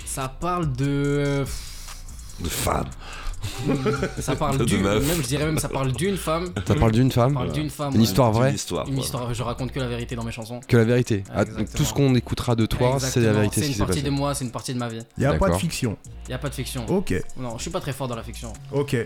ça 0.05 0.29
parle 0.29 0.73
de. 0.73 1.45
De 2.41 2.49
femmes. 2.49 2.91
Ça 4.21 4.35
parle 4.35 4.59
d'une. 4.67 4.83
Même, 4.83 5.03
je 5.23 5.27
dirais 5.27 5.45
même, 5.45 5.59
ça 5.59 5.69
parle 5.69 5.93
d'une 5.93 6.17
femme. 6.17 6.53
Ça 6.67 6.75
parle 6.75 6.93
d'une 6.93 7.13
femme 7.13 7.35
parle 7.35 7.53
d'une 7.53 7.71
femme. 7.71 7.93
Une 7.93 7.99
ouais. 8.01 8.05
histoire 8.05 8.33
vraie 8.33 8.51
Une 8.51 8.57
histoire. 8.57 8.89
Une 8.89 8.99
histoire, 8.99 9.33
je 9.33 9.43
raconte 9.43 9.73
que 9.73 9.79
la 9.79 9.87
vérité 9.87 10.17
dans 10.17 10.25
mes 10.25 10.33
chansons. 10.33 10.61
Que 10.67 10.77
la 10.77 10.85
vérité. 10.85 11.23
Ah, 11.33 11.45
tout 11.45 11.85
ce 11.85 11.95
qu'on 11.95 12.15
écoutera 12.15 12.57
de 12.57 12.67
toi, 12.67 12.99
c'est 12.99 13.21
la 13.21 13.33
vérité 13.33 13.63
C'est 13.63 13.69
une 13.69 13.79
partie 13.79 13.93
passé. 13.93 14.03
de 14.03 14.11
moi, 14.11 14.35
c'est 14.35 14.45
une 14.45 14.51
partie 14.51 14.75
de 14.75 14.79
ma 14.79 14.89
vie. 14.89 15.01
Il 15.17 15.21
n'y 15.21 15.27
a 15.27 15.35
pas 15.35 15.51
de 15.51 15.57
fiction. 15.57 15.97
Il 16.27 16.31
y 16.33 16.35
a 16.35 16.39
pas 16.39 16.49
de 16.49 16.55
fiction. 16.55 16.85
Ok. 16.89 17.15
Non, 17.37 17.57
je 17.57 17.63
suis 17.63 17.71
pas 17.71 17.81
très 17.81 17.93
fort 17.93 18.09
dans 18.09 18.17
la 18.17 18.23
fiction. 18.25 18.53
Ok. 18.73 18.97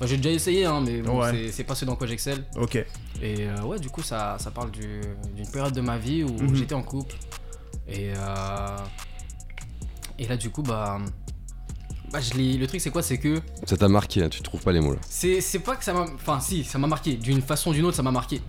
Enfin, 0.00 0.06
j'ai 0.08 0.16
déjà 0.16 0.30
essayé, 0.30 0.64
hein, 0.64 0.80
mais 0.80 1.02
bon, 1.02 1.20
Ouais. 1.20 1.50
c'est- 1.52 1.62
pas 1.64 1.74
ce 1.74 1.84
dans 1.84 1.94
quoi 1.94 2.06
j'excelle. 2.06 2.42
Ok. 2.56 2.76
Et 2.76 2.86
euh, 3.46 3.60
ouais, 3.64 3.78
du 3.78 3.90
coup, 3.90 4.02
ça, 4.02 4.38
ça 4.40 4.50
parle 4.50 4.70
du- 4.70 5.02
d'une 5.36 5.46
période 5.50 5.74
de 5.74 5.82
ma 5.82 5.98
vie 5.98 6.24
où 6.24 6.30
Mhm. 6.32 6.54
j'étais 6.54 6.74
en 6.74 6.82
couple. 6.82 7.16
Et 7.86 8.12
euh, 8.16 8.76
Et 10.18 10.26
là, 10.26 10.36
du 10.36 10.50
coup, 10.50 10.62
bah. 10.62 10.98
Bah, 12.12 12.20
je 12.20 12.34
l'ai- 12.34 12.56
le 12.58 12.66
truc, 12.66 12.80
c'est 12.80 12.90
quoi? 12.90 13.02
C'est 13.02 13.18
que. 13.18 13.40
Ça 13.66 13.76
t'a 13.76 13.88
marqué, 13.88 14.22
hein, 14.22 14.28
tu 14.28 14.42
trouves 14.42 14.62
pas 14.62 14.72
les 14.72 14.80
mots 14.80 14.92
là. 14.94 15.00
C'est 15.08 15.40
c'est 15.40 15.60
pas 15.60 15.76
que 15.76 15.84
ça 15.84 15.92
m'a. 15.94 16.06
Enfin, 16.14 16.40
si, 16.40 16.64
ça 16.64 16.78
m'a 16.78 16.86
marqué. 16.88 17.14
D'une 17.14 17.40
façon 17.42 17.70
ou 17.70 17.72
d'une 17.74 17.84
autre, 17.86 17.96
ça 17.96 18.02
m'a 18.02 18.10
marqué. 18.10 18.40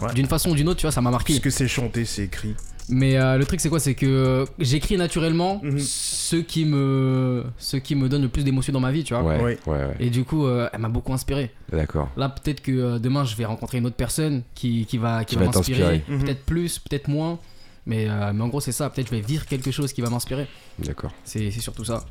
Ouais. 0.00 0.12
D'une 0.14 0.26
façon 0.26 0.50
ou 0.50 0.54
d'une 0.54 0.68
autre, 0.68 0.78
tu 0.80 0.86
vois, 0.86 0.92
ça 0.92 1.00
m'a 1.00 1.10
marqué. 1.10 1.38
Puisque 1.38 1.52
c'est 1.56 1.68
chanté, 1.68 2.04
c'est 2.04 2.24
écrit. 2.24 2.54
Mais 2.90 3.16
euh, 3.16 3.38
le 3.38 3.44
truc, 3.46 3.60
c'est 3.60 3.68
quoi? 3.68 3.80
C'est 3.80 3.94
que 3.94 4.06
euh, 4.06 4.44
j'écris 4.58 4.96
naturellement 4.96 5.60
Mhm. 5.62 5.78
ce, 5.78 6.36
qui 6.36 6.64
me, 6.64 7.44
ce 7.58 7.76
qui 7.76 7.94
me 7.94 8.08
donne 8.08 8.22
le 8.22 8.28
plus 8.28 8.44
d'émotions 8.44 8.72
dans 8.72 8.80
ma 8.80 8.90
vie, 8.92 9.04
tu 9.04 9.14
vois. 9.14 9.22
Ouais, 9.22 9.36
Ouais. 9.42 9.58
ouais, 9.66 9.72
ouais. 9.86 9.96
Et 10.00 10.10
du 10.10 10.24
coup, 10.24 10.46
euh, 10.46 10.68
elle 10.72 10.80
m'a 10.80 10.88
beaucoup 10.88 11.12
inspiré. 11.12 11.50
D'accord. 11.72 12.08
Là, 12.16 12.28
peut-être 12.28 12.60
que 12.62 12.72
euh, 12.72 12.98
demain, 12.98 13.24
je 13.24 13.36
vais 13.36 13.44
rencontrer 13.44 13.78
une 13.78 13.86
autre 13.86 13.96
personne 13.96 14.42
qui, 14.54 14.86
qui 14.86 14.98
va, 14.98 15.24
qui 15.24 15.36
Qui 15.36 15.36
va 15.36 15.46
va 15.50 15.56
m'inspirer. 15.56 15.78
t'inspirer. 15.80 16.04
Mhm. 16.08 16.24
Peut-être 16.24 16.44
plus, 16.44 16.78
peut-être 16.78 17.08
moins. 17.08 17.38
Mais, 17.86 18.06
euh, 18.08 18.32
mais 18.34 18.42
en 18.42 18.48
gros, 18.48 18.60
c'est 18.60 18.72
ça. 18.72 18.90
Peut-être 18.90 19.06
je 19.06 19.14
vais 19.16 19.20
vivre 19.22 19.46
quelque 19.46 19.70
chose 19.70 19.92
qui 19.92 20.00
va 20.02 20.10
m'inspirer. 20.10 20.46
D'accord. 20.78 21.12
C'est 21.24 21.50
c'est 21.50 21.60
surtout 21.60 21.84
ça. 21.84 22.04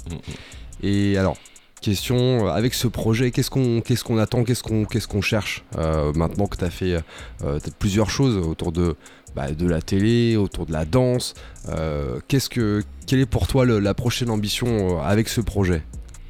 Et 0.81 1.17
alors, 1.17 1.37
question, 1.79 2.47
euh, 2.47 2.49
avec 2.49 2.73
ce 2.73 2.87
projet, 2.87 3.31
qu'est-ce 3.31 3.49
qu'on 3.49 4.17
attend, 4.17 4.43
qu'est-ce 4.43 5.07
qu'on 5.07 5.21
cherche 5.21 5.63
euh, 5.77 6.11
maintenant 6.13 6.47
que 6.47 6.57
tu 6.57 6.63
as 6.63 6.69
fait 6.69 6.95
euh, 7.43 7.59
t'as 7.59 7.71
plusieurs 7.77 8.09
choses 8.09 8.37
autour 8.37 8.71
de, 8.71 8.95
bah, 9.35 9.51
de 9.51 9.67
la 9.67 9.81
télé, 9.81 10.35
autour 10.37 10.65
de 10.65 10.73
la 10.73 10.85
danse 10.85 11.33
euh, 11.69 12.19
qu'est-ce 12.27 12.49
que, 12.49 12.83
Quelle 13.07 13.19
est 13.19 13.25
pour 13.25 13.47
toi 13.47 13.65
la 13.65 13.93
prochaine 13.93 14.29
ambition 14.29 15.01
avec 15.01 15.29
ce 15.29 15.41
projet? 15.41 15.83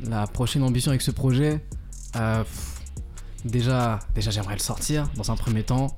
La 0.10 0.28
prochaine 0.28 0.64
ambition 0.64 0.92
avec 0.92 1.02
ce 1.02 1.12
projet, 1.12 1.62
déjà, 3.44 4.00
déjà 4.16 4.32
j'aimerais 4.32 4.56
le 4.56 4.60
sortir 4.62 5.10
dans 5.16 5.32
un 5.32 5.36
premier 5.36 5.64
temps. 5.64 5.98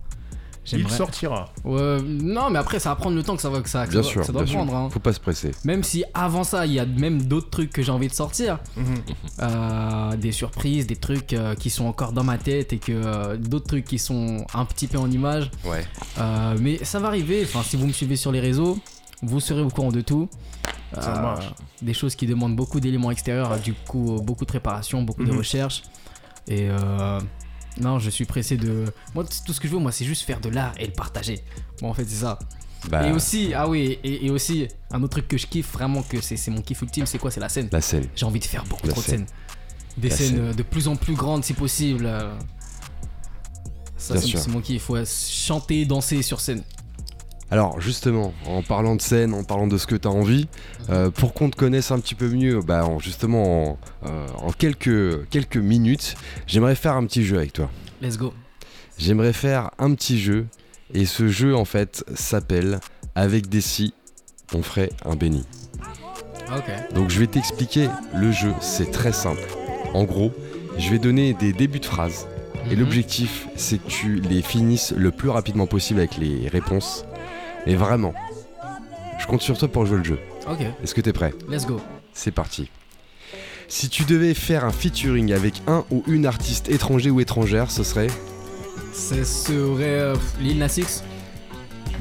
Il 0.74 0.88
sortira. 0.89 1.49
Ouais, 1.64 1.97
non, 2.03 2.49
mais 2.51 2.59
après, 2.59 2.80
ça 2.80 2.89
va 2.89 2.95
prendre 2.95 3.16
le 3.16 3.24
temps 3.24 3.36
que 3.36 3.41
ça 3.41 3.49
va, 3.49 3.62
que 3.62 3.70
ça, 3.70 3.88
que 3.88 3.91
Bien 3.91 4.03
ça, 4.03 4.09
sûr, 4.09 4.24
ça 4.24 4.32
doit 4.32 4.43
bien 4.43 4.53
prendre. 4.55 4.70
sûr. 4.72 4.78
hein. 4.80 4.89
Faut 4.91 4.99
pas 4.99 5.12
se 5.12 5.20
presser. 5.20 5.51
Même 5.66 5.84
si 5.84 6.03
avant 6.14 6.43
ça, 6.43 6.66
il 6.68 6.74
y 6.74 6.80
a 6.80 6.86
même 6.86 7.24
d'autres 7.24 7.49
trucs 7.49 7.72
que 7.74 7.82
j'ai 7.82 7.91
envie 7.91 8.07
de 8.07 8.14
sortir. 8.14 8.59
Mhm. 8.78 8.86
Euh, 9.41 10.16
des 10.18 10.32
surprises, 10.32 10.86
des 10.88 10.95
trucs 10.95 11.34
euh, 11.34 11.55
qui 11.55 11.70
sont 11.70 11.86
encore 11.86 12.12
dans 12.14 12.24
ma 12.24 12.38
tête 12.38 12.74
et 12.74 12.78
que 12.78 12.91
euh, 12.91 13.38
d'autres 13.38 13.68
trucs 13.68 13.86
qui 13.86 13.97
sont 13.97 14.45
un 14.53 14.66
petit 14.66 14.88
peu 14.88 14.97
en 14.99 15.09
image. 15.09 15.49
Ouais. 15.66 15.84
Euh, 16.20 16.55
mais 16.59 16.84
ça 16.84 16.99
va 16.99 17.07
arriver. 17.07 17.41
Enfin, 17.43 17.64
si 17.64 17.76
vous 17.76 17.88
me 17.88 17.91
suivez 17.93 18.16
sur 18.16 18.32
les 18.32 18.39
réseaux, 18.39 18.78
vous 19.24 19.39
serez 19.39 19.62
au 19.62 19.70
courant 19.70 19.91
de 19.91 20.01
tout. 20.01 20.30
Ça 20.93 21.16
Euh, 21.18 21.22
marche. 21.22 21.45
Des 21.82 21.93
choses 21.93 22.16
qui 22.16 22.28
demandent 22.28 22.55
beaucoup 22.55 22.80
d'éléments 22.80 23.09
extérieurs, 23.12 23.57
du 23.59 23.74
coup, 23.74 24.20
beaucoup 24.24 24.43
de 24.45 24.49
préparation, 24.49 25.01
beaucoup 25.01 25.24
de 25.24 25.32
Mhm. 25.32 25.38
recherche. 25.39 25.84
Et 26.47 26.68
euh, 26.70 27.20
non, 27.80 28.00
je 28.00 28.10
suis 28.10 28.26
pressé 28.26 28.58
de. 28.58 28.86
Moi, 29.16 29.24
tout 29.46 29.54
ce 29.54 29.60
que 29.60 29.68
je 29.68 29.74
veux, 29.74 29.80
moi, 29.80 29.92
c'est 29.92 30.06
juste 30.06 30.24
faire 30.24 30.40
de 30.42 30.50
l'art 30.50 30.74
et 30.78 30.86
le 30.86 30.94
partager. 30.94 31.44
Bon, 31.82 31.90
en 31.90 31.94
fait, 31.94 32.06
c'est 32.06 32.22
ça. 32.24 32.38
Bah, 32.90 33.08
Et 33.08 33.12
aussi, 33.12 33.54
ah 33.56 33.68
oui, 33.70 34.00
et, 34.04 34.26
et 34.26 34.30
aussi, 34.32 34.68
un 34.92 35.02
autre 35.04 35.12
truc 35.14 35.28
que 35.28 35.38
je 35.38 35.46
kiffe 35.48 35.72
vraiment, 35.72 36.02
que 36.02 36.20
c'est 36.20 36.36
mon 36.50 36.62
kiff 36.62 36.82
ultime, 36.82 37.06
c'est 37.06 37.20
quoi? 37.20 37.30
C'est 37.32 37.40
la 37.40 37.50
scène. 37.50 37.70
la 37.72 37.80
scène. 37.82 38.08
J'ai 38.16 38.26
envie 38.26 38.40
de 38.40 38.46
faire 38.46 38.64
beaucoup 38.66 38.88
La 38.88 38.94
trop 38.94 39.02
de 39.02 39.06
scène. 39.06 39.28
scènes. 39.28 39.38
Des 39.98 40.10
La 40.10 40.16
scènes 40.16 40.28
scène. 40.30 40.40
euh, 40.40 40.54
de 40.54 40.64
plus 40.64 40.88
en 40.88 40.96
plus 40.96 41.14
grandes 41.14 41.44
si 41.44 41.54
possible. 41.54 42.06
euh. 42.08 42.34
Ça, 43.98 44.20
c'est 44.20 44.48
mon 44.48 44.62
kiff. 44.62 44.90
Ouais, 44.90 45.04
chanter, 45.06 45.86
danser 45.86 46.22
sur 46.24 46.42
scène. 46.42 46.64
Alors 47.52 47.82
justement, 47.82 48.34
en 48.47 48.62
parlant 48.64 48.95
de 48.95 49.02
scène, 49.02 49.34
en 49.34 49.43
parlant 49.43 49.68
de 49.68 49.78
ce 49.78 49.86
que 49.86 49.95
tu 49.95 50.08
as 50.08 50.12
envie, 50.12 50.47
euh, 50.89 51.10
pour 51.12 51.34
qu'on 51.34 51.49
te 51.49 51.58
connaisse 51.58 51.91
un 51.91 51.99
petit 51.99 52.16
peu 52.16 52.30
mieux, 52.30 52.62
bah, 52.62 52.86
en- 52.86 52.99
justement 52.99 53.72
en, 53.72 53.78
euh, 54.06 54.28
en 54.38 54.52
quelques, 54.52 55.28
quelques 55.30 55.58
minutes, 55.58 56.16
j'aimerais 56.47 56.76
faire 56.76 56.93
un 56.95 57.06
petit 57.06 57.26
jeu 57.26 57.38
avec 57.38 57.52
toi. 57.52 57.70
Let's 58.02 58.18
go. 58.18 58.34
J'aimerais 58.97 59.34
faire 59.34 59.72
un 59.80 59.93
petit 59.95 60.20
jeu, 60.20 60.45
et 60.93 61.06
ce 61.06 61.28
jeu 61.28 61.56
en 61.56 61.66
fait 61.66 62.04
s'appelle 62.16 62.80
Avec 63.16 63.49
des 63.49 63.60
si, 63.62 63.93
on 64.56 64.62
ferait 64.64 64.91
un 65.06 65.16
béni. 65.18 65.43
Ok. 66.56 66.93
Donc 66.95 67.10
je 67.10 67.20
vais 67.20 67.28
t'expliquer 67.28 67.89
le 68.16 68.32
jeu, 68.32 68.54
c'est 68.62 68.91
très 68.91 69.12
simple. 69.12 69.41
En 69.93 70.06
gros, 70.06 70.32
je 70.78 70.89
vais 70.89 70.99
donner 70.99 71.34
des 71.34 71.52
débuts 71.52 71.80
de 71.82 71.86
phrases, 71.86 72.28
et 72.70 72.76
Mhm. 72.76 72.80
l'objectif 72.80 73.47
c'est 73.58 73.80
que 73.80 73.89
tu 73.89 74.16
les 74.22 74.41
finisses 74.41 74.93
le 74.95 75.12
plus 75.12 75.28
rapidement 75.30 75.68
possible 75.68 75.99
avec 75.99 76.18
les 76.18 76.47
réponses. 76.47 77.04
Et 77.68 77.76
vraiment, 77.76 78.14
je 79.20 79.28
compte 79.28 79.41
sur 79.41 79.57
toi 79.57 79.68
pour 79.68 79.86
jouer 79.86 79.97
le 79.97 80.03
jeu. 80.03 80.20
Ok. 80.49 80.62
Est-ce 80.84 80.95
que 80.95 81.01
t'es 81.01 81.14
prêt? 81.14 81.34
Let's 81.49 81.66
go. 81.66 81.80
C'est 82.14 82.32
parti. 82.32 82.70
Si 83.68 83.88
tu 83.88 84.03
devais 84.03 84.34
faire 84.34 84.66
un 84.66 84.72
featuring 84.72 85.32
avec 85.32 85.62
un 85.68 85.86
ou 85.91 86.03
une 86.07 86.26
artiste 86.26 86.70
étranger 86.70 87.09
ou 87.09 87.22
étrangère, 87.22 87.72
ce 87.72 87.84
serait? 87.84 88.07
Ce 88.93 89.24
serait 89.24 89.99
euh, 89.99 90.16
Lil 90.39 90.57
Nas 90.57 90.76
X. 90.78 91.03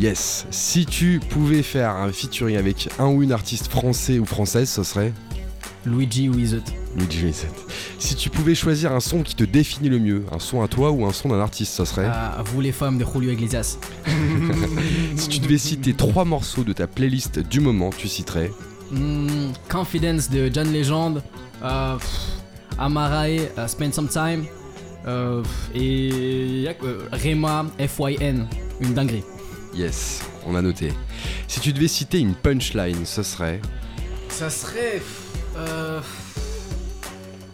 Yes. 0.01 0.47
Si 0.51 0.87
tu 0.87 1.21
pouvais 1.21 1.63
faire 1.63 1.91
un 1.91 2.11
featuring 2.11 2.57
avec 2.57 2.89
un 2.99 3.07
ou 3.07 3.23
une 3.23 3.33
artiste 3.33 3.69
français 3.69 4.19
ou 4.19 4.25
française, 4.25 4.69
ce 4.69 4.83
serait? 4.83 5.13
Luigi 5.85 6.29
Wizard. 6.29 6.65
Luigi 6.97 7.27
Vincent. 7.27 7.47
Si 8.01 8.15
tu 8.17 8.31
pouvais 8.31 8.55
choisir 8.55 8.93
un 8.93 9.01
son 9.01 9.23
qui 9.23 9.35
te 9.37 9.45
définit 9.45 9.91
le 9.91 9.99
mieux, 9.99 10.25
un 10.33 10.39
son 10.39 10.63
à 10.63 10.69
toi 10.69 10.91
ou 10.91 11.05
un 11.05 11.13
son 11.13 11.29
d'un 11.29 11.41
artiste, 11.41 11.75
ce 11.75 11.85
serait 11.85 12.07
Ah, 12.11 12.43
vous 12.45 12.61
les 12.63 12.73
femmes 12.73 12.97
de 12.99 13.05
Julio 13.05 13.31
Iglesias. 13.33 13.77
Si 15.17 15.29
tu 15.29 15.39
devais 15.39 15.59
citer 15.59 15.93
trois 15.93 16.25
morceaux 16.25 16.65
de 16.65 16.73
ta 16.73 16.87
playlist 16.87 17.39
du 17.41 17.61
moment, 17.61 17.91
tu 17.97 18.09
citerais 18.09 18.51
Hmm, 18.91 19.53
Confidence 19.71 20.31
de 20.31 20.51
John 20.53 20.73
Legend. 20.73 21.23
Euh, 21.63 21.97
Amarae, 22.79 23.51
euh, 23.59 23.67
Spend 23.69 23.93
Some 23.93 24.09
Time. 24.09 24.45
Euh, 25.07 25.43
et 25.75 26.67
euh, 26.83 27.07
Rema, 27.13 27.67
FYN. 27.79 28.47
Une 28.81 28.95
dinguerie. 28.95 29.23
Yes, 29.75 30.23
on 30.47 30.55
a 30.57 30.63
noté. 30.63 30.93
Si 31.47 31.61
tu 31.61 31.73
devais 31.73 31.87
citer 31.89 32.19
une 32.19 32.35
punchline, 32.35 33.05
ce 33.05 33.23
serait 33.23 33.61
Ça 34.29 34.49
serait. 34.51 35.03
euh, 35.57 36.01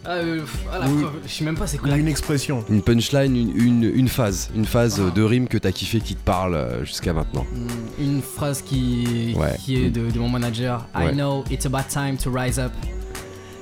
ah, 0.07 0.11
euh, 0.13 0.39
pff, 0.39 0.57
ah, 0.71 0.79
la 0.79 0.87
Oui. 0.89 1.01
preuve, 1.03 1.13
je 1.25 1.31
sais 1.33 1.43
même 1.43 1.57
pas 1.57 1.67
c'est 1.67 1.77
quoi 1.77 1.89
Ou 1.91 1.95
une 1.95 2.07
expression. 2.07 2.63
une 2.69 2.81
punchline, 2.81 3.35
une, 3.35 3.55
une, 3.61 3.83
une 3.83 4.07
phase, 4.07 4.49
une 4.55 4.65
phase 4.65 5.01
Ah. 5.05 5.11
de 5.13 5.21
rime 5.21 5.47
que 5.47 5.57
t'as 5.57 5.71
kiffé 5.71 5.99
qui 5.99 6.15
te 6.15 6.23
parle 6.23 6.55
euh, 6.55 6.85
jusqu'à 6.85 7.13
maintenant. 7.13 7.45
Hmm, 7.53 8.01
Une 8.03 8.21
phrase 8.21 8.61
qui, 8.61 9.33
Ouais. 9.37 9.55
qui 9.59 9.75
est 9.83 9.89
de, 9.89 10.09
de 10.09 10.19
mon 10.19 10.29
manager. 10.29 10.87
Ouais. 10.95 11.11
I 11.11 11.13
know 11.13 11.43
it's 11.51 11.65
about 11.65 11.89
time 11.89 12.17
to 12.17 12.31
rise 12.31 12.57
up. 12.59 12.71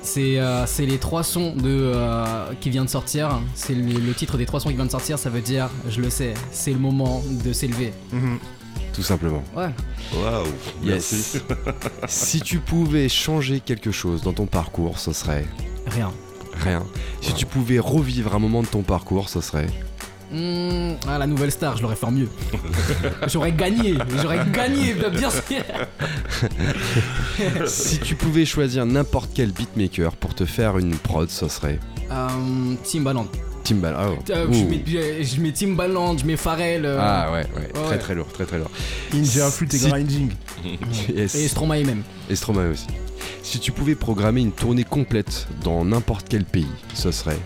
C'est 0.02 0.40
euh, 0.40 0.68
c'est 0.68 0.86
les 0.86 1.00
trois 1.00 1.24
sons 1.24 1.56
de, 1.56 1.64
euh, 1.96 2.46
qui 2.62 2.70
vient 2.70 2.86
de 2.86 2.90
sortir. 2.90 3.40
C'est 3.56 3.74
le, 3.74 3.82
le 4.00 4.14
titre 4.14 4.38
des 4.38 4.46
trois 4.46 4.60
sons 4.60 4.70
qui 4.70 4.76
vient 4.76 4.86
de 4.86 4.92
sortir. 4.92 5.18
Ça 5.18 5.32
veut 5.32 5.42
dire, 5.42 5.68
je 5.90 6.00
le 6.00 6.12
sais, 6.12 6.36
c'est 6.52 6.72
le 6.74 6.78
moment 6.80 7.24
de 7.44 7.52
s'élever. 7.54 7.92
Mhm. 8.14 8.38
Tout 8.94 9.02
simplement. 9.04 9.44
Ouais. 9.58 9.72
Waouh, 10.14 10.46
merci. 10.84 11.16
Yes. 11.16 11.38
si 12.08 12.40
tu 12.42 12.60
pouvais 12.60 13.10
changer 13.10 13.60
quelque 13.62 13.92
chose 13.92 14.22
dans 14.22 14.32
ton 14.34 14.46
parcours, 14.46 15.00
ce 15.00 15.12
serait 15.12 15.46
Rien. 15.88 16.12
Rien. 16.64 16.84
Si 17.22 17.34
tu 17.34 17.46
pouvais 17.46 17.80
revivre 17.80 18.36
un 18.36 18.40
moment 18.40 18.62
de 18.62 18.68
ton 18.68 18.82
parcours, 18.82 19.30
ce 19.30 19.42
serait 19.42 19.68
Hmm, 20.32 20.94
ah, 21.08 21.20
la 21.20 21.28
nouvelle 21.28 21.52
star, 21.52 21.78
je 21.78 21.84
l'aurais 21.84 21.96
fait 21.96 22.08
en 22.08 22.12
mieux. 22.12 22.28
j'aurais 23.28 23.52
gagné. 23.52 23.94
J'aurais 24.22 24.44
gagné, 24.52 24.96
bien 24.96 25.30
sûr. 25.30 25.62
si 27.68 28.00
tu 28.00 28.16
pouvais 28.16 28.46
choisir 28.46 28.86
n'importe 28.86 29.30
quel 29.34 29.52
beatmaker 29.52 30.16
pour 30.16 30.34
te 30.34 30.46
faire 30.46 30.78
une 30.78 30.96
prod, 30.96 31.30
ce 31.30 31.48
serait 31.48 31.80
Euh, 32.12 32.74
Timbaland. 32.84 33.28
Timbaland. 33.64 34.16
Oh. 34.20 34.32
Euh, 34.32 34.48
je, 34.52 34.64
mets, 34.64 35.24
je 35.24 35.42
mets 35.42 35.52
Timbaland, 35.52 36.18
je 36.18 36.26
mets 36.26 36.38
Pharrell. 36.38 36.86
euh, 36.86 36.98
Ah 37.00 37.32
ouais, 37.32 37.46
ouais, 37.56 37.68
très 37.74 37.90
ouais. 37.90 37.98
très 37.98 38.16
lourd, 38.16 38.28
très 38.34 38.46
très 38.46 38.58
lourd. 38.60 38.72
Flute 39.52 39.74
et 39.74 39.78
Si- 39.78 39.88
Grinding. 39.88 40.32
Yes. 41.16 41.36
Et 41.36 41.48
Stromae 41.48 41.84
même. 41.84 42.02
Et 42.30 42.36
Stromae 42.36 42.72
aussi. 42.72 42.88
Si 43.46 43.60
tu 43.60 43.72
pouvais 43.72 43.94
programmer 43.94 44.42
une 44.42 44.52
tournée 44.52 44.84
complète 44.84 45.48
dans 45.64 45.86
n'importe 45.86 46.26
quel 46.28 46.46
pays, 46.46 46.66
ce 46.96 47.12
serait 47.12 47.38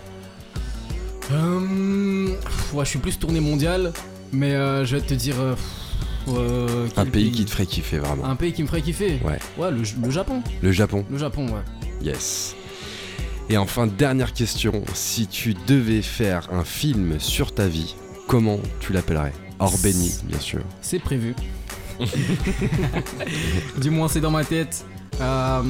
Euh, 1.30 2.28
ouais, 2.72 2.84
je 2.86 2.88
suis 2.90 2.98
plus 2.98 3.18
tournée 3.18 3.40
mondiale, 3.40 3.92
mais 4.32 4.54
euh, 4.54 4.86
je 4.86 4.96
vais 4.96 5.02
te 5.02 5.12
dire. 5.12 5.36
euh, 5.38 6.88
un 6.96 7.04
pays 7.04 7.30
qui 7.30 7.44
te 7.44 7.50
ferait 7.50 7.66
kiffer 7.66 7.98
vraiment. 7.98 8.24
Un 8.24 8.34
pays 8.34 8.54
qui 8.54 8.62
me 8.62 8.66
ferait 8.68 8.80
kiffer? 8.80 9.20
Ouais. 9.22 9.38
Ouais, 9.58 9.70
le, 9.70 9.82
le 10.02 10.10
Japon. 10.10 10.42
Le 10.62 10.72
Japon. 10.72 11.04
Le 11.10 11.18
Japon, 11.18 11.46
ouais. 11.48 11.62
Yes. 12.02 12.56
Et 13.50 13.58
enfin, 13.58 13.86
dernière 13.86 14.32
question. 14.32 14.82
Si 14.94 15.26
tu 15.26 15.54
devais 15.66 16.00
faire 16.00 16.48
un 16.50 16.64
film 16.64 17.20
sur 17.20 17.52
ta 17.52 17.68
vie, 17.68 17.94
comment 18.26 18.58
tu 18.80 18.94
l'appellerais? 18.94 19.34
Hors 19.58 19.76
bien 19.82 20.40
sûr. 20.40 20.60
C'est 20.80 20.98
prévu. 20.98 21.34
du 23.78 23.90
moins, 23.90 24.08
c'est 24.08 24.22
dans 24.22 24.30
ma 24.30 24.44
tête. 24.46 24.86
Euh, 25.20 25.62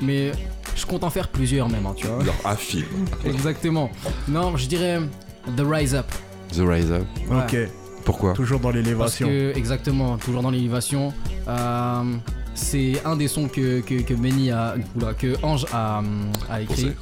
mais 0.00 0.32
je 0.76 0.86
compte 0.86 1.04
en 1.04 1.10
faire 1.10 1.28
plusieurs 1.28 1.68
même, 1.68 1.86
hein, 1.86 1.94
tu 1.96 2.06
vois. 2.06 2.22
Alors, 2.22 2.34
un 2.44 2.56
film. 2.56 2.86
Exactement. 3.24 3.90
Non, 4.28 4.56
je 4.56 4.66
dirais 4.66 5.00
The 5.56 5.62
Rise 5.64 5.94
Up. 5.94 6.06
The 6.52 6.60
Riser. 6.60 6.94
Ouais. 7.28 7.36
Ok. 7.44 7.56
Pourquoi? 8.04 8.32
Toujours 8.32 8.58
dans 8.60 8.70
Parce 8.72 8.82
l'élévation. 8.84 9.28
que, 9.28 9.52
exactement, 9.56 10.16
toujours 10.16 10.42
dans 10.42 10.50
l'élévation. 10.50 11.12
euh, 11.48 12.02
c'est 12.54 13.00
un 13.04 13.14
des 13.16 13.28
sons 13.28 13.48
que, 13.48 13.80
que, 13.80 14.02
que 14.02 14.14
Benny 14.14 14.50
a. 14.50 14.74
oula, 14.96 15.14
que 15.14 15.36
Ange 15.42 15.66
a, 15.72 16.02
a 16.50 16.60
écrit. 16.60 16.86
Ouais. 16.86 16.94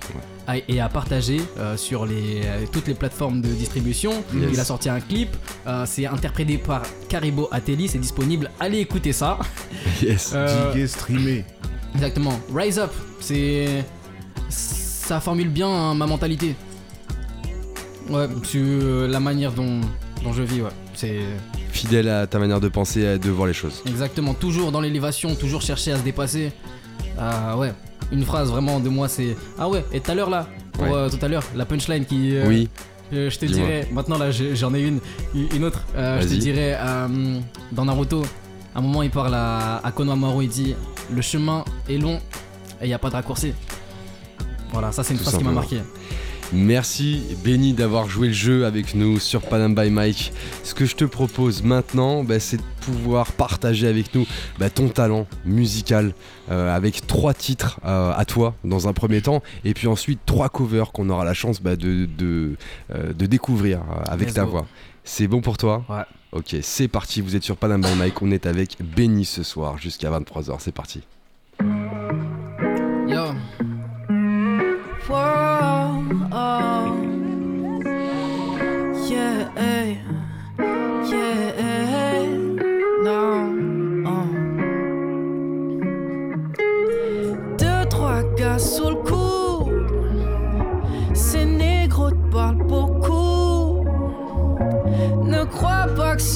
Et 0.56 0.80
a 0.80 0.88
partagé 0.88 1.40
euh, 1.58 1.76
sur 1.76 2.06
les, 2.06 2.40
euh, 2.44 2.64
toutes 2.72 2.86
les 2.88 2.94
plateformes 2.94 3.40
de 3.42 3.48
distribution. 3.48 4.12
Yes. 4.34 4.50
Il 4.52 4.60
a 4.60 4.64
sorti 4.64 4.88
un 4.88 5.00
clip, 5.00 5.36
euh, 5.66 5.84
c'est 5.86 6.06
interprété 6.06 6.56
par 6.56 6.82
Caribou 7.08 7.46
Ateli, 7.50 7.86
c'est 7.88 7.98
disponible, 7.98 8.50
allez 8.58 8.78
écouter 8.78 9.12
ça. 9.12 9.38
Yes. 10.02 10.32
Euh, 10.34 10.72
Diguer, 10.72 10.86
streamer. 10.86 11.44
Exactement. 11.94 12.38
Rise 12.54 12.78
up, 12.78 12.92
c'est. 13.20 13.84
Ça 14.48 15.20
formule 15.20 15.48
bien 15.48 15.68
hein, 15.68 15.94
ma 15.94 16.06
mentalité. 16.06 16.54
Ouais, 18.08 18.26
sur 18.44 18.62
euh, 18.62 19.08
la 19.08 19.20
manière 19.20 19.52
dont, 19.52 19.80
dont 20.22 20.32
je 20.32 20.42
vis, 20.42 20.62
ouais. 20.62 20.70
C'est 20.94 21.18
Fidèle 21.72 22.08
à 22.08 22.26
ta 22.26 22.38
manière 22.38 22.60
de 22.60 22.68
penser 22.68 23.02
et 23.02 23.18
de 23.18 23.30
voir 23.30 23.46
les 23.46 23.52
choses. 23.54 23.82
exactement 23.86 24.34
toujours 24.34 24.72
dans 24.72 24.80
l'élévation, 24.80 25.34
toujours 25.34 25.62
chercher 25.62 25.92
à 25.92 25.98
se 25.98 26.02
dépasser. 26.02 26.52
Ouais, 27.56 27.72
une 28.12 28.24
phrase 28.24 28.50
vraiment 28.50 28.80
de 28.80 28.88
moi, 28.88 29.08
c'est. 29.08 29.36
Ah 29.58 29.68
ouais, 29.68 29.84
et 29.92 30.00
tout 30.00 30.10
à 30.10 30.14
l'heure 30.14 30.30
là, 30.30 30.46
pour, 30.72 30.84
Ouais. 30.84 30.92
euh, 30.92 31.08
tout 31.10 31.18
à 31.24 31.28
l'heure, 31.28 31.42
la 31.54 31.64
punchline 31.66 32.04
qui. 32.04 32.36
euh, 32.36 32.46
Oui, 32.48 32.68
Euh, 33.12 33.30
je 33.30 33.38
te 33.38 33.46
dirais, 33.46 33.88
maintenant 33.90 34.18
là 34.18 34.30
j'en 34.30 34.74
ai 34.74 34.82
une, 34.82 35.00
une 35.34 35.64
autre. 35.64 35.82
Je 35.96 36.28
te 36.28 36.34
dirais, 36.34 36.76
dans 37.72 37.84
Naruto, 37.86 38.22
à 38.74 38.78
un 38.78 38.82
moment 38.82 39.02
il 39.02 39.10
parle 39.10 39.34
à, 39.34 39.78
à 39.82 39.90
Konohamaru, 39.92 40.44
il 40.44 40.50
dit 40.50 40.74
Le 41.10 41.22
chemin 41.22 41.64
est 41.88 41.96
long 41.96 42.16
et 42.80 42.84
il 42.84 42.88
n'y 42.88 42.94
a 42.94 42.98
pas 42.98 43.08
de 43.08 43.14
raccourci. 43.14 43.54
Voilà, 44.72 44.92
ça 44.92 45.02
c'est 45.02 45.14
une 45.14 45.18
Tout 45.18 45.24
phrase 45.24 45.38
qui 45.38 45.44
m'a 45.44 45.52
marqué. 45.52 45.78
Merci 46.52 47.22
Benny 47.44 47.74
d'avoir 47.74 48.08
joué 48.08 48.28
le 48.28 48.32
jeu 48.32 48.64
avec 48.64 48.94
nous 48.94 49.18
sur 49.18 49.42
Panam 49.42 49.74
by 49.74 49.90
Mike. 49.90 50.32
Ce 50.64 50.74
que 50.74 50.86
je 50.86 50.96
te 50.96 51.04
propose 51.04 51.62
maintenant, 51.62 52.24
bah, 52.24 52.40
c'est 52.40 52.56
de 52.56 52.62
pouvoir 52.80 53.32
partager 53.32 53.86
avec 53.86 54.14
nous 54.14 54.26
bah, 54.58 54.70
ton 54.70 54.88
talent 54.88 55.26
musical 55.44 56.14
euh, 56.50 56.74
avec 56.74 57.06
trois 57.06 57.34
titres 57.34 57.80
euh, 57.84 58.12
à 58.16 58.24
toi 58.24 58.54
dans 58.64 58.88
un 58.88 58.94
premier 58.94 59.20
temps 59.20 59.42
et 59.64 59.74
puis 59.74 59.88
ensuite 59.88 60.20
trois 60.24 60.48
covers 60.48 60.90
qu'on 60.92 61.10
aura 61.10 61.24
la 61.26 61.34
chance 61.34 61.60
bah, 61.60 61.76
de, 61.76 62.08
de, 62.16 62.56
euh, 62.94 63.12
de 63.12 63.26
découvrir 63.26 63.80
euh, 63.80 64.02
avec 64.08 64.28
Let's 64.28 64.34
ta 64.34 64.44
go. 64.44 64.50
voix. 64.52 64.66
C'est 65.04 65.28
bon 65.28 65.42
pour 65.42 65.58
toi? 65.58 65.84
Ouais. 65.90 66.02
Ok, 66.32 66.56
c'est 66.62 66.88
parti, 66.88 67.20
vous 67.20 67.36
êtes 67.36 67.42
sur 67.42 67.56
Panam 67.56 67.80
by 67.82 67.94
Mike, 67.98 68.20
on 68.22 68.30
est 68.30 68.44
avec 68.46 68.76
Benny 68.82 69.24
ce 69.24 69.42
soir 69.42 69.78
jusqu'à 69.78 70.10
23h, 70.10 70.56
c'est 70.58 70.72
parti. 70.74 71.02
Yo, 73.06 73.32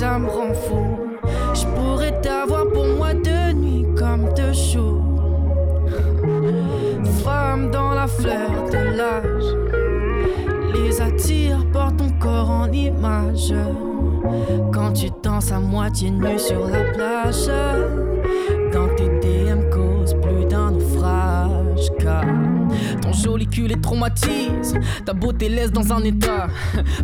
ça 0.03 0.19
me 0.19 0.29
rend 0.29 0.55
fou. 0.55 0.85
Je 1.55 1.65
pourrais 1.75 2.21
t'avoir 2.21 2.67
pour 2.69 2.87
moi 2.99 3.15
de 3.15 3.53
nuit 3.53 3.87
comme 3.97 4.33
de 4.35 4.53
jour. 4.53 5.01
Femme 7.25 7.71
dans 7.71 7.95
la 7.95 8.07
fleur 8.07 8.51
de 8.71 8.97
l'âge, 8.99 9.51
Quand 14.73 14.93
tu 14.95 15.11
danses 15.23 15.53
à 15.53 15.61
moitié 15.61 16.11
nu 16.11 16.39
sur 16.39 16.67
la 16.67 16.85
plage, 16.93 17.51
dans 18.73 18.89
tes 18.95 19.09
DM 19.21 19.69
cause 19.71 20.15
plus 20.23 20.47
d'un 20.47 20.71
naufrage. 20.71 21.91
Car 21.99 22.25
ton 23.03 23.13
joli 23.13 23.47
cul 23.47 23.67
les 23.67 23.79
traumatise, 23.79 24.75
ta 25.05 25.13
beauté 25.13 25.51
laisse 25.51 25.71
dans 25.71 25.93
un 25.93 26.03
état. 26.05 26.47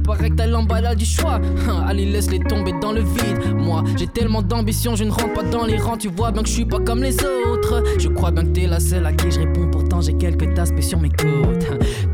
Paraît 0.04 0.30
que 0.30 0.36
t'as 0.36 0.46
l'emballage 0.46 0.96
du 0.96 1.04
choix, 1.04 1.38
allez 1.86 2.06
laisse-les 2.06 2.38
tomber 2.40 2.72
dans 2.80 2.92
le 2.92 3.00
vide. 3.00 3.54
Moi 3.54 3.84
j'ai 3.96 4.06
tellement 4.06 4.40
d'ambition, 4.40 4.96
je 4.96 5.04
ne 5.04 5.10
rentre 5.10 5.34
pas 5.34 5.42
dans 5.42 5.66
les 5.66 5.76
rangs, 5.76 5.98
tu 5.98 6.08
vois 6.08 6.30
bien 6.30 6.42
que 6.42 6.48
je 6.48 6.54
suis 6.54 6.64
pas 6.64 6.80
comme 6.80 7.02
les 7.02 7.16
autres. 7.16 7.82
Je 7.98 8.08
crois 8.08 8.30
bien 8.30 8.44
que 8.44 8.50
t'es 8.50 8.66
la 8.66 8.80
seule 8.80 9.04
à 9.04 9.12
qui 9.12 9.30
je 9.30 9.40
réponds, 9.40 9.68
pourtant 9.70 10.00
j'ai 10.00 10.14
quelques 10.14 10.58
aspects 10.58 10.80
sur 10.80 10.98
mes 10.98 11.10
côtes. 11.10 11.66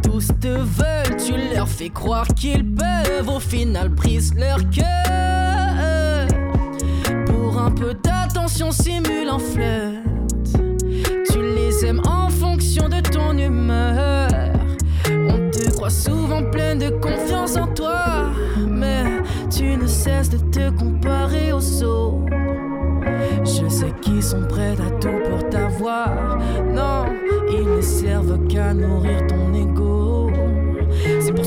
Tous 0.03 0.29
te 0.41 0.49
veulent, 0.49 1.14
tu 1.25 1.33
leur 1.55 1.69
fais 1.69 1.89
croire 1.89 2.27
qu'ils 2.29 2.65
peuvent, 2.75 3.29
au 3.29 3.41
final 3.41 3.89
brise 3.89 4.35
leur 4.35 4.59
cœur. 4.71 6.27
Pour 7.27 7.59
un 7.59 7.71
peu 7.71 7.95
d'attention, 7.95 8.71
simule 8.71 9.29
un 9.31 9.39
flirt. 9.39 10.03
Tu 11.31 11.41
les 11.41 11.87
aimes 11.87 12.03
en 12.07 12.29
fonction 12.29 12.89
de 12.89 13.01
ton 13.01 13.37
humeur. 13.39 14.29
On 15.11 15.51
te 15.51 15.71
croit 15.71 15.91
souvent 15.91 16.43
pleine 16.51 16.79
de 16.79 16.91
confiance 16.91 17.57
en 17.57 17.69
toi, 17.69 18.31
mais 18.69 19.05
tu 19.51 19.77
ne 19.77 19.87
cesses 19.87 20.31
de 20.31 20.39
te 20.39 20.71
comparer 20.71 21.53
aux 21.53 21.83
autres. 21.83 22.33
Je 23.45 23.69
sais 23.69 23.93
qu'ils 24.03 24.23
sont 24.23 24.47
prêts 24.49 24.77
à 24.79 24.91
tout 25.01 25.31
pour 25.31 25.49
t'avoir. 25.49 26.39
Non, 26.73 27.07
ils 27.51 27.77
ne 27.77 27.81
servent 27.81 28.47
qu'à 28.49 28.75
nourrir 28.75 29.27
ton 29.27 29.55
ego. 29.55 30.14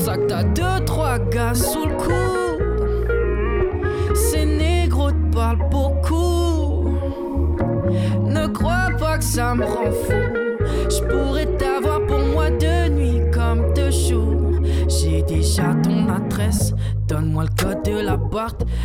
Que 0.08 0.26
t'as 0.26 0.42
deux, 0.42 0.84
trois 0.86 1.18
gars 1.18 1.52
sous 1.52 1.84
le 1.84 1.94
coude. 1.96 2.16
Ces 4.16 4.46
négros 4.46 5.10
te 5.10 5.34
parlent 5.36 5.68
beaucoup. 5.70 6.88
Ne 8.24 8.46
crois 8.46 8.88
pas 8.98 9.18
que 9.18 9.24
ça 9.24 9.54
me 9.54 9.66
rend 9.66 9.92
fou. 9.92 10.14
Je 10.88 11.02
pourrais 11.04 11.44
t'avoir 11.58 12.06
pour 12.06 12.20
moi 12.20 12.48
de 12.48 12.88
nuit 12.88 13.20
comme 13.30 13.74
de 13.74 13.90
jour. 13.90 14.62
J'ai 14.88 15.20
déjà 15.22 15.74
ton 15.84 16.08
adresse. 16.08 16.72
Donne-moi 17.06 17.44
le 17.44 17.62
code 17.62 17.82
de 17.84 18.00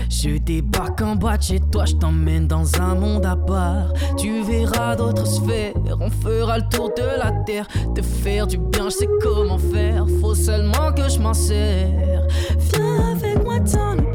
Je 0.10 0.38
débarque 0.38 1.02
en 1.02 1.16
bas 1.16 1.38
de 1.38 1.44
chez 1.44 1.60
toi. 1.60 1.86
Je 1.86 1.96
t'emmène 1.96 2.48
dans 2.48 2.80
un 2.82 2.96
monde 2.96 3.26
à 3.26 3.36
part. 3.36 3.94
Tu 4.18 4.42
verras 4.42 4.96
d'autres 4.96 5.28
sphères. 5.28 5.74
On 6.00 6.10
fera 6.10 6.58
le 6.58 6.64
tour 6.70 6.92
de 6.96 7.04
la 7.04 7.32
terre. 7.46 7.68
Te 7.94 8.02
faire 8.02 8.48
du 8.48 8.58
bien, 8.58 8.86
je 8.86 8.96
sais 8.96 9.10
comment 9.22 9.58
faire. 9.58 10.06
Faut 10.22 10.36
seulement 10.36 10.92
que 10.96 11.10
je 11.10 11.20
m'en 11.20 11.34
sers. 11.34 12.28
Viens 12.58 13.12
avec 13.16 13.44
moi 13.44 13.60
dans 13.60 14.13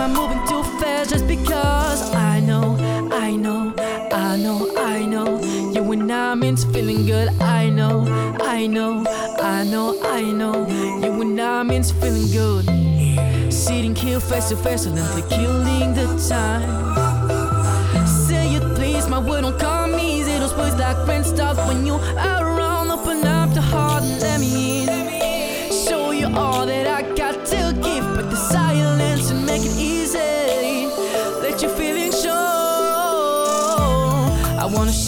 am 0.00 0.16
I 0.16 0.20
moving 0.20 0.46
too 0.46 0.62
fast 0.78 1.10
just 1.10 1.26
because? 1.26 2.14
I 2.14 2.40
know, 2.40 2.76
I 3.12 3.36
know, 3.36 3.74
I 4.12 4.36
know, 4.36 4.74
I 4.76 5.04
know. 5.04 5.40
You 5.72 5.92
and 5.92 6.10
I 6.10 6.34
means 6.34 6.64
feeling 6.64 7.06
good. 7.06 7.28
I 7.40 7.68
know, 7.68 8.06
I 8.40 8.66
know, 8.66 9.04
I 9.38 9.64
know, 9.64 10.00
I 10.02 10.22
know. 10.22 10.66
You 11.02 11.20
and 11.20 11.40
I 11.40 11.62
means 11.62 11.90
feeling 11.92 12.28
good. 12.32 12.64
Sitting 13.52 13.94
here 13.94 14.20
face 14.20 14.48
to 14.48 14.56
face, 14.56 14.84
silently 14.84 15.22
killing 15.28 15.94
the 15.94 16.06
time. 16.28 18.06
Say 18.06 18.54
it 18.54 18.76
please, 18.76 19.06
my 19.08 19.18
word 19.18 19.42
don't 19.42 19.58
come 19.58 19.98
easy. 19.98 20.38
Those 20.38 20.52
boys 20.52 20.74
like 20.76 21.04
friends 21.04 21.28
stop 21.28 21.56
when 21.68 21.84
you 21.84 21.94
are 21.94 22.42
around. 22.42 22.69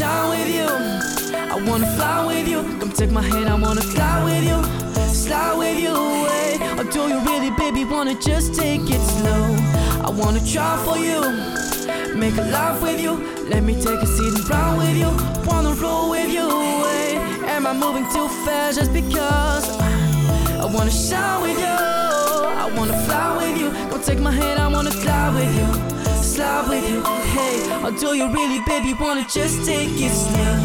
Shine 0.02 0.28
with 0.34 0.50
you. 0.58 0.70
I 1.54 1.56
wanna 1.68 1.88
fly 1.96 2.26
with 2.26 2.46
you. 2.52 2.60
Come 2.80 2.92
take 3.00 3.12
my 3.18 3.24
hand, 3.30 3.48
I 3.54 3.56
wanna 3.64 3.84
fly 3.94 4.14
with 4.26 4.44
you. 4.50 4.58
Slide 5.22 5.54
with 5.62 5.78
you, 5.86 5.94
hey. 6.30 6.52
Or 6.78 6.86
do 6.94 7.02
you 7.12 7.18
really, 7.30 7.52
baby, 7.62 7.82
wanna 7.84 8.16
just 8.28 8.48
take 8.62 8.84
it 8.96 9.02
slow? 9.16 9.44
I 10.08 10.10
wanna 10.20 10.42
try 10.54 10.72
for 10.86 10.98
you. 11.08 11.20
Make 12.22 12.36
a 12.44 12.46
laugh 12.56 12.78
with 12.82 13.00
you. 13.06 13.12
Let 13.52 13.62
me 13.68 13.74
take 13.86 14.00
a 14.06 14.08
seat 14.14 14.32
and 14.38 14.48
run 14.50 14.70
with 14.82 14.96
you. 15.02 15.10
Wanna 15.48 15.72
roll 15.82 16.10
with 16.14 16.30
you, 16.38 16.48
hey. 16.86 17.10
Am 17.54 17.62
I 17.70 17.72
moving 17.84 18.06
too 18.14 18.28
fast 18.44 18.78
just 18.78 18.92
because? 19.00 19.66
I 20.64 20.66
wanna 20.74 20.94
shine 21.06 21.38
with 21.44 21.58
you. 21.66 21.78
I 22.64 22.66
wanna 22.76 22.96
fly 23.06 23.26
with 23.38 23.56
you. 23.62 23.68
Come 23.90 24.02
take 24.08 24.20
my 24.28 24.34
hand, 24.40 24.58
I 24.66 24.68
wanna 24.76 24.94
fly 25.02 25.24
with 25.36 25.52
you. 25.60 25.68
Slide 26.32 26.66
with 26.66 26.88
you, 26.88 27.02
hey. 27.34 27.84
Or 27.84 27.90
do 27.90 28.14
you 28.16 28.26
really, 28.32 28.60
baby, 28.64 28.94
wanna 28.98 29.26
just 29.28 29.66
take 29.66 29.90
it 30.00 30.10
slow? 30.10 30.56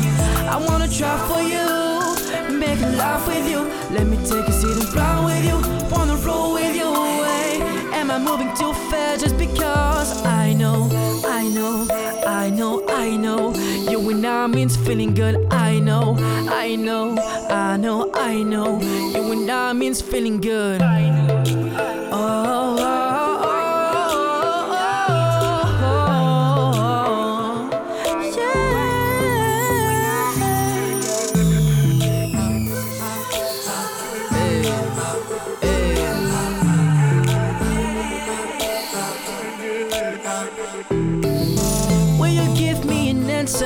I 0.48 0.56
wanna 0.66 0.88
try 0.88 1.18
for 1.28 1.42
you. 1.42 1.68
Make 2.58 2.80
a 2.80 2.88
laugh 2.96 3.28
with 3.28 3.46
you. 3.50 3.70
Let 3.92 4.08
me 4.08 4.16
take 4.18 4.48
a 4.48 4.54
seat 4.54 4.78
and 4.78 4.94
run 4.96 5.26
with 5.26 5.44
you. 5.44 5.58
Wanna 5.92 6.16
roll 6.26 6.54
with 6.54 6.74
you, 6.74 6.90
hey. 7.26 7.60
Am 7.92 8.10
I 8.10 8.18
moving 8.18 8.56
too 8.56 8.72
fast 8.90 9.26
just 9.26 9.38
because? 9.38 10.24
I 10.26 10.54
know, 10.54 10.90
I 11.26 11.50
know, 11.50 11.86
I 12.26 12.50
know, 12.50 12.88
I 12.88 13.18
know. 13.18 13.54
You 13.92 14.10
and 14.10 14.26
I 14.26 14.48
means 14.48 14.78
feeling 14.78 15.14
good. 15.14 15.36
I 15.52 15.80
know, 15.80 16.16
I 16.50 16.78
know, 16.78 17.18
I 17.50 17.76
know, 17.76 18.10
I 18.14 18.42
know. 18.42 18.80
You 19.14 19.32
and 19.34 19.52
I 19.52 19.74
means 19.74 20.02
feeling 20.02 20.40
good. 20.40 20.82
Oh, 20.82 22.78
oh, 22.80 23.07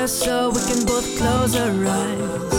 so 0.08 0.50
we 0.50 0.60
can 0.62 0.86
both 0.86 1.06
close 1.18 1.56
our 1.56 1.70
eyes 1.86 2.54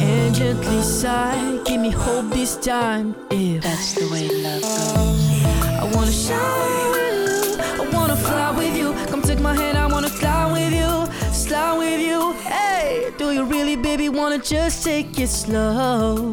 and 0.00 0.34
gently 0.34 0.82
sigh? 0.82 1.60
Give 1.64 1.80
me 1.80 1.90
hope 1.90 2.30
this 2.30 2.56
time. 2.56 3.14
If 3.30 3.62
That's 3.62 3.94
the 3.94 4.08
way 4.10 4.28
love 4.28 4.62
goes. 4.62 5.44
I 5.78 5.90
wanna 5.94 6.10
shine 6.10 6.90
with 6.90 7.58
you, 7.58 7.84
I 7.84 7.88
wanna 7.92 8.16
fly 8.16 8.50
with 8.56 8.76
you. 8.76 8.92
Come 9.06 9.22
take 9.22 9.40
my 9.40 9.54
hand, 9.54 9.78
I 9.78 9.86
wanna 9.86 10.08
fly 10.08 10.50
with 10.52 10.72
you, 10.72 11.32
slide 11.32 11.78
with 11.78 12.00
you. 12.00 12.32
Hey, 12.42 13.12
do 13.16 13.30
you 13.30 13.44
really, 13.44 13.76
baby, 13.76 14.08
wanna 14.08 14.38
just 14.38 14.84
take 14.84 15.18
it 15.20 15.28
slow? 15.28 16.32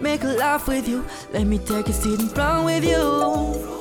Make 0.00 0.24
a 0.24 0.28
laugh 0.28 0.66
with 0.66 0.88
you, 0.88 1.04
let 1.32 1.46
me 1.46 1.58
take 1.58 1.88
a 1.88 1.92
seat 1.92 2.20
and 2.20 2.36
run 2.38 2.64
with 2.64 2.84
you. 2.84 3.75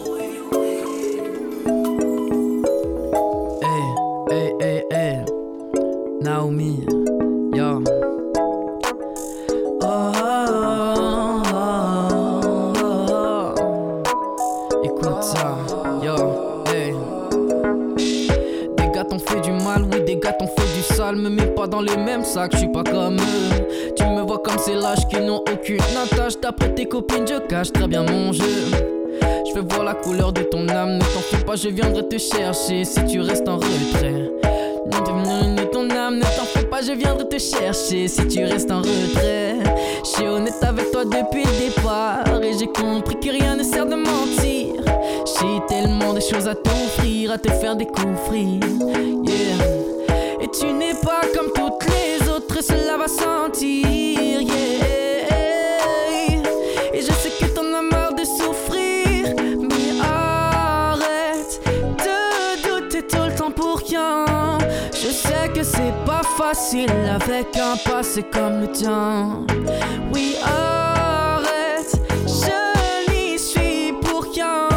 Naomi, 6.35 6.83
yo. 7.55 7.79
Oh, 9.81 10.11
oh, 10.21 11.41
oh. 11.53 13.53
Écoute 14.83 15.23
ça, 15.23 15.55
yo, 16.03 16.15
hey. 16.67 16.91
Des 18.75 18.87
gars 18.93 19.05
t'ont 19.05 19.17
fait 19.17 19.39
du 19.39 19.51
mal, 19.51 19.83
oui, 19.83 20.01
des 20.05 20.17
gars 20.17 20.33
t'ont 20.33 20.47
fait 20.47 20.67
du 20.75 20.81
sale. 20.81 21.15
Me 21.15 21.29
mets 21.29 21.45
pas 21.45 21.67
dans 21.67 21.79
les 21.79 21.95
mêmes 21.95 22.25
sacs, 22.25 22.51
je 22.51 22.57
suis 22.57 22.67
pas 22.67 22.83
comme 22.83 23.15
eux. 23.15 23.93
Tu 23.95 24.03
me 24.03 24.19
vois 24.23 24.39
comme 24.39 24.57
ces 24.57 24.75
lâches 24.75 25.07
qui 25.09 25.21
n'ont 25.21 25.41
aucune 25.49 25.79
attache. 26.03 26.37
D'après 26.41 26.75
tes 26.75 26.85
copines, 26.85 27.25
je 27.25 27.39
cache 27.47 27.71
très 27.71 27.87
bien 27.87 28.03
mon 28.03 28.33
jeu. 28.33 28.43
Je 29.21 29.53
veux 29.55 29.63
voir 29.65 29.85
la 29.85 29.93
couleur 29.93 30.33
de 30.33 30.41
ton 30.41 30.67
âme, 30.67 30.95
ne 30.95 30.99
t'en 30.99 31.21
fais 31.21 31.45
pas, 31.45 31.55
je 31.55 31.69
viendrai 31.69 32.05
te 32.09 32.17
chercher 32.17 32.83
si 32.83 33.05
tu 33.05 33.21
restes 33.21 33.47
en 33.47 33.55
retrait. 33.55 34.33
Pas, 36.75 36.81
je 36.81 36.91
viendrai 36.91 37.27
te 37.27 37.37
chercher 37.37 38.07
si 38.07 38.27
tu 38.27 38.43
restes 38.43 38.71
en 38.71 38.79
retrait. 38.79 39.55
Je 40.03 40.09
suis 40.09 40.27
honnête 40.27 40.61
avec 40.61 40.91
toi 40.91 41.05
depuis 41.05 41.43
le 41.43 41.69
départ 41.69 42.41
et 42.43 42.57
j'ai 42.57 42.67
compris 42.67 43.19
que 43.19 43.29
rien 43.29 43.55
ne 43.55 43.63
sert 43.63 43.85
de 43.85 43.95
mentir. 43.95 44.83
J'ai 45.25 45.65
tellement 45.67 46.13
de 46.13 46.19
choses 46.19 46.47
à 46.47 46.55
t'offrir, 46.55 47.31
à 47.31 47.37
te 47.37 47.51
faire 47.51 47.75
découvrir. 47.75 48.59
Yeah. 49.23 50.41
Et 50.41 50.47
tu 50.47 50.67
n'es 50.73 50.93
pas 50.95 51.21
comme 51.35 51.51
toutes 51.53 51.87
les 51.87 52.29
autres, 52.29 52.61
cela 52.61 52.97
va 52.97 53.07
sentir. 53.07 54.41
Yeah. 54.41 54.84
Facile 66.55 66.89
avec 67.09 67.57
un 67.57 67.75
passé 67.89 68.23
comme 68.23 68.61
le 68.61 68.71
tien. 68.71 69.45
Oui, 70.13 70.35
arrête, 70.41 71.99
je 72.25 73.11
n'y 73.11 73.37
suis 73.37 73.91
pour 74.01 74.23
rien. 74.33 74.69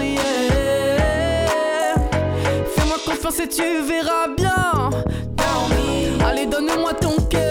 yeah. 0.00 1.94
Fais-moi 2.74 2.96
confiance 3.04 3.38
et 3.40 3.48
tu 3.48 3.82
verras 3.86 4.28
bien. 4.34 4.90
Allez, 6.26 6.46
donne-moi 6.46 6.94
ton 6.94 7.16
cœur. 7.28 7.45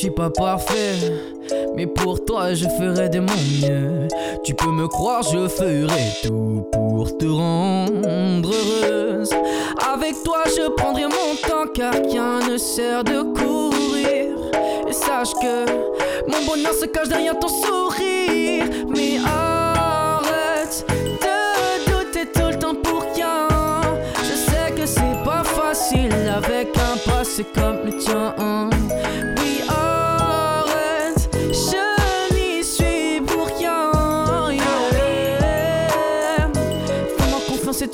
Suis 0.00 0.10
pas 0.10 0.30
parfait. 0.30 0.94
Mais 1.76 1.86
pour 1.86 2.24
toi, 2.24 2.54
je 2.54 2.64
ferai 2.78 3.10
de 3.10 3.20
mon 3.20 3.26
mieux. 3.60 4.08
Tu 4.44 4.54
peux 4.54 4.70
me 4.70 4.88
croire, 4.88 5.22
je 5.22 5.46
ferai 5.46 6.08
tout 6.22 6.64
pour 6.72 7.18
te 7.18 7.26
rendre 7.26 8.50
heureuse. 8.50 9.28
Avec 9.92 10.14
toi, 10.24 10.44
je 10.46 10.70
prendrai 10.70 11.02
mon 11.02 11.34
temps 11.46 11.70
car 11.74 11.92
rien 11.92 12.38
ne 12.48 12.56
sert 12.56 13.04
de 13.04 13.20
courir. 13.20 14.36
Et 14.88 14.92
sache 14.92 15.34
que 15.34 15.66
mon 16.30 16.46
bonheur 16.46 16.72
se 16.72 16.86
cache 16.86 17.08
derrière 17.08 17.38
ton 17.38 17.48
sourire. 17.48 18.64
Mais 18.88 19.18
arrête 19.18 20.86
de 21.20 21.90
douter 21.90 22.26
tout 22.32 22.48
le 22.48 22.58
temps 22.58 22.74
pour 22.74 23.02
rien. 23.14 23.48
Je 24.22 24.34
sais 24.34 24.72
que 24.74 24.86
c'est 24.86 25.24
pas 25.26 25.44
facile 25.44 26.14
avec 26.34 26.68
un 26.78 27.10
passé 27.10 27.44
comme 27.54 27.84
le 27.84 27.98
tien. 27.98 28.34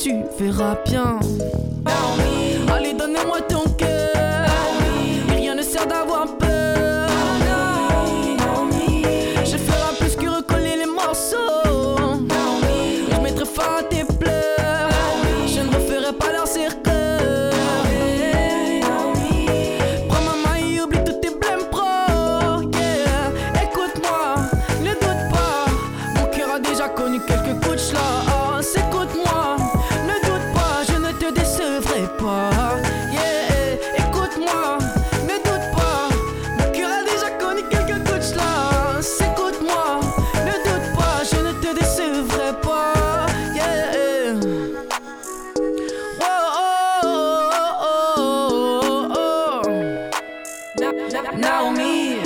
Tu 0.06 0.14
verras 0.38 0.76
bien. 0.84 1.18
Allez, 2.68 2.94
donnez-moi 2.94 3.40
ton 3.48 3.64
Naomi. 51.38 52.16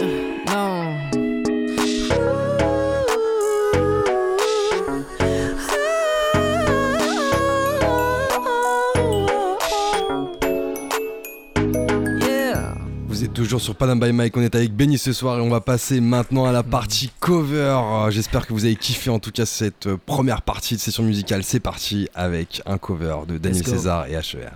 Vous 13.07 13.25
êtes 13.25 13.33
toujours 13.33 13.61
sur 13.61 13.77
Panam 13.77 14.01
by 14.01 14.13
Mike, 14.13 14.37
on 14.37 14.41
est 14.41 14.55
avec 14.55 14.75
Benny 14.75 14.99
ce 14.99 15.13
soir 15.13 15.39
et 15.39 15.41
on 15.41 15.51
va 15.51 15.61
passer 15.61 16.01
maintenant 16.01 16.47
à 16.47 16.53
la 16.53 16.63
partie 16.65 17.13
cover. 17.21 17.79
J'espère 18.09 18.47
que 18.47 18.53
vous 18.53 18.65
avez 18.65 18.77
kiffé 18.77 19.11
en 19.11 19.21
tout 19.21 19.31
cas 19.31 19.47
cette 19.47 19.95
première 19.95 20.43
partie 20.43 20.75
de 20.75 20.81
session 20.81 21.05
musicale. 21.05 21.45
C'est 21.45 21.61
parti 21.61 22.09
avec 22.15 22.61
un 22.67 22.79
cover 22.79 23.19
de 23.29 23.39
Daniel. 23.39 23.65
César 23.65 24.07
et 24.07 24.15
HER. 24.15 24.51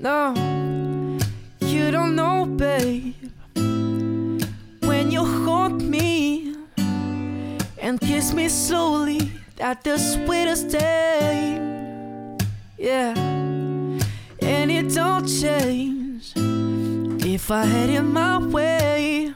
No, 0.00 0.34
you 1.60 1.90
don't 1.90 2.16
know, 2.16 2.46
babe. 2.46 3.14
When 4.80 5.10
you 5.10 5.24
hold 5.24 5.82
me 5.82 6.56
and 7.78 8.00
kiss 8.00 8.32
me 8.32 8.48
slowly, 8.48 9.30
that's 9.56 9.84
the 9.84 9.98
sweetest 9.98 10.70
day. 10.70 11.60
Yeah, 12.78 13.14
and 14.40 14.70
it 14.70 14.94
don't 14.94 15.26
change 15.26 16.32
if 17.24 17.50
I 17.50 17.64
had 17.64 17.90
it 17.90 18.02
my 18.02 18.38
way 18.38 19.34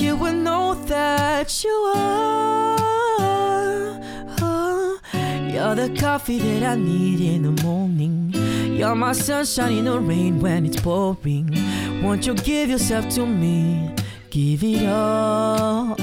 you 0.00 0.16
would 0.16 0.36
know 0.36 0.74
that 0.74 1.64
you 1.64 1.92
are. 1.96 2.78
You're 5.58 5.74
the 5.74 6.00
coffee 6.00 6.38
that 6.38 6.62
I 6.62 6.76
need 6.76 7.20
in 7.20 7.42
the 7.42 7.62
morning. 7.64 8.30
You're 8.78 8.94
my 8.94 9.12
sunshine 9.12 9.72
in 9.72 9.86
the 9.86 9.98
rain 9.98 10.38
when 10.38 10.64
it's 10.64 10.80
pouring. 10.80 11.52
Won't 12.00 12.28
you 12.28 12.34
give 12.34 12.70
yourself 12.70 13.08
to 13.16 13.26
me? 13.26 13.92
Give 14.30 14.62
it 14.62 14.86
all. 14.88 15.96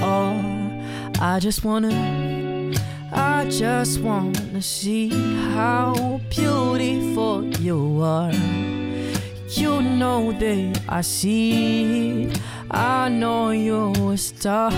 I 1.21 1.39
just 1.39 1.63
wanna, 1.63 2.73
I 3.13 3.45
just 3.49 4.01
wanna 4.01 4.61
see 4.61 5.07
how 5.53 6.19
beautiful 6.29 7.45
you 7.61 8.01
are. 8.03 8.33
You 9.51 9.81
know 9.81 10.33
that 10.33 10.81
I 10.89 10.99
see 10.99 12.23
it. 12.23 12.41
I 12.69 13.07
know 13.07 13.51
you're 13.51 14.11
a 14.11 14.17
star. 14.17 14.69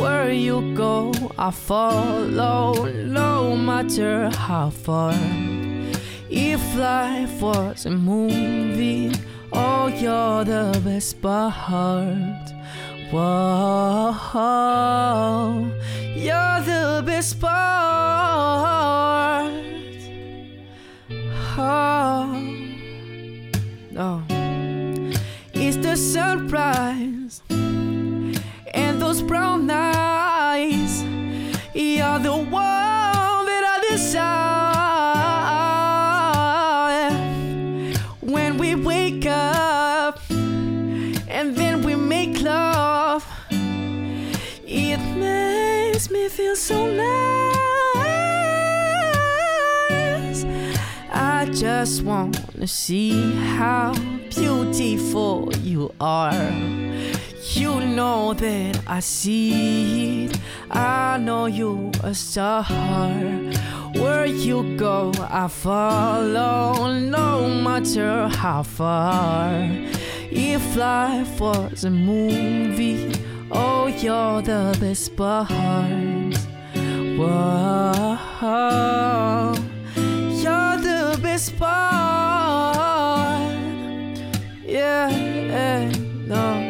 Where 0.00 0.32
you 0.32 0.74
go, 0.74 1.12
I 1.38 1.50
follow, 1.50 2.86
no 2.86 3.56
matter 3.56 4.30
how 4.30 4.70
far. 4.70 5.14
If 6.28 6.76
life 6.76 7.40
was 7.40 7.86
a 7.86 7.90
movie, 7.90 9.12
oh, 9.52 9.86
you're 9.86 10.44
the 10.44 10.80
best 10.84 11.22
part. 11.22 12.52
Whoa, 13.10 14.10
you're 16.16 16.60
the 16.62 17.02
best 17.06 17.40
part. 17.40 17.54
Oh, 21.56 22.34
oh. 23.96 24.22
It's 25.54 25.76
the 25.76 25.96
sunrise 25.96 27.42
and 28.74 29.00
those 29.00 29.22
brown 29.22 29.70
eyes. 29.70 31.02
You're 31.72 32.18
the 32.18 32.36
one 32.36 33.46
that 33.46 33.64
I 33.74 33.78
desire. 33.90 34.34
When 38.20 38.58
we 38.58 38.74
wake 38.74 39.26
up 39.26 40.20
and 40.30 41.56
then 41.56 41.82
we 41.82 41.94
make 41.94 42.42
love, 42.42 43.24
it 44.66 45.00
makes 45.16 46.10
me 46.10 46.28
feel 46.28 46.56
so 46.56 46.86
nice. 46.86 47.54
I 51.12 51.46
just 51.52 52.02
wanna 52.02 52.66
see 52.66 53.32
how 53.56 53.94
beautiful 54.30 55.52
you 55.62 55.92
are. 56.00 56.50
You 57.54 57.80
know 57.80 58.34
that 58.34 58.80
I 58.84 58.98
see 58.98 60.24
it. 60.24 60.38
I 60.72 61.18
know 61.18 61.46
you 61.46 61.92
a 62.02 62.12
star. 62.12 62.64
Where 63.94 64.26
you 64.26 64.76
go, 64.76 65.12
I 65.20 65.46
follow, 65.46 66.92
no 66.98 67.48
matter 67.48 68.26
how 68.26 68.64
far. 68.64 69.70
If 70.32 70.74
life 70.74 71.38
was 71.38 71.84
a 71.84 71.90
movie, 71.90 73.12
oh, 73.52 73.86
you're 73.86 74.42
the 74.42 74.76
best 74.80 75.14
part. 75.14 75.48
Whoa, 77.16 78.18
you're 80.42 80.76
the 80.82 81.18
best 81.22 81.56
part. 81.56 82.74
Yeah, 84.66 85.92
no. 86.26 86.63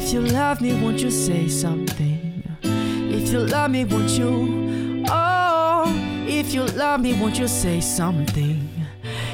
If 0.00 0.12
you 0.12 0.20
love 0.20 0.60
me, 0.60 0.80
won't 0.80 1.00
you 1.00 1.10
say 1.10 1.48
something? 1.48 2.44
If 2.62 3.32
you 3.32 3.40
love 3.40 3.72
me, 3.72 3.84
won't 3.84 4.10
you? 4.10 5.04
Oh, 5.08 5.92
if 6.24 6.54
you 6.54 6.62
love 6.62 7.00
me, 7.00 7.20
won't 7.20 7.36
you 7.36 7.48
say 7.48 7.80
something? 7.80 8.70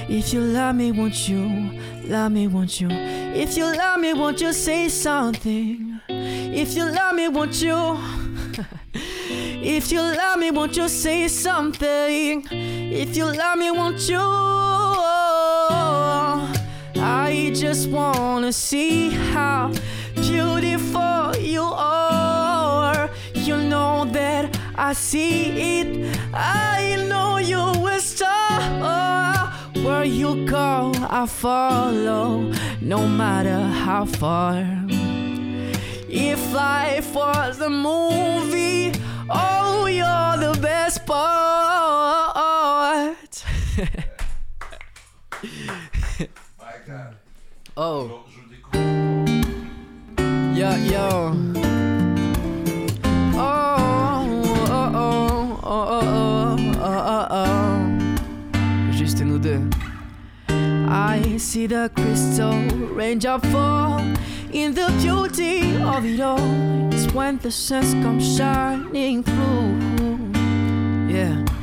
If 0.09 0.33
you 0.33 0.41
love 0.41 0.75
me, 0.75 0.91
won't 0.91 1.29
you? 1.29 1.79
Love 2.05 2.33
me, 2.33 2.47
won't 2.49 2.81
you? 2.81 2.89
If 2.91 3.59
you 3.59 3.67
love 3.77 4.01
me, 4.01 4.15
won't 4.15 4.41
you 4.41 4.55
say 4.55 4.89
something? 4.89 6.01
If 6.09 6.75
you 6.75 6.87
love 6.87 7.15
me, 7.15 7.29
won't 7.29 7.61
you? 7.61 7.99
if 8.95 9.93
you 9.93 10.01
love 10.01 10.39
me, 10.39 10.51
won't 10.51 10.79
you 10.79 10.89
say 10.89 11.29
something? 11.29 12.43
If 12.51 13.15
you 13.15 13.27
love 13.27 13.59
me, 13.59 13.71
won't 13.71 14.09
you? 14.09 14.19
I 16.97 17.53
just 17.55 17.91
wanna 17.91 18.53
see 18.53 19.11
how 19.11 19.71
beautiful 20.29 21.37
you 21.37 21.63
are. 21.63 23.11
You 23.35 23.57
know 23.57 24.05
that 24.07 24.59
I 24.75 24.93
see 24.95 25.81
it. 25.81 26.19
I 26.33 26.97
know 27.09 27.39
you 27.39 27.61
a 27.89 28.01
star. 28.01 29.53
Where 29.85 30.05
you 30.05 30.47
go, 30.47 30.93
I 31.11 31.27
follow, 31.27 32.51
no 32.81 33.07
matter 33.07 33.61
how 33.85 34.07
far. 34.07 34.65
If 36.09 36.55
life 36.55 37.15
was 37.15 37.61
a 37.61 37.69
movie, 37.69 38.93
oh, 39.29 39.85
you're 39.87 40.37
the 40.47 40.59
best 40.61 41.05
part. 41.05 42.35
oh. 47.77 48.25
Yeah, 50.55 50.77
yo. 50.77 51.35
Oh, 53.35 53.77
oh, 54.71 54.91
oh, 54.95 54.95
oh, 54.95 55.59
oh, 55.65 56.01
oh, 56.01 56.79
oh, 56.81 57.01
oh. 57.11 57.27
oh. 57.31 58.93
Juste 58.93 59.23
nous 59.23 59.41
I 60.89 61.39
see 61.39 61.67
the 61.67 61.91
crystal 61.97 62.55
raindrop 62.95 63.45
fall 63.47 64.01
in 64.53 64.75
the 64.75 64.93
beauty 65.03 65.75
of 65.83 66.05
it 66.05 66.21
all. 66.21 66.39
It's 66.93 67.13
when 67.13 67.39
the 67.39 67.51
sun 67.51 68.01
comes 68.05 68.37
shining 68.37 69.25
through. 69.25 69.75
Yeah. 71.13 71.54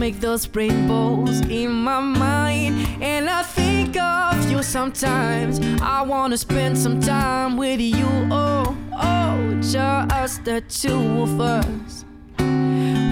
Make 0.00 0.18
those 0.18 0.48
rainbows 0.54 1.42
in 1.42 1.70
my 1.72 2.00
mind, 2.00 3.02
and 3.02 3.28
I 3.28 3.42
think 3.42 3.98
of 3.98 4.50
you 4.50 4.62
sometimes. 4.62 5.60
I 5.82 6.00
wanna 6.00 6.38
spend 6.38 6.78
some 6.78 7.02
time 7.02 7.58
with 7.58 7.80
you. 7.80 8.08
Oh, 8.30 8.74
oh, 8.94 9.60
just 9.60 10.42
the 10.46 10.62
two 10.62 11.20
of 11.20 11.38
us. 11.38 12.06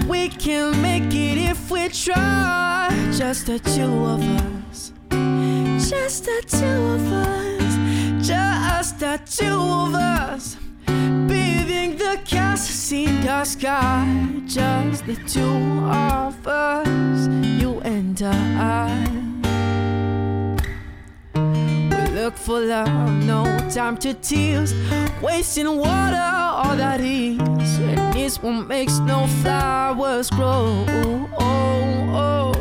We 0.07 0.29
can 0.29 0.81
make 0.81 1.13
it 1.13 1.37
if 1.37 1.69
we 1.69 1.89
try. 1.89 2.89
Just 3.15 3.45
the 3.45 3.59
two 3.59 4.05
of 4.15 4.23
us. 4.23 4.91
Just 5.87 6.25
the 6.25 6.41
two 6.47 6.65
of 6.65 7.13
us. 7.13 8.27
Just 8.27 8.99
the 8.99 9.19
two 9.27 9.61
of 9.85 9.93
us. 9.93 10.58
Bathing 11.69 11.97
the 11.97 12.19
the 13.23 13.45
sky. 13.45 14.41
Just 14.47 15.05
the 15.05 15.15
two 15.27 15.85
of 15.85 16.47
us. 16.47 17.27
You 17.61 17.79
and 17.81 18.19
I. 18.23 19.05
We 21.35 22.15
look 22.15 22.35
for 22.35 22.59
love, 22.59 23.23
no 23.23 23.43
time 23.69 23.97
to 23.97 24.15
tears. 24.15 24.73
Wasting 25.21 25.77
water, 25.77 26.17
all 26.17 26.75
that 26.75 27.01
is. 27.01 27.39
And 27.79 28.13
this 28.15 28.41
one 28.41 28.67
makes 28.67 28.97
no 28.97 29.27
flowers 29.43 30.31
grow. 30.31 30.85
Oh, 30.89 31.29
oh. 31.37 32.53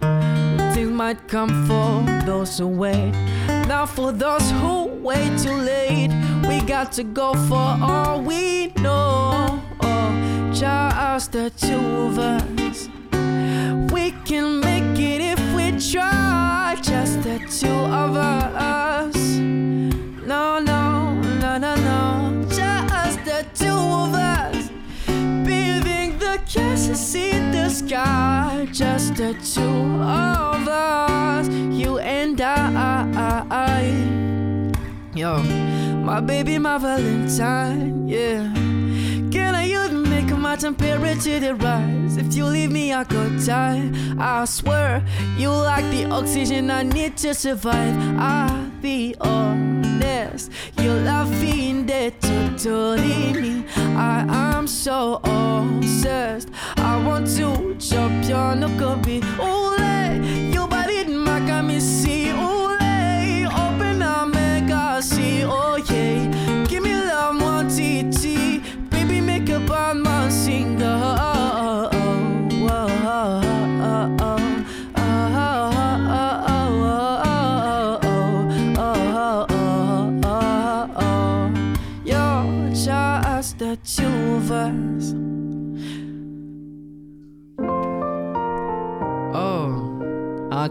oh. 0.00 0.74
Things 0.74 0.92
might 0.92 1.26
come 1.26 1.66
for 1.66 2.04
those 2.24 2.56
who 2.56 2.68
wait. 2.68 3.12
Now 3.68 3.84
for 3.84 4.12
those 4.12 4.50
who 4.50 4.86
wait 5.02 5.38
too 5.40 5.52
late, 5.52 6.08
we 6.48 6.62
got 6.62 6.90
to 6.92 7.04
go 7.04 7.34
for 7.34 7.76
all 7.82 8.22
we 8.22 8.68
know. 8.78 9.62
Oh, 9.82 10.50
just 10.54 11.32
the 11.32 11.50
two 11.50 11.76
of 11.76 12.18
us. 12.18 12.88
We 13.92 14.12
can 14.24 14.60
make 14.60 14.98
it 14.98 15.20
if 15.20 15.40
we 15.54 15.78
try. 15.92 16.78
Just 16.80 17.22
the 17.22 17.40
two 17.60 17.68
of 17.68 18.16
us. 18.16 19.14
No, 19.36 20.58
no, 20.58 21.12
no, 21.20 21.58
no, 21.58 21.74
no. 21.74 21.87
Building 26.48 26.88
the 26.88 26.96
see 26.96 27.30
the 27.30 27.68
sky. 27.68 28.66
Just 28.72 29.16
the 29.16 29.34
two 29.34 30.02
of 30.02 30.66
us. 30.66 31.46
You 31.48 31.98
and 31.98 32.40
I. 32.40 33.84
Yo, 35.14 35.42
my 36.02 36.20
baby, 36.20 36.58
my 36.58 36.78
Valentine. 36.78 38.08
Yeah. 38.08 38.50
Can 39.30 39.54
I 39.54 39.64
to 39.88 39.94
make 39.94 40.30
my 40.36 40.56
temperature 40.56 41.38
to 41.38 41.52
rise? 41.52 42.16
If 42.16 42.34
you 42.34 42.46
leave 42.46 42.72
me, 42.72 42.94
I 42.94 43.04
could 43.04 43.44
die. 43.44 43.90
I 44.18 44.46
swear, 44.46 45.04
you 45.36 45.50
like 45.50 45.84
the 45.90 46.06
oxygen 46.10 46.70
I 46.70 46.82
need 46.82 47.18
to 47.18 47.34
survive. 47.34 47.94
I'll 48.18 48.70
be 48.80 49.14
honest. 50.08 50.50
Your 50.78 50.94
love 50.94 51.28
fiended 51.36 52.20
to, 52.20 52.58
to 52.58 52.76
leave 52.90 53.40
me. 53.40 53.64
I 53.76 54.24
am 54.56 54.66
so 54.66 55.20
obsessed. 55.24 56.48
I 56.76 57.04
want 57.06 57.26
to 57.36 57.74
jump 57.74 58.28
your 58.28 58.54
nook 58.54 58.80
of 58.80 59.06
me. 59.06 59.20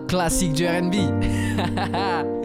Classique 0.07 0.53
du 0.53 0.65
RB. 0.65 0.95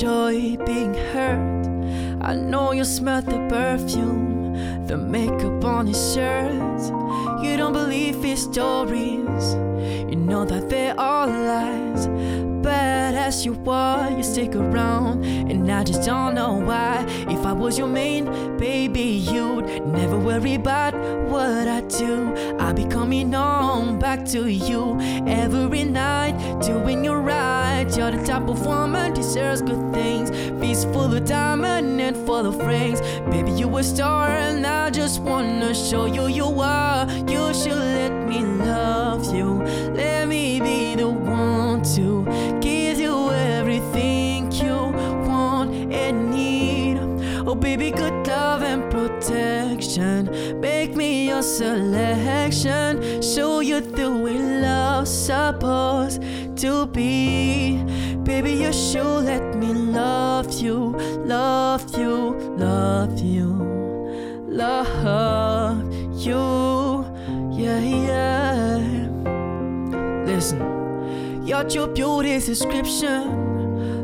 enjoy 0.00 0.56
being 0.64 0.94
hurt? 1.12 1.66
I 2.22 2.34
know 2.34 2.72
you 2.72 2.84
smell 2.84 3.20
the 3.20 3.46
perfume, 3.50 4.86
the 4.86 4.96
makeup 4.96 5.62
on 5.62 5.88
his 5.88 6.14
shirt. 6.14 6.54
You 7.42 7.58
don't 7.58 7.74
believe 7.74 8.22
his 8.22 8.42
stories, 8.42 9.54
you 10.08 10.16
know 10.16 10.46
that 10.46 10.70
they're 10.70 10.98
all 10.98 11.26
lies. 11.28 12.06
Bad 12.62 12.99
as 13.20 13.44
you 13.44 13.54
are, 13.66 14.10
you 14.10 14.22
stick 14.22 14.56
around, 14.56 15.24
and 15.24 15.70
I 15.70 15.84
just 15.84 16.02
don't 16.06 16.34
know 16.34 16.54
why. 16.54 17.04
If 17.28 17.44
I 17.44 17.52
was 17.52 17.78
your 17.78 17.86
main 17.86 18.24
baby, 18.56 19.08
you'd 19.32 19.66
never 19.86 20.18
worry 20.18 20.54
about 20.54 20.94
what 21.28 21.68
I 21.68 21.82
do. 21.82 22.34
I'll 22.58 22.74
be 22.74 22.86
coming 22.86 23.32
home 23.32 23.98
back 23.98 24.24
to 24.34 24.46
you 24.46 24.98
every 25.26 25.84
night, 25.84 26.34
doing 26.62 27.04
you 27.04 27.12
right. 27.12 27.86
You're 27.96 28.10
the 28.10 28.24
type 28.24 28.48
of 28.48 28.64
woman 28.64 29.12
deserves 29.12 29.60
good 29.60 29.92
things. 29.92 30.30
Feast 30.60 30.88
full 30.92 31.14
of 31.14 31.24
diamond 31.26 32.00
and 32.00 32.16
full 32.26 32.46
of 32.46 32.56
rings. 32.66 33.00
Baby, 33.30 33.52
you 33.52 33.76
a 33.76 33.82
star, 33.82 34.28
and 34.28 34.66
I 34.66 34.90
just 34.90 35.20
wanna 35.20 35.74
show 35.74 36.06
you 36.06 36.26
you 36.26 36.48
are. 36.60 37.06
You 37.28 37.52
should 37.52 37.82
let 37.98 38.12
me 38.28 38.40
love 38.40 39.34
you. 39.34 39.62
Let 39.94 40.26
me 40.26 40.60
be 40.60 40.94
the 40.94 41.08
one 41.08 41.82
to 41.94 42.59
baby, 47.76 47.92
good 47.92 48.26
love 48.26 48.62
and 48.62 48.90
protection. 48.90 50.28
Make 50.60 50.96
me 50.96 51.28
your 51.28 51.42
selection. 51.42 53.22
Show 53.22 53.60
you 53.60 53.80
the 53.80 54.10
way 54.10 54.38
love's 54.38 55.10
supposed 55.10 56.20
to 56.56 56.86
be. 56.86 57.80
Baby, 58.24 58.52
you 58.64 58.72
should 58.72 59.24
let 59.24 59.54
me 59.54 59.72
love 59.72 60.50
you, 60.60 60.96
love 61.24 61.96
you, 61.96 62.34
love 62.58 63.20
you, 63.20 63.48
love 64.48 65.94
you. 66.26 67.06
Yeah, 67.52 67.80
yeah. 68.08 68.78
Listen, 70.26 71.46
you're 71.46 71.68
your 71.68 71.86
beauty's 71.86 72.46
description 72.46 73.49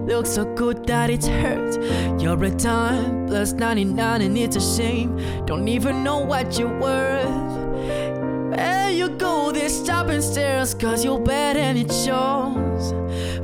looks 0.06 0.30
so 0.30 0.44
good 0.54 0.86
that 0.86 1.10
it 1.10 1.24
hurts. 1.24 1.76
You're 2.22 2.42
a 2.44 2.50
dime 2.50 3.26
plus 3.26 3.52
99 3.52 4.22
and 4.22 4.38
it's 4.38 4.56
a 4.56 4.60
shame. 4.60 5.16
Don't 5.46 5.68
even 5.68 6.04
know 6.04 6.18
what 6.18 6.58
you're 6.58 6.78
worth. 6.78 8.56
There 8.56 8.90
you 8.90 9.08
go, 9.10 9.52
this 9.52 9.76
stopping 9.82 10.22
stairs, 10.22 10.74
cause 10.74 11.04
you're 11.04 11.20
bad 11.20 11.56
and 11.56 11.76
it 11.76 11.92
shows. 11.92 12.94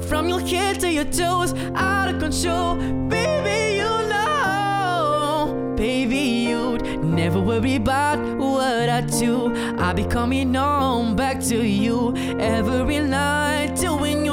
From 0.09 0.29
your 0.29 0.41
head 0.41 0.81
to 0.81 0.91
your 0.91 1.05
toes, 1.05 1.53
out 1.75 2.09
of 2.09 2.21
control. 2.21 2.77
Baby, 3.09 3.77
you 3.79 4.09
know. 4.09 5.75
Baby, 5.77 6.19
you'd 6.49 7.03
never 7.05 7.41
worry 7.41 7.77
about 7.77 8.19
what 8.39 8.89
I 8.89 9.01
do. 9.01 9.53
I'll 9.79 9.95
be 9.95 10.05
coming 10.05 10.55
home 10.55 11.17
back 11.17 11.41
to 11.45 11.67
you 11.67 12.15
every 12.39 13.01
night, 13.01 13.75
doing 13.77 14.25
you 14.25 14.32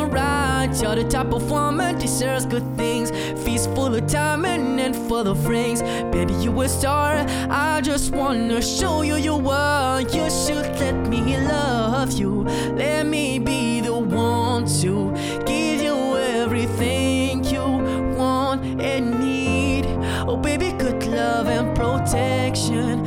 You're 0.78 0.96
the 0.96 1.04
type 1.10 1.34
of 1.34 1.50
woman 1.50 1.98
deserves 1.98 2.46
good 2.46 2.66
things. 2.78 3.12
Feast 3.44 3.70
full 3.76 3.96
of 3.96 4.08
diamond 4.08 4.80
and 4.80 4.96
full 4.96 5.28
of 5.28 5.48
rings. 5.48 5.82
Baby, 6.12 6.34
you 6.36 6.62
a 6.62 6.70
star. 6.70 7.26
I 7.50 7.82
just 7.82 8.12
wanna 8.12 8.62
show 8.62 9.02
you 9.02 9.16
you 9.16 9.50
are. 9.50 10.02
You 10.02 10.30
should 10.30 10.68
let 10.80 10.96
me 11.08 11.38
love 11.38 12.12
you. 12.14 12.44
Let 12.76 13.08
me 13.08 13.40
be 13.40 13.82
the 13.82 13.98
one 13.98 14.66
to 14.82 15.12
give 15.46 15.82
you 15.82 16.18
everything 16.18 17.44
you 17.44 17.66
want 18.18 18.64
and 18.82 19.20
need. 19.20 19.86
Oh, 20.28 20.38
baby, 20.38 20.72
good 20.72 21.06
love 21.08 21.48
and 21.48 21.76
protection. 21.76 22.99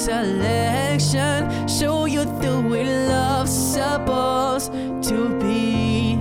Selection. 0.00 1.68
Show 1.68 2.06
you 2.06 2.24
the 2.24 2.56
way 2.70 2.84
love's 3.08 3.52
supposed 3.52 4.72
to 5.08 5.38
be. 5.38 6.16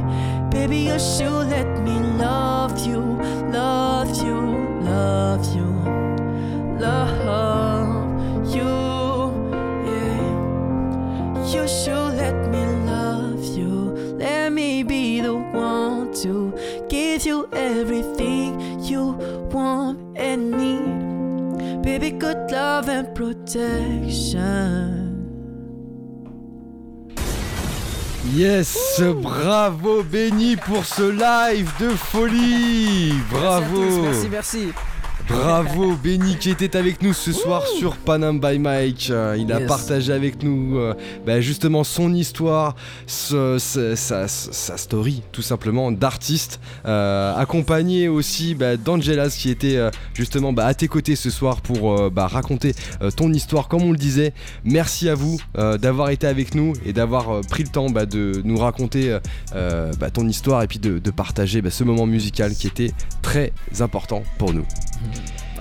Baby, 0.51 0.79
you 0.89 0.99
should 0.99 1.47
let 1.47 1.69
me 1.83 1.97
love 2.17 2.85
you, 2.85 2.99
love 3.51 4.11
you, 4.21 4.37
love 4.81 5.45
you, 5.55 5.69
love 6.77 8.53
you. 8.53 8.73
Yeah. 9.91 10.25
You 11.53 11.67
should 11.67 12.15
let 12.23 12.37
me 12.51 12.65
love 12.83 13.43
you. 13.57 13.71
Let 14.19 14.51
me 14.51 14.83
be 14.83 15.21
the 15.21 15.35
one 15.35 16.13
to 16.23 16.53
give 16.89 17.25
you 17.25 17.47
everything 17.53 18.83
you 18.83 19.13
want 19.53 20.17
and 20.17 20.51
need. 20.51 21.81
Baby, 21.81 22.11
good 22.11 22.51
love 22.51 22.89
and 22.89 23.08
protection. 23.49 25.09
Yes, 28.35 29.01
bravo 29.21 30.03
Benny 30.03 30.55
pour 30.55 30.85
ce 30.85 31.01
live 31.01 31.71
de 31.79 31.89
folie. 31.89 33.13
Bravo. 33.31 34.01
Merci, 34.01 34.29
merci. 34.29 34.73
Bravo 35.29 35.95
Benny 36.03 36.37
qui 36.37 36.49
était 36.49 36.75
avec 36.75 37.01
nous 37.03 37.13
ce 37.13 37.31
soir 37.31 37.65
sur 37.67 37.95
Panam 37.97 38.39
by 38.39 38.57
Mike. 38.57 39.09
Euh, 39.11 39.37
il 39.37 39.51
a 39.53 39.59
partagé 39.61 40.11
avec 40.11 40.41
nous 40.43 40.77
euh, 40.77 40.93
bah, 41.25 41.39
justement 41.39 41.83
son 41.83 42.13
histoire, 42.13 42.75
ce- 43.05 43.57
ce- 43.59 43.95
sa, 43.95 44.27
sa 44.27 44.77
story 44.77 45.21
tout 45.31 45.41
simplement 45.43 45.91
d'artiste, 45.91 46.59
euh, 46.85 47.35
accompagné 47.35 48.07
aussi 48.07 48.55
bah, 48.55 48.75
d'Angelas 48.75 49.35
qui 49.37 49.49
était 49.49 49.75
euh, 49.77 49.91
justement 50.13 50.51
bah, 50.51 50.65
à 50.65 50.73
tes 50.73 50.87
côtés 50.87 51.15
ce 51.15 51.29
soir 51.29 51.61
pour 51.61 51.99
raconter 52.27 52.73
ton 53.15 53.31
histoire 53.31 53.67
comme 53.67 53.83
on 53.83 53.91
le 53.91 53.97
disait. 53.97 54.33
Merci 54.63 55.09
à 55.09 55.15
vous 55.15 55.39
d'avoir 55.79 56.09
été 56.09 56.27
avec 56.27 56.55
nous 56.55 56.73
et 56.85 56.93
d'avoir 56.93 57.41
pris 57.49 57.63
le 57.63 57.69
temps 57.69 57.87
de 57.89 58.41
nous 58.43 58.57
raconter 58.57 59.17
ton 60.13 60.27
histoire 60.27 60.63
et 60.63 60.67
puis 60.67 60.79
de, 60.79 60.99
de 60.99 61.11
partager 61.11 61.61
ce 61.69 61.83
moment 61.83 62.05
musical 62.05 62.53
qui 62.53 62.67
était 62.67 62.91
très 63.21 63.51
important 63.79 64.23
pour 64.37 64.53
nous. 64.53 64.65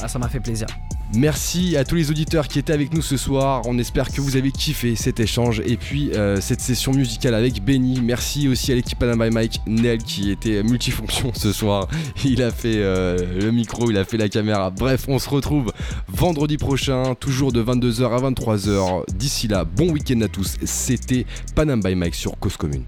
Ah, 0.00 0.08
ça 0.08 0.18
m'a 0.18 0.28
fait 0.28 0.40
plaisir. 0.40 0.66
Merci 1.14 1.76
à 1.78 1.84
tous 1.84 1.94
les 1.94 2.10
auditeurs 2.10 2.48
qui 2.48 2.58
étaient 2.58 2.72
avec 2.72 2.92
nous 2.92 3.00
ce 3.00 3.16
soir. 3.16 3.62
On 3.64 3.78
espère 3.78 4.10
que 4.12 4.20
vous 4.20 4.36
avez 4.36 4.52
kiffé 4.52 4.94
cet 4.94 5.20
échange 5.20 5.62
et 5.64 5.78
puis 5.78 6.10
euh, 6.12 6.38
cette 6.40 6.60
session 6.60 6.92
musicale 6.92 7.34
avec 7.34 7.64
Benny. 7.64 8.00
Merci 8.02 8.46
aussi 8.46 8.72
à 8.72 8.74
l'équipe 8.74 9.02
Adam 9.02 9.16
by 9.16 9.30
Mike, 9.30 9.62
Nel 9.66 9.98
qui 9.98 10.30
était 10.30 10.62
multifonction 10.62 11.32
ce 11.34 11.52
soir. 11.52 11.88
Il 12.24 12.42
a 12.42 12.50
fait 12.50 12.76
euh, 12.76 13.40
le 13.40 13.50
micro, 13.50 13.90
il 13.90 13.96
a 13.96 14.04
fait 14.04 14.18
la 14.18 14.28
caméra. 14.28 14.70
Bref, 14.70 15.06
on 15.08 15.18
se 15.18 15.30
retrouve 15.30 15.72
vendredi 16.08 16.58
prochain, 16.58 17.14
toujours 17.14 17.52
de 17.52 17.62
22h 17.62 18.04
à 18.04 18.30
23h. 18.30 19.04
D'ici 19.14 19.48
là, 19.48 19.64
bon 19.64 19.90
week-end 19.90 20.20
à 20.20 20.28
tous. 20.28 20.58
C'était 20.62 21.24
Panam 21.54 21.80
by 21.80 21.94
Mike 21.94 22.14
sur 22.14 22.38
Cause 22.38 22.56
Commune. 22.56 22.84